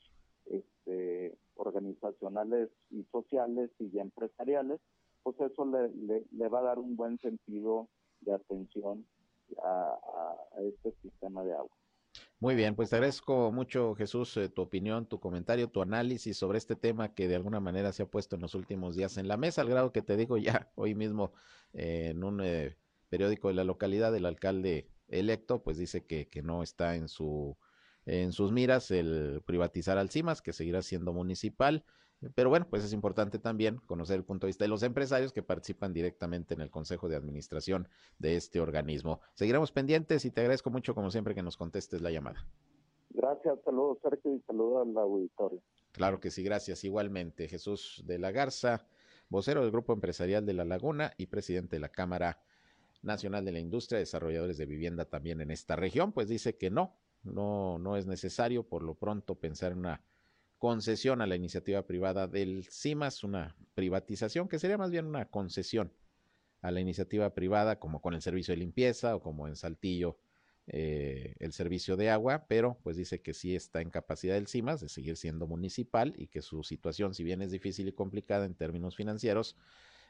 este, 0.46 1.36
organizacionales 1.56 2.70
y 2.90 3.04
sociales 3.04 3.70
y 3.78 3.98
empresariales, 3.98 4.80
pues 5.22 5.40
eso 5.40 5.64
le, 5.64 6.24
le, 6.30 6.48
va 6.48 6.60
a 6.60 6.64
dar 6.64 6.78
un 6.78 6.96
buen 6.96 7.18
sentido 7.18 7.88
de 8.20 8.34
atención 8.34 9.06
a, 9.62 9.98
a 10.56 10.62
este 10.62 10.92
sistema 11.02 11.42
de 11.44 11.54
agua. 11.54 11.76
Muy 12.38 12.54
bien, 12.54 12.74
pues 12.76 12.90
te 12.90 12.96
agradezco 12.96 13.50
mucho, 13.52 13.94
Jesús, 13.94 14.36
eh, 14.36 14.48
tu 14.48 14.62
opinión, 14.62 15.06
tu 15.06 15.18
comentario, 15.18 15.68
tu 15.68 15.82
análisis 15.82 16.36
sobre 16.36 16.58
este 16.58 16.76
tema 16.76 17.14
que 17.14 17.26
de 17.28 17.36
alguna 17.36 17.60
manera 17.60 17.92
se 17.92 18.02
ha 18.02 18.06
puesto 18.06 18.36
en 18.36 18.42
los 18.42 18.54
últimos 18.54 18.94
días 18.96 19.16
en 19.16 19.28
la 19.28 19.36
mesa, 19.36 19.62
al 19.62 19.68
grado 19.68 19.92
que 19.92 20.02
te 20.02 20.16
digo 20.16 20.36
ya 20.36 20.70
hoy 20.76 20.94
mismo 20.94 21.32
eh, 21.72 22.08
en 22.10 22.22
un 22.24 22.40
eh, 22.42 22.76
periódico 23.08 23.48
de 23.48 23.54
la 23.54 23.64
localidad, 23.64 24.14
el 24.14 24.26
alcalde 24.26 24.90
electo, 25.08 25.62
pues 25.62 25.76
dice 25.78 26.04
que, 26.06 26.28
que 26.28 26.42
no 26.42 26.62
está 26.62 26.96
en 26.96 27.08
su 27.08 27.56
en 28.06 28.32
sus 28.32 28.52
miras 28.52 28.90
el 28.90 29.42
privatizar 29.46 29.96
al 29.96 30.10
CIMAS, 30.10 30.42
que 30.42 30.52
seguirá 30.52 30.82
siendo 30.82 31.14
municipal. 31.14 31.84
Pero 32.34 32.50
bueno, 32.50 32.66
pues 32.68 32.84
es 32.84 32.92
importante 32.92 33.38
también 33.38 33.78
conocer 33.86 34.16
el 34.16 34.24
punto 34.24 34.46
de 34.46 34.50
vista 34.50 34.64
de 34.64 34.68
los 34.68 34.82
empresarios 34.82 35.32
que 35.32 35.42
participan 35.42 35.92
directamente 35.92 36.54
en 36.54 36.60
el 36.60 36.70
Consejo 36.70 37.08
de 37.08 37.16
Administración 37.16 37.88
de 38.18 38.36
este 38.36 38.60
organismo. 38.60 39.20
Seguiremos 39.34 39.72
pendientes 39.72 40.24
y 40.24 40.30
te 40.30 40.40
agradezco 40.40 40.70
mucho, 40.70 40.94
como 40.94 41.10
siempre, 41.10 41.34
que 41.34 41.42
nos 41.42 41.56
contestes 41.56 42.00
la 42.00 42.10
llamada. 42.10 42.46
Gracias, 43.10 43.58
saludos 43.64 43.98
Sergio 44.02 44.34
y 44.34 44.40
saludos 44.40 44.88
al 44.88 44.96
auditorio. 44.96 45.60
Claro 45.92 46.18
que 46.18 46.30
sí, 46.30 46.42
gracias. 46.42 46.82
Igualmente, 46.82 47.46
Jesús 47.46 48.02
de 48.06 48.18
la 48.18 48.32
Garza, 48.32 48.86
vocero 49.28 49.62
del 49.62 49.70
Grupo 49.70 49.92
Empresarial 49.92 50.44
de 50.44 50.52
La 50.52 50.64
Laguna 50.64 51.12
y 51.16 51.26
presidente 51.26 51.76
de 51.76 51.80
la 51.80 51.90
Cámara 51.90 52.40
Nacional 53.02 53.44
de 53.44 53.52
la 53.52 53.60
Industria, 53.60 54.00
Desarrolladores 54.00 54.58
de 54.58 54.66
Vivienda 54.66 55.04
también 55.04 55.40
en 55.40 55.50
esta 55.50 55.76
región, 55.76 56.12
pues 56.12 56.28
dice 56.28 56.56
que 56.56 56.70
no, 56.70 56.96
no, 57.22 57.78
no 57.78 57.96
es 57.96 58.06
necesario 58.06 58.64
por 58.64 58.82
lo 58.82 58.94
pronto 58.94 59.36
pensar 59.36 59.72
en 59.72 59.78
una 59.78 60.00
concesión 60.64 61.20
a 61.20 61.26
la 61.26 61.36
iniciativa 61.36 61.82
privada 61.82 62.26
del 62.26 62.64
CIMAS, 62.70 63.22
una 63.22 63.54
privatización 63.74 64.48
que 64.48 64.58
sería 64.58 64.78
más 64.78 64.90
bien 64.90 65.04
una 65.04 65.26
concesión 65.26 65.92
a 66.62 66.70
la 66.70 66.80
iniciativa 66.80 67.34
privada, 67.34 67.78
como 67.78 68.00
con 68.00 68.14
el 68.14 68.22
servicio 68.22 68.52
de 68.52 68.60
limpieza 68.60 69.14
o 69.14 69.20
como 69.20 69.46
en 69.46 69.56
Saltillo 69.56 70.16
eh, 70.66 71.34
el 71.38 71.52
servicio 71.52 71.98
de 71.98 72.08
agua, 72.08 72.46
pero 72.48 72.78
pues 72.82 72.96
dice 72.96 73.20
que 73.20 73.34
sí 73.34 73.54
está 73.54 73.82
en 73.82 73.90
capacidad 73.90 74.36
del 74.36 74.46
CIMAS 74.48 74.80
de 74.80 74.88
seguir 74.88 75.18
siendo 75.18 75.46
municipal 75.46 76.14
y 76.16 76.28
que 76.28 76.40
su 76.40 76.62
situación, 76.62 77.12
si 77.12 77.24
bien 77.24 77.42
es 77.42 77.50
difícil 77.50 77.88
y 77.88 77.92
complicada 77.92 78.46
en 78.46 78.54
términos 78.54 78.96
financieros, 78.96 79.58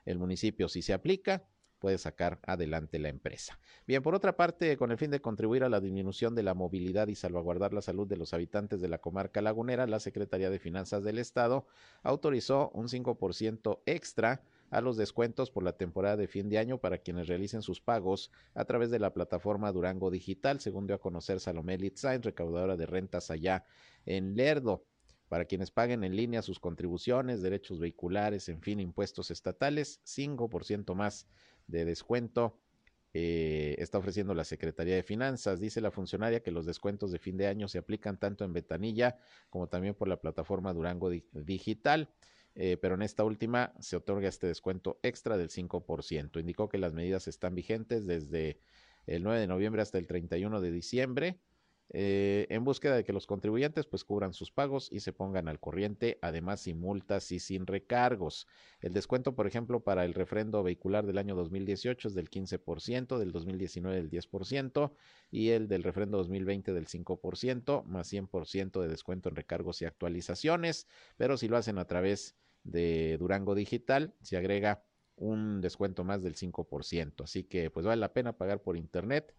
el 0.04 0.20
municipio 0.20 0.68
sí 0.68 0.82
se 0.82 0.92
aplica 0.92 1.42
puede 1.78 1.98
sacar 1.98 2.40
adelante 2.46 2.98
la 2.98 3.08
empresa. 3.08 3.58
Bien, 3.86 4.02
por 4.02 4.14
otra 4.14 4.36
parte, 4.36 4.76
con 4.76 4.90
el 4.90 4.98
fin 4.98 5.10
de 5.10 5.20
contribuir 5.20 5.64
a 5.64 5.68
la 5.68 5.80
disminución 5.80 6.34
de 6.34 6.42
la 6.42 6.54
movilidad 6.54 7.08
y 7.08 7.14
salvaguardar 7.14 7.74
la 7.74 7.82
salud 7.82 8.06
de 8.06 8.16
los 8.16 8.32
habitantes 8.32 8.80
de 8.80 8.88
la 8.88 8.98
comarca 8.98 9.42
lagunera, 9.42 9.86
la 9.86 10.00
Secretaría 10.00 10.50
de 10.50 10.58
Finanzas 10.58 11.04
del 11.04 11.18
Estado 11.18 11.66
autorizó 12.02 12.70
un 12.70 12.88
5% 12.88 13.80
extra 13.86 14.42
a 14.70 14.80
los 14.80 14.96
descuentos 14.96 15.50
por 15.50 15.62
la 15.62 15.76
temporada 15.76 16.16
de 16.16 16.26
fin 16.26 16.48
de 16.48 16.58
año 16.58 16.78
para 16.78 16.98
quienes 16.98 17.28
realicen 17.28 17.62
sus 17.62 17.80
pagos 17.80 18.32
a 18.54 18.64
través 18.64 18.90
de 18.90 18.98
la 18.98 19.12
plataforma 19.12 19.70
Durango 19.70 20.10
Digital, 20.10 20.60
según 20.60 20.86
dio 20.86 20.96
a 20.96 21.00
conocer 21.00 21.38
Salomé 21.38 21.78
Litzain, 21.78 22.22
recaudadora 22.22 22.76
de 22.76 22.86
rentas 22.86 23.30
allá 23.30 23.64
en 24.04 24.34
Lerdo. 24.36 24.84
Para 25.28 25.46
quienes 25.46 25.70
paguen 25.70 26.04
en 26.04 26.14
línea 26.14 26.42
sus 26.42 26.60
contribuciones, 26.60 27.40
derechos 27.40 27.80
vehiculares, 27.80 28.48
en 28.48 28.60
fin, 28.60 28.78
impuestos 28.78 29.30
estatales, 29.30 30.00
5% 30.04 30.94
más 30.94 31.26
de 31.66 31.84
descuento 31.84 32.58
eh, 33.16 33.76
está 33.78 33.98
ofreciendo 33.98 34.34
la 34.34 34.44
Secretaría 34.44 34.96
de 34.96 35.04
Finanzas. 35.04 35.60
Dice 35.60 35.80
la 35.80 35.92
funcionaria 35.92 36.42
que 36.42 36.50
los 36.50 36.66
descuentos 36.66 37.12
de 37.12 37.20
fin 37.20 37.36
de 37.36 37.46
año 37.46 37.68
se 37.68 37.78
aplican 37.78 38.18
tanto 38.18 38.44
en 38.44 38.52
Betanilla 38.52 39.18
como 39.50 39.68
también 39.68 39.94
por 39.94 40.08
la 40.08 40.20
plataforma 40.20 40.72
Durango 40.72 41.10
Digital. 41.32 42.10
Eh, 42.56 42.76
pero 42.80 42.94
en 42.94 43.02
esta 43.02 43.24
última 43.24 43.72
se 43.80 43.96
otorga 43.96 44.28
este 44.28 44.46
descuento 44.48 44.98
extra 45.02 45.36
del 45.36 45.48
5%. 45.48 46.40
Indicó 46.40 46.68
que 46.68 46.78
las 46.78 46.92
medidas 46.92 47.28
están 47.28 47.54
vigentes 47.54 48.06
desde 48.06 48.58
el 49.06 49.22
9 49.22 49.40
de 49.40 49.46
noviembre 49.46 49.82
hasta 49.82 49.98
el 49.98 50.06
31 50.06 50.60
de 50.60 50.70
diciembre 50.70 51.40
eh, 51.96 52.48
en 52.50 52.64
búsqueda 52.64 52.96
de 52.96 53.04
que 53.04 53.12
los 53.12 53.24
contribuyentes 53.24 53.86
pues 53.86 54.02
cubran 54.02 54.32
sus 54.32 54.50
pagos 54.50 54.88
y 54.90 54.98
se 54.98 55.12
pongan 55.12 55.46
al 55.46 55.60
corriente, 55.60 56.18
además 56.22 56.62
sin 56.62 56.80
multas 56.80 57.30
y 57.30 57.38
sin 57.38 57.68
recargos. 57.68 58.48
El 58.80 58.92
descuento, 58.92 59.36
por 59.36 59.46
ejemplo, 59.46 59.84
para 59.84 60.04
el 60.04 60.12
refrendo 60.12 60.64
vehicular 60.64 61.06
del 61.06 61.18
año 61.18 61.36
2018 61.36 62.08
es 62.08 62.14
del 62.14 62.30
15%, 62.30 63.16
del 63.16 63.30
2019 63.30 63.96
del 63.96 64.10
10% 64.10 64.90
y 65.30 65.50
el 65.50 65.68
del 65.68 65.84
refrendo 65.84 66.18
2020 66.18 66.72
del 66.72 66.88
5%, 66.88 67.84
más 67.84 68.12
100% 68.12 68.82
de 68.82 68.88
descuento 68.88 69.28
en 69.28 69.36
recargos 69.36 69.80
y 69.80 69.84
actualizaciones, 69.84 70.88
pero 71.16 71.36
si 71.36 71.46
lo 71.46 71.56
hacen 71.56 71.78
a 71.78 71.86
través 71.86 72.34
de 72.64 73.16
Durango 73.18 73.54
Digital, 73.54 74.16
se 74.20 74.36
agrega 74.36 74.82
un 75.14 75.60
descuento 75.60 76.02
más 76.02 76.24
del 76.24 76.34
5%. 76.34 77.22
Así 77.22 77.44
que 77.44 77.70
pues 77.70 77.86
vale 77.86 78.00
la 78.00 78.12
pena 78.12 78.36
pagar 78.36 78.62
por 78.62 78.76
internet 78.76 79.32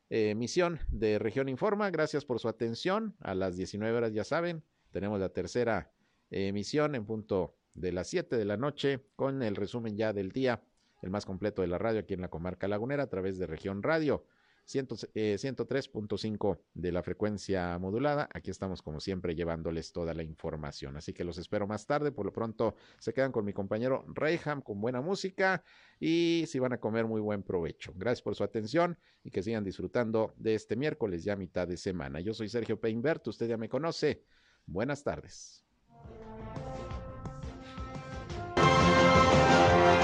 emisión 0.10 0.80
de 0.90 1.20
Región 1.20 1.50
Informa. 1.50 1.90
Gracias 1.90 2.26
por 2.26 2.40
su 2.40 2.48
atención. 2.48 3.16
A 3.20 3.36
las 3.36 3.58
19 3.58 3.96
horas, 3.96 4.14
ya 4.14 4.24
saben, 4.24 4.64
tenemos 4.92 5.20
la 5.20 5.30
tercera 5.30 5.92
emisión 6.30 6.96
en 6.96 7.06
punto 7.06 7.56
de 7.74 7.92
las 7.92 8.08
7 8.08 8.36
de 8.38 8.46
la 8.46 8.58
noche 8.58 9.06
con 9.16 9.44
el 9.44 9.56
resumen 9.56 9.98
ya 9.98 10.14
del 10.14 10.32
día, 10.32 10.64
el 11.02 11.10
más 11.10 11.26
completo 11.26 11.62
de 11.62 11.68
la 11.68 11.78
radio 11.78 12.00
aquí 12.00 12.14
en 12.14 12.22
la 12.22 12.30
comarca 12.30 12.68
lagunera 12.68 13.04
a 13.04 13.10
través 13.10 13.38
de 13.38 13.46
Región 13.46 13.84
Radio. 13.84 14.26
103.5 14.68 16.56
eh, 16.56 16.62
de 16.74 16.92
la 16.92 17.02
frecuencia 17.02 17.80
modulada. 17.80 18.30
Aquí 18.34 18.52
estamos 18.52 18.82
como 18.82 19.00
siempre 19.00 19.36
llevándoles 19.36 19.92
toda 19.92 20.14
la 20.14 20.24
información. 20.24 20.98
Así 20.98 21.14
que 21.14 21.24
los 21.24 21.38
espero 21.38 21.68
más 21.68 21.86
tarde. 21.86 22.12
Por 22.12 22.26
lo 22.26 22.34
pronto 22.34 22.76
se 23.00 23.14
quedan 23.14 23.32
con 23.32 23.46
mi 23.46 23.54
compañero 23.54 24.06
Reyham 24.14 24.62
con 24.62 24.82
buena 24.82 25.02
música 25.02 25.64
y 26.00 26.46
si 26.48 26.60
van 26.60 26.74
a 26.74 26.80
comer 26.80 27.06
muy 27.06 27.22
buen 27.22 27.44
provecho. 27.44 27.94
Gracias 27.96 28.22
por 28.22 28.36
su 28.36 28.44
atención 28.44 28.98
y 29.24 29.32
que 29.32 29.42
sigan 29.42 29.64
disfrutando 29.64 30.34
de 30.38 30.56
este 30.56 30.76
miércoles 30.76 31.24
ya 31.24 31.36
mitad 31.36 31.68
de 31.68 31.78
semana. 31.78 32.20
Yo 32.20 32.34
soy 32.34 32.50
Sergio 32.50 32.80
Peinbert, 32.80 33.28
usted 33.28 33.48
ya 33.48 33.58
me 33.58 33.70
conoce. 33.70 34.24
Buenas 34.66 35.04
tardes. 35.04 35.64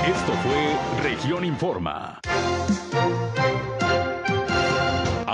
Esto 0.05 0.33
fue 0.33 1.01
Región 1.01 1.45
Informa. 1.45 2.19